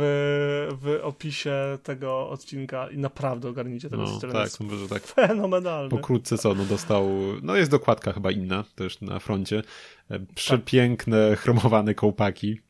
w 0.83 0.99
opisie 1.03 1.79
tego 1.83 2.29
odcinka 2.31 2.89
i 2.89 2.99
naprawdę 2.99 3.49
ogarnijcie 3.49 3.91
tego 3.91 4.03
no, 4.03 4.33
Tak, 4.33 4.51
może 4.61 4.89
tak. 4.89 5.03
Fenomenalny. 5.03 5.91
Pokrótce 5.91 6.39
co, 6.39 6.55
no 6.55 6.65
dostał, 6.65 7.09
no 7.43 7.57
jest 7.57 7.71
dokładka 7.71 8.13
chyba 8.13 8.31
inna 8.31 8.65
też 8.75 9.01
na 9.01 9.19
froncie. 9.19 9.63
E, 10.11 10.21
przepiękne, 10.35 11.31
tak. 11.31 11.39
chromowane 11.39 11.95
kołpaki 11.95 12.61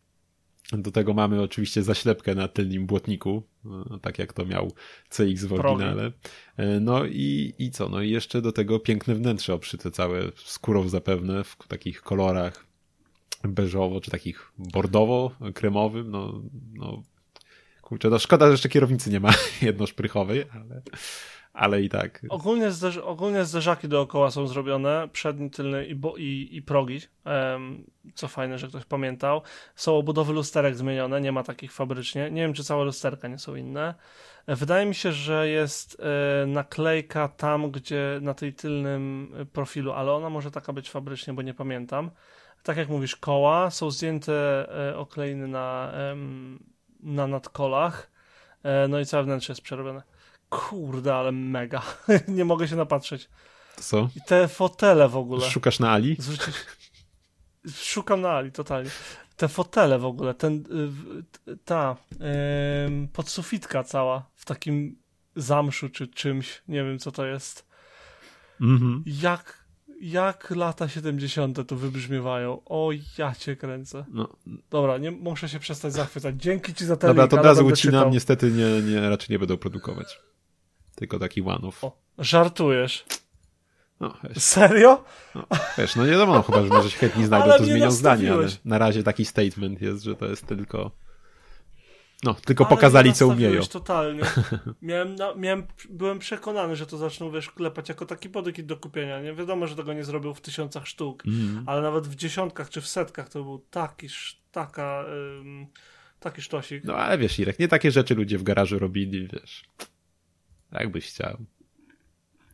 do 0.73 0.91
tego 0.93 1.15
mamy 1.15 1.43
oczywiście 1.43 1.83
zaślepkę 1.83 2.35
na 2.35 2.49
tylnym 2.49 2.87
błotniku, 2.87 3.43
no, 3.65 3.99
tak 3.99 4.19
jak 4.19 4.33
to 4.33 4.47
miał 4.47 4.73
CX 5.09 5.45
w 5.45 5.53
oryginale. 5.53 6.13
E, 6.57 6.81
no 6.81 7.07
i, 7.07 7.55
i 7.59 7.71
co? 7.71 7.89
No 7.89 8.03
i 8.03 8.11
jeszcze 8.11 8.43
do 8.43 8.53
tego 8.53 8.81
piękne 8.81 9.15
wnętrze 9.15 9.55
obszyte 9.55 9.91
całe 9.91 10.23
skórą 10.37 10.89
zapewne, 10.89 11.45
w 11.45 11.57
takich 11.69 12.03
kolorach 12.03 12.67
beżowo, 13.45 14.01
czy 14.01 14.11
takich 14.11 14.53
bordowo-kremowym. 14.59 16.11
No, 16.11 16.43
no 16.75 17.03
kurczę, 17.83 18.11
no 18.11 18.19
szkoda, 18.19 18.47
że 18.47 18.53
jeszcze 18.53 18.69
kierownicy 18.69 19.11
nie 19.11 19.21
ma 19.21 19.31
jednoszprychowej, 19.63 20.45
ale 20.53 20.83
ale 21.53 21.83
i 21.83 21.89
tak. 21.89 22.23
Ogólnie, 22.29 22.71
zderz 22.71 22.97
ogólnie 22.97 23.45
zderzaki 23.45 23.89
dookoła 23.89 24.31
są 24.31 24.47
zrobione, 24.47 25.09
przedni, 25.13 25.51
tylny 25.51 25.87
i, 25.87 26.01
i, 26.17 26.57
i 26.57 26.63
progi, 26.63 27.01
um, 27.25 27.85
co 28.15 28.29
fajne, 28.29 28.59
że 28.59 28.69
ktoś 28.69 28.85
pamiętał. 28.85 29.43
Są 29.75 29.97
obudowy 29.97 30.33
lusterek 30.33 30.77
zmienione, 30.77 31.21
nie 31.21 31.33
ma 31.33 31.43
takich 31.43 31.73
fabrycznie. 31.73 32.31
Nie 32.31 32.43
wiem, 32.43 32.53
czy 32.53 32.65
całe 32.65 32.85
lusterka 32.85 33.29
nie 33.29 33.39
są 33.39 33.55
inne. 33.55 33.95
Wydaje 34.49 34.87
mi 34.87 34.95
się, 34.95 35.13
że 35.13 35.49
jest 35.49 36.01
e, 36.01 36.47
naklejka 36.47 37.29
tam, 37.29 37.71
gdzie 37.71 38.19
na 38.23 38.35
tej 38.35 38.55
tylnym 38.55 39.33
profilu, 39.53 39.93
ale 39.93 40.13
ona 40.13 40.31
może 40.31 40.51
taka 40.51 40.73
być 40.73 40.91
fabrycznie, 40.91 41.35
bo 41.35 41.43
nie 41.43 41.55
pamiętam. 41.55 42.11
Tak 42.63 42.77
jak 42.77 42.89
mówisz, 42.89 43.17
koła 43.17 43.71
są 43.71 43.91
zdjęte 43.91 44.67
e, 44.91 44.97
okleiny 44.97 45.49
na, 45.49 45.93
e, 45.95 46.17
na 47.01 47.27
nadkolach, 47.27 48.13
no 48.89 49.01
i 49.01 49.07
całe 49.07 49.25
wnętrze 49.25 49.53
jest 49.53 49.63
przerobione. 49.63 50.03
Kurde, 50.53 51.15
ale 51.15 51.33
mega. 51.33 51.83
nie 52.29 52.45
mogę 52.45 52.69
się 52.69 52.77
napatrzeć. 52.77 53.29
Co? 53.77 54.09
I 54.17 54.21
te 54.21 54.49
fotele 54.49 55.09
w 55.09 55.17
ogóle. 55.17 55.51
Szukasz 55.51 55.81
na 55.81 55.91
Ali? 55.91 56.17
Zwrócić... 56.19 56.55
Szukam 57.75 58.21
na 58.21 58.31
Ali, 58.31 58.53
totalnie. 58.53 58.91
Te 59.37 59.49
fotele 59.49 59.99
w 59.99 60.05
ogóle, 60.05 60.35
ten, 60.35 60.65
y, 61.49 61.57
ta 61.65 61.97
yy, 62.11 63.09
podsufitka 63.13 63.85
cała 63.85 64.27
w 64.35 64.45
takim 64.45 64.97
zamszu 65.37 65.89
czy 65.89 66.09
czymś, 66.09 66.63
nie 66.69 66.85
wiem 66.85 66.99
co 66.99 67.13
to 67.13 67.27
jest. 67.27 67.67
Mhm. 68.61 69.03
Jak, 69.07 69.65
jak 70.01 70.51
lata 70.51 70.89
70. 70.89 71.69
tu 71.69 71.77
wybrzmiewają. 71.77 72.63
O, 72.65 72.91
ja 73.19 73.35
cię 73.35 73.57
kręcę. 73.57 74.05
No. 74.09 74.29
Dobra, 74.71 74.99
nie 74.99 75.11
muszę 75.11 75.49
się 75.49 75.59
przestać 75.59 75.93
zachwycać. 75.93 76.43
Dzięki 76.43 76.75
ci 76.75 76.87
za 76.87 76.97
ten 76.97 77.11
Dobra, 77.11 77.29
to 77.29 77.37
od 77.37 77.45
razu 77.45 77.67
ucinam, 77.67 78.11
niestety 78.11 78.51
nie, 78.51 78.83
nie, 78.93 79.11
raczej 79.11 79.29
nie 79.31 79.39
będą 79.39 79.57
produkować. 79.57 80.21
Tylko 81.03 81.19
taki 81.19 81.43
one-off. 81.43 81.83
Żartujesz. 82.19 83.05
No, 84.01 84.17
Serio? 84.39 85.05
No, 85.35 85.47
wiesz, 85.79 85.97
no 85.97 86.07
nie 86.07 86.13
wiadomo, 86.13 86.35
no, 86.35 86.43
chyba, 86.43 86.63
że 86.63 86.69
może 86.69 86.91
się 86.91 86.99
chętni 86.99 87.25
znajdą, 87.25 87.59
to 87.59 87.65
zmienią 87.65 87.91
zdanie, 87.91 88.33
ale 88.33 88.49
na 88.65 88.79
razie 88.79 89.03
taki 89.03 89.25
statement 89.25 89.83
jest, 89.83 90.05
że 90.05 90.15
to 90.15 90.27
jest 90.27 90.47
tylko 90.47 90.91
no, 92.23 92.35
tylko 92.35 92.65
ale 92.65 92.77
pokazali, 92.77 93.13
co 93.13 93.29
umieją. 93.29 93.63
totalnie. 93.63 94.23
Miałem, 94.83 95.15
na, 95.15 95.35
miałem, 95.35 95.67
byłem 95.91 96.19
przekonany, 96.19 96.77
że 96.77 96.87
to 96.87 96.99
zaczną, 96.99 97.31
wiesz, 97.31 97.51
klepać 97.51 97.89
jako 97.89 98.07
taki 98.07 98.29
podykit 98.29 98.67
do 98.67 98.77
kupienia. 98.77 99.21
Nie 99.21 99.35
wiadomo, 99.35 99.67
że 99.67 99.77
tego 99.77 99.93
nie 99.93 100.05
zrobił 100.05 100.35
w 100.35 100.41
tysiącach 100.41 100.87
sztuk, 100.87 101.23
mm. 101.27 101.65
ale 101.67 101.83
nawet 101.83 102.07
w 102.07 102.15
dziesiątkach 102.15 102.71
czy 102.71 102.81
w 102.81 102.89
setkach 102.89 103.29
to 103.29 103.43
był 103.43 103.59
taki, 103.71 104.09
taka, 104.53 105.05
ym, 105.41 105.67
taki 106.21 106.43
sztosik. 106.43 106.85
No, 106.85 106.95
ale 106.95 107.19
wiesz, 107.19 107.39
Irek, 107.39 107.59
nie 107.59 107.69
takie 107.69 107.91
rzeczy 107.91 108.15
ludzie 108.15 108.39
w 108.39 108.43
garażu 108.43 108.79
robili, 108.79 109.29
wiesz. 109.33 109.65
Jak 110.73 110.93
byś 110.93 111.07
chciał. 111.07 111.37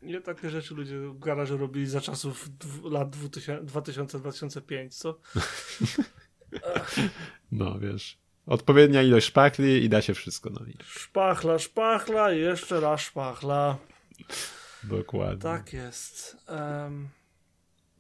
Nie 0.03 0.21
takie 0.21 0.51
rzeczy 0.51 0.75
ludzie 0.75 0.99
w 0.99 1.19
garażu 1.19 1.57
robili 1.57 1.87
za 1.87 2.01
czasów 2.01 2.49
lat 2.85 3.17
2000-2005, 3.17 4.89
co? 4.91 5.21
no 7.53 7.79
wiesz. 7.79 8.19
Odpowiednia 8.47 9.03
ilość 9.03 9.27
szpachli 9.27 9.85
i 9.85 9.89
da 9.89 10.03
się 10.03 10.15
wszystko. 10.15 10.51
No. 10.51 10.61
Szpachla, 10.85 11.59
szpachla, 11.59 12.33
jeszcze 12.33 12.81
raz 12.81 13.01
szpachla. 13.01 13.79
Dokładnie. 14.85 15.43
Tak 15.43 15.73
jest. 15.73 16.37
Um... 16.49 17.09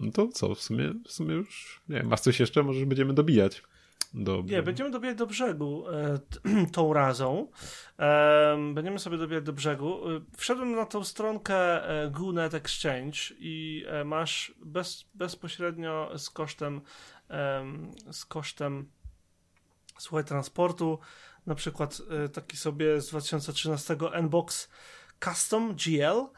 No 0.01 0.13
to 0.13 0.29
co, 0.29 0.55
w 0.55 0.61
sumie, 0.63 0.95
w 1.07 1.13
sumie 1.13 1.35
już, 1.35 1.81
nie 1.89 1.97
wiem, 1.97 2.09
masz 2.09 2.21
coś 2.21 2.41
jeszcze? 2.41 2.63
Może 2.63 2.87
będziemy 2.87 3.15
dobijać. 3.15 3.63
Dobrze. 4.15 4.55
Nie, 4.55 4.63
będziemy 4.63 4.91
dobijać 4.91 5.17
do 5.17 5.27
brzegu 5.27 5.85
e, 5.89 6.19
tą 6.73 6.93
razą. 6.93 7.51
E, 7.99 8.73
będziemy 8.75 8.99
sobie 8.99 9.19
dobijać 9.19 9.45
do 9.45 9.53
brzegu. 9.53 10.11
E, 10.11 10.21
wszedłem 10.37 10.73
na 10.73 10.87
tą 10.87 11.05
stronkę 11.05 11.89
e, 11.89 12.11
GUNET 12.11 12.55
Exchange 12.55 13.19
i 13.39 13.85
e, 13.89 14.05
masz 14.05 14.55
bez, 14.65 15.05
bezpośrednio 15.15 16.19
z 16.19 16.31
kosztem 16.31 16.81
z 18.13 18.25
kosztem 18.25 18.91
słuchaj, 19.99 20.25
transportu, 20.25 20.99
na 21.47 21.55
przykład 21.55 22.03
e, 22.25 22.29
taki 22.29 22.57
sobie 22.57 23.01
z 23.01 23.09
2013 23.09 23.97
Nbox 24.23 24.69
Custom 25.25 25.75
GL 25.75 26.19
e, 26.19 26.29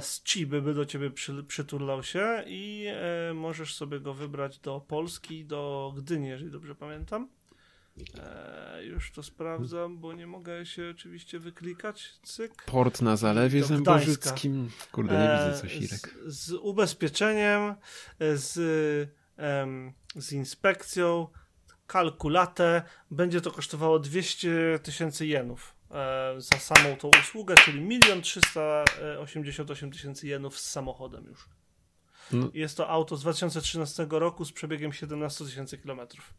z 0.00 0.22
Chiby 0.24 0.62
by 0.62 0.74
do 0.74 0.86
ciebie 0.86 1.10
przy, 1.10 1.44
przyturlał 1.44 2.02
się 2.02 2.44
i 2.46 2.86
e, 3.30 3.34
możesz 3.34 3.74
sobie 3.74 4.00
go 4.00 4.14
wybrać 4.14 4.58
do 4.58 4.80
Polski, 4.80 5.44
do 5.44 5.92
Gdyni, 5.96 6.28
jeżeli 6.28 6.50
dobrze 6.50 6.74
pamiętam. 6.74 7.28
E, 8.18 8.84
już 8.84 9.12
to 9.12 9.22
sprawdzam, 9.22 9.98
bo 9.98 10.12
nie 10.12 10.26
mogę 10.26 10.66
się 10.66 10.82
oczywiście 10.90 11.38
wyklikać. 11.38 12.12
Cyk. 12.22 12.64
Port 12.64 13.02
na 13.02 13.16
Zalewie 13.16 13.64
Zębożyckim. 13.64 14.70
Kurde, 14.92 15.12
nie 15.12 15.30
e, 15.30 15.48
widzę 15.48 15.60
coś, 15.60 15.76
Irek. 15.76 16.14
Z, 16.26 16.46
z 16.46 16.52
ubezpieczeniem, 16.52 17.74
z, 18.20 18.52
z 20.16 20.32
inspekcją, 20.32 21.28
kalkulatę. 21.86 22.82
Będzie 23.10 23.40
to 23.40 23.50
kosztowało 23.50 23.98
200 23.98 24.78
tysięcy 24.82 25.26
jenów 25.26 25.74
e, 25.74 25.75
za 26.36 26.58
samą 26.58 26.96
tą 26.96 27.10
usługę, 27.20 27.54
czyli 27.54 27.88
1 27.94 28.22
388 28.22 29.90
tysięcy 29.90 30.26
jenów 30.26 30.58
z 30.58 30.70
samochodem 30.70 31.24
już. 31.24 31.48
No. 32.32 32.50
Jest 32.54 32.76
to 32.76 32.88
auto 32.88 33.16
z 33.16 33.20
2013 33.20 34.06
roku 34.10 34.44
z 34.44 34.52
przebiegiem 34.52 34.92
17 34.92 35.44
tysięcy 35.44 35.78
kilometrów. 35.78 36.34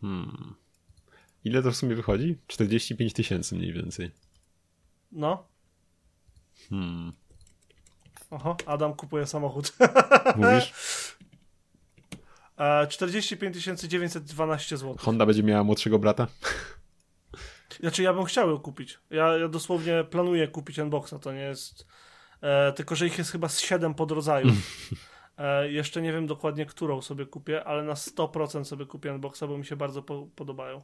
Hmm. 0.00 0.54
Ile 1.44 1.62
to 1.62 1.70
w 1.70 1.76
sumie 1.76 1.94
wychodzi? 1.94 2.38
45 2.46 3.12
tysięcy 3.12 3.54
mniej 3.54 3.72
więcej. 3.72 4.10
No. 5.12 5.48
Hmm. 6.70 7.12
Oho, 8.30 8.56
Adam 8.66 8.94
kupuje 8.94 9.26
samochód. 9.26 9.72
Mówisz? 10.36 10.72
45 12.88 13.56
912 13.56 14.76
zł. 14.76 14.96
Honda 14.98 15.26
będzie 15.26 15.42
miała 15.42 15.64
młodszego 15.64 15.98
brata? 15.98 16.26
Znaczy, 17.80 18.02
ja 18.02 18.14
bym 18.14 18.24
chciał 18.24 18.50
ją 18.50 18.58
kupić. 18.58 18.98
Ja, 19.10 19.36
ja 19.36 19.48
dosłownie 19.48 20.04
planuję 20.10 20.48
kupić 20.48 20.78
Unboxa, 20.78 21.14
to 21.20 21.32
nie 21.32 21.40
jest. 21.40 21.86
E, 22.40 22.72
tylko, 22.72 22.96
że 22.96 23.06
ich 23.06 23.18
jest 23.18 23.32
chyba 23.32 23.48
z 23.48 23.60
7 23.60 23.94
podrodzajów. 23.94 24.54
E, 25.38 25.70
jeszcze 25.72 26.02
nie 26.02 26.12
wiem 26.12 26.26
dokładnie, 26.26 26.66
którą 26.66 27.02
sobie 27.02 27.26
kupię, 27.26 27.64
ale 27.64 27.82
na 27.82 27.94
100% 27.94 28.64
sobie 28.64 28.86
kupię 28.86 29.12
Unboxa, 29.12 29.40
bo 29.40 29.58
mi 29.58 29.64
się 29.64 29.76
bardzo 29.76 30.02
po 30.02 30.26
podobają. 30.36 30.82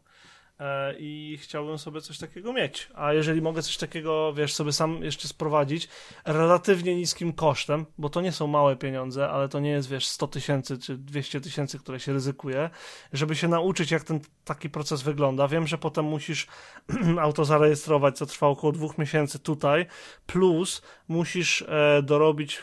E, 0.62 0.94
i 0.98 1.38
chciałbym 1.42 1.78
sobie 1.78 2.00
coś 2.00 2.18
takiego 2.18 2.52
mieć. 2.52 2.88
A 2.94 3.12
jeżeli 3.12 3.42
mogę 3.42 3.62
coś 3.62 3.76
takiego, 3.76 4.32
wiesz, 4.32 4.54
sobie 4.54 4.72
sam 4.72 5.04
jeszcze 5.04 5.28
sprowadzić 5.28 5.88
relatywnie 6.24 6.96
niskim 6.96 7.32
kosztem, 7.32 7.86
bo 7.98 8.08
to 8.08 8.20
nie 8.20 8.32
są 8.32 8.46
małe 8.46 8.76
pieniądze, 8.76 9.28
ale 9.28 9.48
to 9.48 9.60
nie 9.60 9.70
jest, 9.70 9.90
wiesz, 9.90 10.06
100 10.06 10.28
tysięcy 10.28 10.78
czy 10.78 10.96
200 10.98 11.40
tysięcy, 11.40 11.78
które 11.78 12.00
się 12.00 12.12
ryzykuje, 12.12 12.70
żeby 13.12 13.36
się 13.36 13.48
nauczyć, 13.48 13.90
jak 13.90 14.04
ten 14.04 14.20
taki 14.44 14.70
proces 14.70 15.02
wygląda. 15.02 15.48
Wiem, 15.48 15.66
że 15.66 15.78
potem 15.78 16.04
musisz 16.04 16.46
auto 17.20 17.44
zarejestrować, 17.44 18.18
co 18.18 18.26
trwa 18.26 18.46
około 18.46 18.72
dwóch 18.72 18.98
miesięcy 18.98 19.38
tutaj, 19.38 19.86
plus 20.26 20.82
musisz 21.08 21.62
e, 21.62 22.02
dorobić 22.02 22.62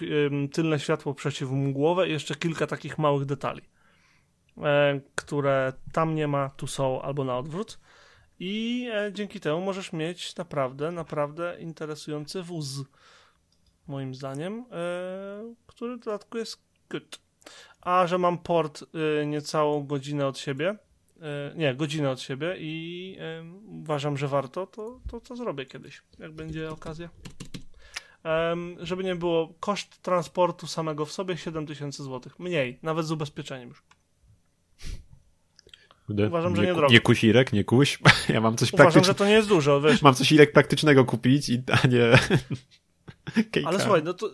tylne 0.52 0.80
światło 0.80 1.14
przeciwmgłowe 1.14 2.10
i 2.10 2.12
jeszcze 2.12 2.36
kilka 2.36 2.68
takich 2.68 2.98
małych 2.98 3.26
detali. 3.26 3.62
E, 4.64 5.00
które 5.16 5.74
tam 5.92 6.16
nie 6.16 6.28
ma, 6.28 6.50
tu 6.50 6.68
są, 6.68 7.02
albo 7.02 7.24
na 7.24 7.38
odwrót. 7.38 7.80
I 8.40 8.88
e, 8.94 9.14
dzięki 9.14 9.40
temu 9.40 9.62
możesz 9.62 9.94
mieć 9.94 10.36
naprawdę, 10.36 10.92
naprawdę 10.92 11.58
interesujący 11.60 12.44
wóz. 12.44 12.84
Moim 13.88 14.16
zdaniem, 14.16 14.66
e, 14.72 15.54
który 15.68 15.98
w 15.98 16.00
dodatku 16.00 16.38
jest 16.38 16.62
good. 16.90 17.20
A 17.82 18.08
że 18.08 18.18
mam 18.18 18.38
port 18.38 18.84
niecałą 19.26 19.88
godzinę 19.88 20.28
od 20.28 20.38
siebie, 20.38 20.76
nie, 21.56 21.76
godzinę 21.76 22.10
od 22.10 22.22
siebie 22.22 22.56
i 22.60 23.18
uważam, 23.66 24.18
że 24.18 24.28
warto, 24.28 24.68
to, 24.68 25.00
to, 25.12 25.22
to 25.22 25.36
zrobię 25.36 25.66
kiedyś, 25.66 26.02
jak 26.20 26.32
będzie 26.32 26.72
okazja. 26.72 27.10
żeby 28.80 29.04
nie 29.04 29.16
było, 29.16 29.54
koszt 29.60 30.02
transportu 30.02 30.68
samego 30.68 31.06
w 31.06 31.12
sobie 31.12 31.38
7000 31.38 32.04
zł. 32.04 32.32
Mniej, 32.40 32.80
nawet 32.84 33.06
z 33.06 33.12
ubezpieczeniem 33.12 33.70
już. 33.70 33.84
Uważam, 36.28 36.56
że 36.56 36.62
nie, 36.62 36.74
nie 36.74 36.88
Nie 36.90 37.00
kuś 37.00 37.24
Irek, 37.24 37.54
nie 37.54 37.64
kuś. 37.64 38.00
Ja 38.30 38.42
mam 38.42 38.58
coś 38.58 38.72
praktycznego. 38.72 38.90
Uważam, 38.90 39.04
że 39.04 39.16
to 39.16 39.26
nie 39.26 39.34
jest 39.34 39.48
dużo, 39.48 39.82
wiesz. 39.82 40.02
Mam 40.02 40.14
coś 40.14 40.32
Irek 40.32 40.52
praktycznego 40.52 41.06
kupić, 41.06 41.50
i, 41.50 41.64
a 41.84 41.88
nie 41.88 42.12
Ale 43.66 43.80
słuchaj, 43.80 44.04
no 44.04 44.14
to 44.14 44.30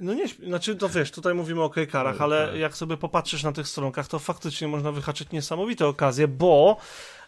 no 0.00 0.14
nie, 0.14 0.28
znaczy 0.28 0.76
to 0.76 0.88
wiesz, 0.88 1.10
tutaj 1.10 1.34
mówimy 1.34 1.62
o 1.62 1.70
kejkarach, 1.70 2.20
ale 2.20 2.58
jak 2.58 2.76
sobie 2.76 2.96
popatrzysz 2.96 3.42
na 3.42 3.52
tych 3.52 3.68
stronkach, 3.68 4.08
to 4.08 4.18
faktycznie 4.18 4.68
można 4.68 4.92
wyhaczyć 4.92 5.30
niesamowite 5.30 5.86
okazje, 5.86 6.28
bo 6.28 6.76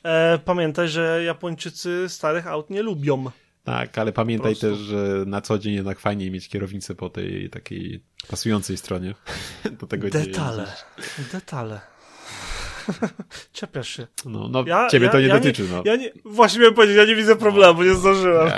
e, 0.02 0.38
pamiętaj, 0.44 0.88
że 0.88 1.24
Japończycy 1.24 2.08
starych 2.08 2.46
aut 2.46 2.70
nie 2.70 2.82
lubią. 2.82 3.24
Tak, 3.64 3.98
ale 3.98 4.12
pamiętaj 4.12 4.56
też, 4.56 4.78
że 4.78 5.24
na 5.26 5.40
co 5.40 5.58
dzień 5.58 5.74
jednak 5.74 5.98
fajniej 5.98 6.30
mieć 6.30 6.48
kierownicę 6.48 6.94
po 6.94 7.10
tej 7.10 7.50
takiej 7.50 8.02
pasującej 8.28 8.76
stronie 8.76 9.14
do 9.80 9.86
tego 9.86 10.10
Detale, 10.10 10.72
detale. 11.32 11.80
Czepiasz 13.52 13.88
się. 13.88 14.06
No, 14.24 14.48
no 14.48 14.64
ja, 14.66 14.88
ciebie 14.88 15.06
ja, 15.06 15.12
to 15.12 15.20
nie 15.20 15.26
ja 15.26 15.34
dotyczy. 15.34 15.62
Nie, 15.62 15.68
no. 15.68 15.82
Ja 15.84 15.96
nie, 15.96 16.10
właśnie 16.24 16.60
miałem 16.60 16.74
powiedzieć, 16.74 16.96
ja 16.96 17.04
nie 17.04 17.16
widzę 17.16 17.36
problemu, 17.36 17.82
nie 17.82 17.94
zdążyłem. 17.94 18.50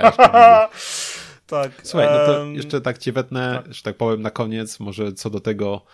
tak. 1.47 1.71
Słuchaj, 1.83 2.09
no 2.13 2.27
to 2.27 2.45
jeszcze 2.45 2.81
tak 2.81 2.99
cię 2.99 3.13
wetnę, 3.13 3.61
tak. 3.65 3.75
że 3.75 3.83
tak 3.83 3.97
powiem 3.97 4.23
na 4.23 4.31
koniec, 4.31 4.81
może 4.81 5.13
co 5.13 5.31
do 5.31 5.41
tego 5.41 5.85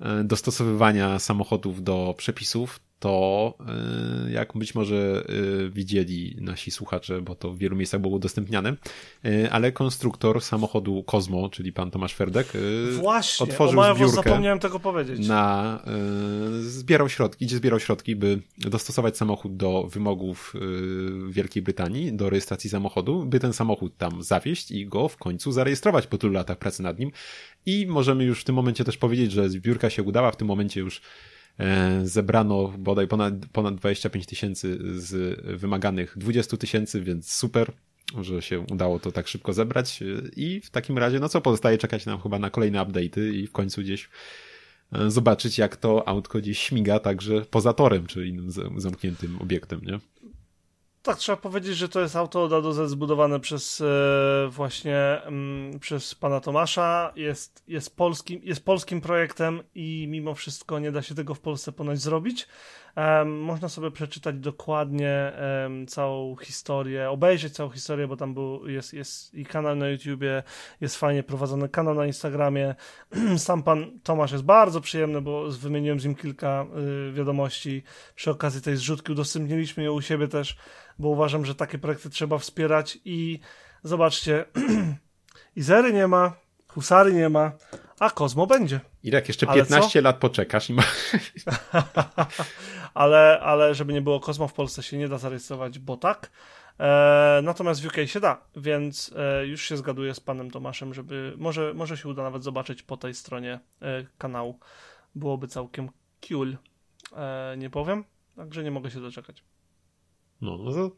e, 0.00 0.24
dostosowywania 0.24 1.18
samochodów 1.18 1.82
do 1.82 2.14
przepisów, 2.16 2.80
to 2.98 3.54
y, 4.26 4.32
jak 4.32 4.52
być 4.54 4.74
może 4.74 5.24
y, 5.66 5.70
widzieli 5.70 6.36
nasi 6.40 6.70
słuchacze, 6.70 7.22
bo 7.22 7.34
to 7.34 7.52
w 7.52 7.58
wielu 7.58 7.76
miejscach 7.76 8.00
było 8.00 8.16
udostępniane, 8.16 8.76
y, 9.24 9.50
ale 9.50 9.72
konstruktor 9.72 10.42
samochodu 10.42 11.02
Kozmo, 11.02 11.48
czyli 11.48 11.72
pan 11.72 11.90
Tomasz 11.90 12.14
Ferdek, 12.14 12.52
Właśnie, 13.00 13.44
otworzył 13.44 13.82
zbiórkę 13.94 14.14
zapomniałem 14.14 14.58
tego 14.58 14.80
powiedzieć. 14.80 15.28
Na, 15.28 15.82
zbierał 16.60 17.08
środki, 17.08 17.46
gdzie 17.46 17.56
zbierał 17.56 17.80
środki, 17.80 18.16
by 18.16 18.40
dostosować 18.58 19.16
samochód 19.16 19.56
do 19.56 19.82
wymogów 19.82 20.54
Wielkiej 21.30 21.62
Brytanii, 21.62 22.12
do 22.12 22.30
rejestracji 22.30 22.70
samochodu, 22.70 23.26
by 23.26 23.40
ten 23.40 23.52
samochód 23.52 23.96
tam 23.96 24.22
zawieść 24.22 24.70
i 24.70 24.86
go 24.86 25.08
w 25.08 25.16
końcu 25.16 25.52
zarejestrować 25.52 26.06
po 26.06 26.18
tylu 26.18 26.32
latach 26.32 26.58
pracy 26.58 26.82
nad 26.82 26.98
nim. 26.98 27.12
I 27.66 27.86
możemy 27.86 28.24
już 28.24 28.40
w 28.40 28.44
tym 28.44 28.54
momencie 28.54 28.84
też 28.84 28.96
powiedzieć, 28.96 29.32
że 29.32 29.50
zbiórka 29.50 29.90
się 29.90 30.02
udała, 30.02 30.30
w 30.30 30.36
tym 30.36 30.48
momencie 30.48 30.80
już 30.80 31.00
zebrano 32.04 32.72
bodaj 32.78 33.08
ponad, 33.08 33.34
ponad 33.52 33.74
25 33.74 34.26
tysięcy 34.26 34.78
z 35.00 35.40
wymaganych 35.60 36.18
20 36.18 36.56
tysięcy, 36.56 37.00
więc 37.02 37.32
super, 37.32 37.72
że 38.20 38.42
się 38.42 38.60
udało 38.60 38.98
to 38.98 39.12
tak 39.12 39.28
szybko 39.28 39.52
zebrać. 39.52 40.00
I 40.36 40.60
w 40.60 40.70
takim 40.70 40.98
razie, 40.98 41.20
no 41.20 41.28
co 41.28 41.40
pozostaje 41.40 41.78
czekać 41.78 42.06
nam 42.06 42.20
chyba 42.20 42.38
na 42.38 42.50
kolejne 42.50 42.78
update'y 42.78 43.34
i 43.34 43.46
w 43.46 43.52
końcu 43.52 43.80
gdzieś 43.80 44.08
e, 44.92 45.10
zobaczyć, 45.10 45.58
jak 45.58 45.76
to 45.76 46.08
autko 46.08 46.38
gdzieś 46.38 46.58
śmiga 46.58 46.98
także 46.98 47.44
poza 47.50 47.72
torem, 47.72 48.06
czy 48.06 48.26
innym 48.26 48.50
zamkniętym 48.76 49.38
obiektem, 49.40 49.80
nie? 49.84 49.98
Tak, 51.08 51.18
trzeba 51.18 51.36
powiedzieć, 51.36 51.76
że 51.76 51.88
to 51.88 52.00
jest 52.00 52.16
auto 52.16 52.42
od 52.42 52.52
A 52.52 52.60
do 52.60 52.72
Z 52.72 52.90
zbudowane 52.90 53.40
przez 53.40 53.80
e, 53.80 54.48
właśnie 54.50 55.22
m, 55.24 55.34
mm, 55.34 55.80
przez 55.80 56.14
pana 56.14 56.40
Tomasza. 56.40 57.12
Jest, 57.16 57.64
jest, 57.68 57.96
polskim, 57.96 58.40
jest 58.44 58.64
polskim 58.64 59.00
projektem 59.00 59.62
i 59.74 60.06
mimo 60.10 60.34
wszystko 60.34 60.78
nie 60.78 60.92
da 60.92 61.02
się 61.02 61.14
tego 61.14 61.34
w 61.34 61.40
Polsce 61.40 61.72
ponoć 61.72 62.00
zrobić. 62.00 62.48
Um, 62.98 63.40
można 63.40 63.68
sobie 63.68 63.90
przeczytać 63.90 64.36
dokładnie 64.36 65.32
um, 65.62 65.86
całą 65.86 66.36
historię, 66.36 67.10
obejrzeć 67.10 67.54
całą 67.54 67.70
historię, 67.70 68.08
bo 68.08 68.16
tam 68.16 68.34
był, 68.34 68.68
jest, 68.68 68.94
jest 68.94 69.34
i 69.34 69.46
kanał 69.46 69.76
na 69.76 69.88
YouTubie, 69.88 70.42
jest 70.80 70.96
fajnie 70.96 71.22
prowadzony 71.22 71.68
kanał 71.68 71.94
na 71.94 72.06
Instagramie. 72.06 72.74
Sam 73.36 73.62
pan 73.62 74.00
Tomasz 74.02 74.32
jest 74.32 74.44
bardzo 74.44 74.80
przyjemny, 74.80 75.20
bo 75.20 75.48
wymieniłem 75.50 76.00
z 76.00 76.04
nim 76.04 76.14
kilka 76.14 76.66
y, 77.08 77.12
wiadomości 77.12 77.82
przy 78.14 78.30
okazji 78.30 78.62
tej 78.62 78.76
zrzutki. 78.76 79.12
Udostępniliśmy 79.12 79.84
ją 79.84 79.92
u 79.92 80.00
siebie 80.00 80.28
też, 80.28 80.56
bo 80.98 81.08
uważam, 81.08 81.44
że 81.44 81.54
takie 81.54 81.78
projekty 81.78 82.10
trzeba 82.10 82.38
wspierać 82.38 82.98
i 83.04 83.40
zobaczcie, 83.82 84.44
Izery 85.56 85.92
nie 85.92 86.06
ma, 86.06 86.32
Husary 86.68 87.12
nie 87.12 87.28
ma, 87.28 87.52
a 87.98 88.10
Kozmo 88.10 88.46
będzie. 88.46 88.80
Irek, 89.02 89.28
jeszcze 89.28 89.46
15 89.46 90.00
lat 90.00 90.16
poczekasz 90.16 90.70
i 90.70 90.74
ma... 90.74 90.82
ale, 92.98 93.40
ale 93.40 93.74
żeby 93.74 93.92
nie 93.92 94.02
było 94.02 94.20
Kozmo 94.20 94.48
w 94.48 94.52
Polsce 94.52 94.82
się 94.82 94.98
nie 94.98 95.08
da 95.08 95.18
zarejestrować, 95.18 95.78
bo 95.78 95.96
tak. 95.96 96.30
E, 96.80 97.40
natomiast 97.42 97.82
w 97.82 97.86
UK 97.86 97.96
się 98.06 98.20
da, 98.20 98.40
więc 98.56 99.14
e, 99.16 99.46
już 99.46 99.62
się 99.62 99.76
zgaduję 99.76 100.14
z 100.14 100.20
panem 100.20 100.50
Tomaszem, 100.50 100.94
żeby 100.94 101.34
może, 101.36 101.74
może 101.74 101.96
się 101.96 102.08
uda 102.08 102.22
nawet 102.22 102.44
zobaczyć 102.44 102.82
po 102.82 102.96
tej 102.96 103.14
stronie 103.14 103.60
e, 103.82 104.06
kanału. 104.18 104.58
Byłoby 105.14 105.48
całkiem 105.48 105.90
cool. 106.28 106.56
E, 107.16 107.54
nie 107.58 107.70
powiem, 107.70 108.04
także 108.36 108.64
nie 108.64 108.70
mogę 108.70 108.90
się 108.90 109.00
doczekać. 109.00 109.44
No, 110.40 110.58
no 110.58 110.72
to 110.72 110.90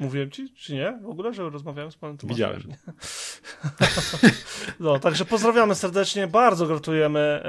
Mówiłem 0.00 0.30
ci, 0.30 0.54
czy 0.54 0.74
nie? 0.74 0.98
W 1.02 1.10
ogóle, 1.10 1.34
że 1.34 1.50
rozmawiałem 1.50 1.92
z 1.92 1.96
panem 1.96 2.18
Tomaszem? 2.18 2.36
Widziałem. 2.36 2.62
no, 4.80 4.98
także 4.98 5.24
pozdrawiamy 5.24 5.74
serdecznie, 5.74 6.26
bardzo 6.26 6.66
gratulujemy. 6.66 7.42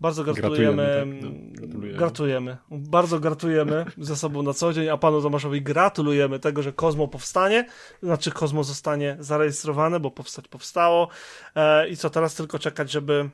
Bardzo 0.00 0.24
gratulujemy. 0.24 0.76
Gratulujemy, 0.76 1.20
tak, 1.22 1.30
no, 1.30 1.49
gratulujemy. 1.88 1.98
gratulujemy. 1.98 2.56
Bardzo 2.70 3.20
gratulujemy 3.20 3.84
ze 3.98 4.16
sobą 4.16 4.42
na 4.42 4.52
co 4.54 4.72
dzień, 4.72 4.88
a 4.88 4.96
panu 4.96 5.22
Tomaszowi 5.22 5.62
gratulujemy 5.62 6.38
tego, 6.38 6.62
że 6.62 6.72
Kozmo 6.72 7.08
powstanie, 7.08 7.66
znaczy 8.02 8.30
Kozmo 8.30 8.64
zostanie 8.64 9.16
zarejestrowane, 9.20 10.00
bo 10.00 10.10
powstać 10.10 10.48
powstało. 10.48 11.08
E, 11.54 11.88
I 11.88 11.96
co 11.96 12.10
teraz 12.10 12.34
tylko 12.34 12.58
czekać, 12.58 12.90
żeby 12.90 13.30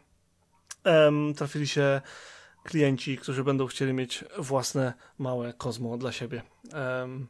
um, 0.84 1.34
trafili 1.34 1.66
się 1.66 2.00
klienci, 2.64 3.18
którzy 3.18 3.44
będą 3.44 3.66
chcieli 3.66 3.92
mieć 3.92 4.24
własne 4.38 4.92
małe 5.18 5.52
Kozmo 5.52 5.98
dla 5.98 6.12
siebie. 6.12 6.42
Um, 6.74 7.26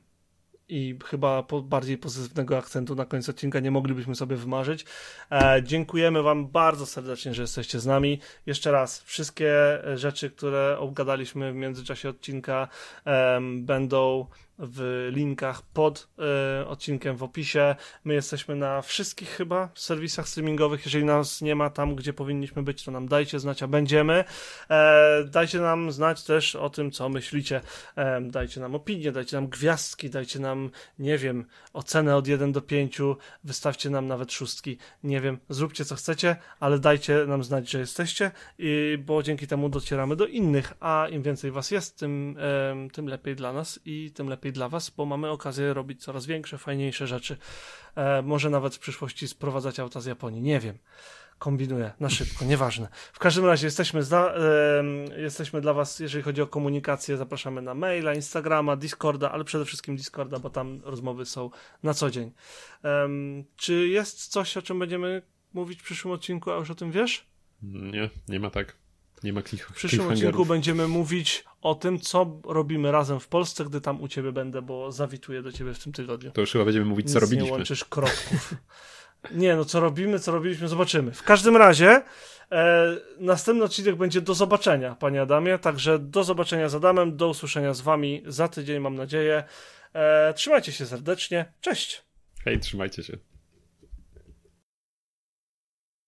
i 0.69 0.99
chyba 1.05 1.43
po 1.43 1.62
bardziej 1.62 1.99
pozytywnego 1.99 2.59
akcentu 2.59 2.95
na 2.95 3.07
końcu 3.07 3.31
odcinka 3.31 3.61
nie 3.61 3.71
moglibyśmy 3.71 4.14
sobie 4.14 4.37
wymarzyć. 4.37 4.85
E, 5.31 5.62
dziękujemy 5.62 6.23
Wam 6.23 6.47
bardzo 6.47 6.87
serdecznie, 6.87 7.35
że 7.35 7.43
jesteście 7.43 7.81
z 7.81 7.87
nami. 7.87 8.21
Jeszcze 8.47 8.71
raz, 8.71 9.03
wszystkie 9.03 9.55
rzeczy, 9.95 10.31
które 10.31 10.77
obgadaliśmy 10.79 11.53
w 11.53 11.55
międzyczasie 11.55 12.09
odcinka, 12.09 12.69
e, 13.07 13.41
będą 13.57 14.27
w 14.59 15.09
linkach 15.12 15.62
pod 15.62 16.09
y, 16.62 16.66
odcinkiem 16.66 17.16
w 17.16 17.22
opisie. 17.22 17.74
My 18.04 18.14
jesteśmy 18.14 18.57
na 18.57 18.82
wszystkich 18.82 19.28
chyba 19.28 19.68
serwisach 19.74 20.28
streamingowych. 20.28 20.84
Jeżeli 20.84 21.04
nas 21.04 21.42
nie 21.42 21.54
ma 21.54 21.70
tam, 21.70 21.94
gdzie 21.94 22.12
powinniśmy 22.12 22.62
być, 22.62 22.84
to 22.84 22.90
nam 22.90 23.09
dajcie 23.09 23.40
znać, 23.40 23.62
a 23.62 23.66
będziemy. 23.66 24.24
E, 24.70 25.24
dajcie 25.24 25.61
nam 25.61 25.92
znać 25.92 26.24
też 26.24 26.57
o 26.57 26.70
tym, 26.70 26.90
co 26.90 27.09
myślicie. 27.09 27.61
E, 27.96 28.20
dajcie 28.20 28.61
nam 28.61 28.74
opinię, 28.74 29.12
dajcie 29.12 29.36
nam 29.36 29.48
gwiazdki, 29.48 30.11
dajcie 30.11 30.38
nam, 30.38 30.70
nie 30.98 31.18
wiem, 31.18 31.44
ocenę 31.72 32.16
od 32.16 32.28
1 32.28 32.52
do 32.52 32.61
5, 32.61 32.98
wystawcie 33.44 33.90
nam 33.90 34.07
nawet 34.07 34.32
szóstki. 34.32 34.78
Nie 35.04 35.20
wiem, 35.20 35.38
zróbcie 35.48 35.84
co 35.84 35.94
chcecie, 35.94 36.36
ale 36.61 36.78
dajcie 36.78 37.24
nam 37.26 37.44
znać, 37.44 37.70
że 37.70 37.78
jesteście, 37.78 38.30
i, 38.59 38.98
bo 39.07 39.22
dzięki 39.22 39.46
temu 39.46 39.68
docieramy 39.68 40.16
do 40.16 40.26
innych, 40.26 40.74
a 40.80 41.09
im 41.11 41.22
więcej 41.22 41.50
was 41.50 41.70
jest, 41.70 41.98
tym, 41.98 42.36
e, 42.38 42.88
tym 42.92 43.09
lepiej 43.09 43.36
dla 43.36 43.52
nas 43.52 43.80
i 43.84 44.11
tym 44.14 44.28
lepiej 44.28 44.45
lepiej 44.47 44.53
dla 44.53 44.68
Was, 44.68 44.90
bo 44.90 45.07
mamy 45.07 45.30
okazję 45.30 45.74
robić 45.74 46.03
coraz 46.03 46.26
większe, 46.26 46.59
fajniejsze 46.59 47.07
rzeczy. 47.07 47.36
E, 47.97 48.22
może 48.22 48.51
nawet 48.51 48.74
w 48.74 48.78
przyszłości 48.78 49.28
sprowadzać 49.28 49.80
auta 49.80 50.01
z 50.01 50.07
Japonii. 50.07 50.42
Nie 50.42 50.61
wiem. 50.61 50.78
Kombinuję 51.38 51.92
na 52.01 52.11
szybko, 52.11 52.44
nieważne. 52.44 52.88
W 53.12 53.18
każdym 53.18 53.44
razie 53.47 53.66
jesteśmy, 53.66 54.03
zda, 54.03 54.34
e, 54.34 55.20
jesteśmy 55.20 55.61
dla 55.61 55.72
Was, 55.74 56.01
jeżeli 56.01 56.24
chodzi 56.24 56.42
o 56.42 56.47
komunikację, 56.47 57.16
zapraszamy 57.16 57.62
na 57.62 57.74
maila, 57.74 58.14
Instagrama, 58.14 58.76
Discorda, 58.76 59.32
ale 59.32 59.44
przede 59.44 59.64
wszystkim 59.64 59.97
Discorda, 59.97 60.38
bo 60.38 60.51
tam 60.51 60.80
rozmowy 60.84 61.24
są 61.26 61.51
na 61.82 61.94
co 61.94 62.11
dzień. 62.11 62.32
E, 62.84 63.09
czy 63.57 63.88
jest 63.88 64.26
coś, 64.26 64.57
o 64.57 64.62
czym 64.62 64.78
będziemy 64.78 65.22
mówić 65.55 65.80
w 65.80 65.84
przyszłym 65.84 66.14
odcinku, 66.14 66.51
a 66.51 66.57
już 66.57 66.70
o 66.70 66.74
tym 66.74 66.90
wiesz? 66.90 67.26
Nie, 67.62 68.11
nie 68.28 68.40
ma 68.40 68.51
tak. 68.51 68.76
Nie 69.23 69.33
ma 69.33 69.43
cliff, 69.43 69.67
W 69.67 69.73
przyszłym 69.75 70.09
odcinku 70.09 70.47
będziemy 70.47 70.89
mówić 70.89 71.45
o 71.62 71.75
tym, 71.75 72.01
co 72.01 72.41
robimy 72.45 72.93
razem 72.93 73.21
w 73.21 73.29
Polsce, 73.29 73.64
gdy 73.64 73.81
tam 73.81 74.01
u 74.03 74.09
ciebie 74.09 74.33
będę, 74.33 74.62
bo 74.62 74.93
zawituję 74.93 75.43
do 75.43 75.53
ciebie 75.53 75.75
w 75.75 75.79
tym 75.85 75.93
tygodniu. 75.93 76.31
To 76.31 76.41
już 76.41 76.53
chyba 76.53 76.64
będziemy 76.64 76.87
mówić, 76.87 77.07
Nic 77.07 77.12
co 77.14 77.21
robiliśmy. 77.21 77.47
nie 77.47 77.53
łączysz 77.53 77.85
kropków. 77.85 78.55
nie, 79.33 79.57
no 79.57 79.64
co 79.64 79.81
robimy, 79.81 80.19
co 80.19 80.33
robiliśmy, 80.33 80.69
zobaczymy. 80.69 81.12
W 81.12 81.23
każdym 81.23 81.57
razie 81.57 82.03
e, 82.53 82.97
następny 83.19 83.64
odcinek 83.64 83.97
będzie 83.97 84.21
do 84.21 84.35
zobaczenia, 84.35 84.95
panie 84.95 85.23
Adamie, 85.23 85.59
także 85.59 85.99
do 85.99 86.25
zobaczenia 86.25 86.69
z 86.69 86.75
Adamem, 86.75 87.17
do 87.17 87.29
usłyszenia 87.29 87.75
z 87.75 87.81
wami 87.81 88.23
za 88.27 88.49
tydzień, 88.49 88.81
mam 88.81 88.95
nadzieję. 88.95 89.45
E, 89.93 90.35
trzymajcie 90.35 90.73
się 90.73 90.87
serdecznie, 90.87 91.53
cześć! 91.61 92.03
Hej, 92.45 92.61
trzymajcie 92.61 93.03
się. 93.03 93.17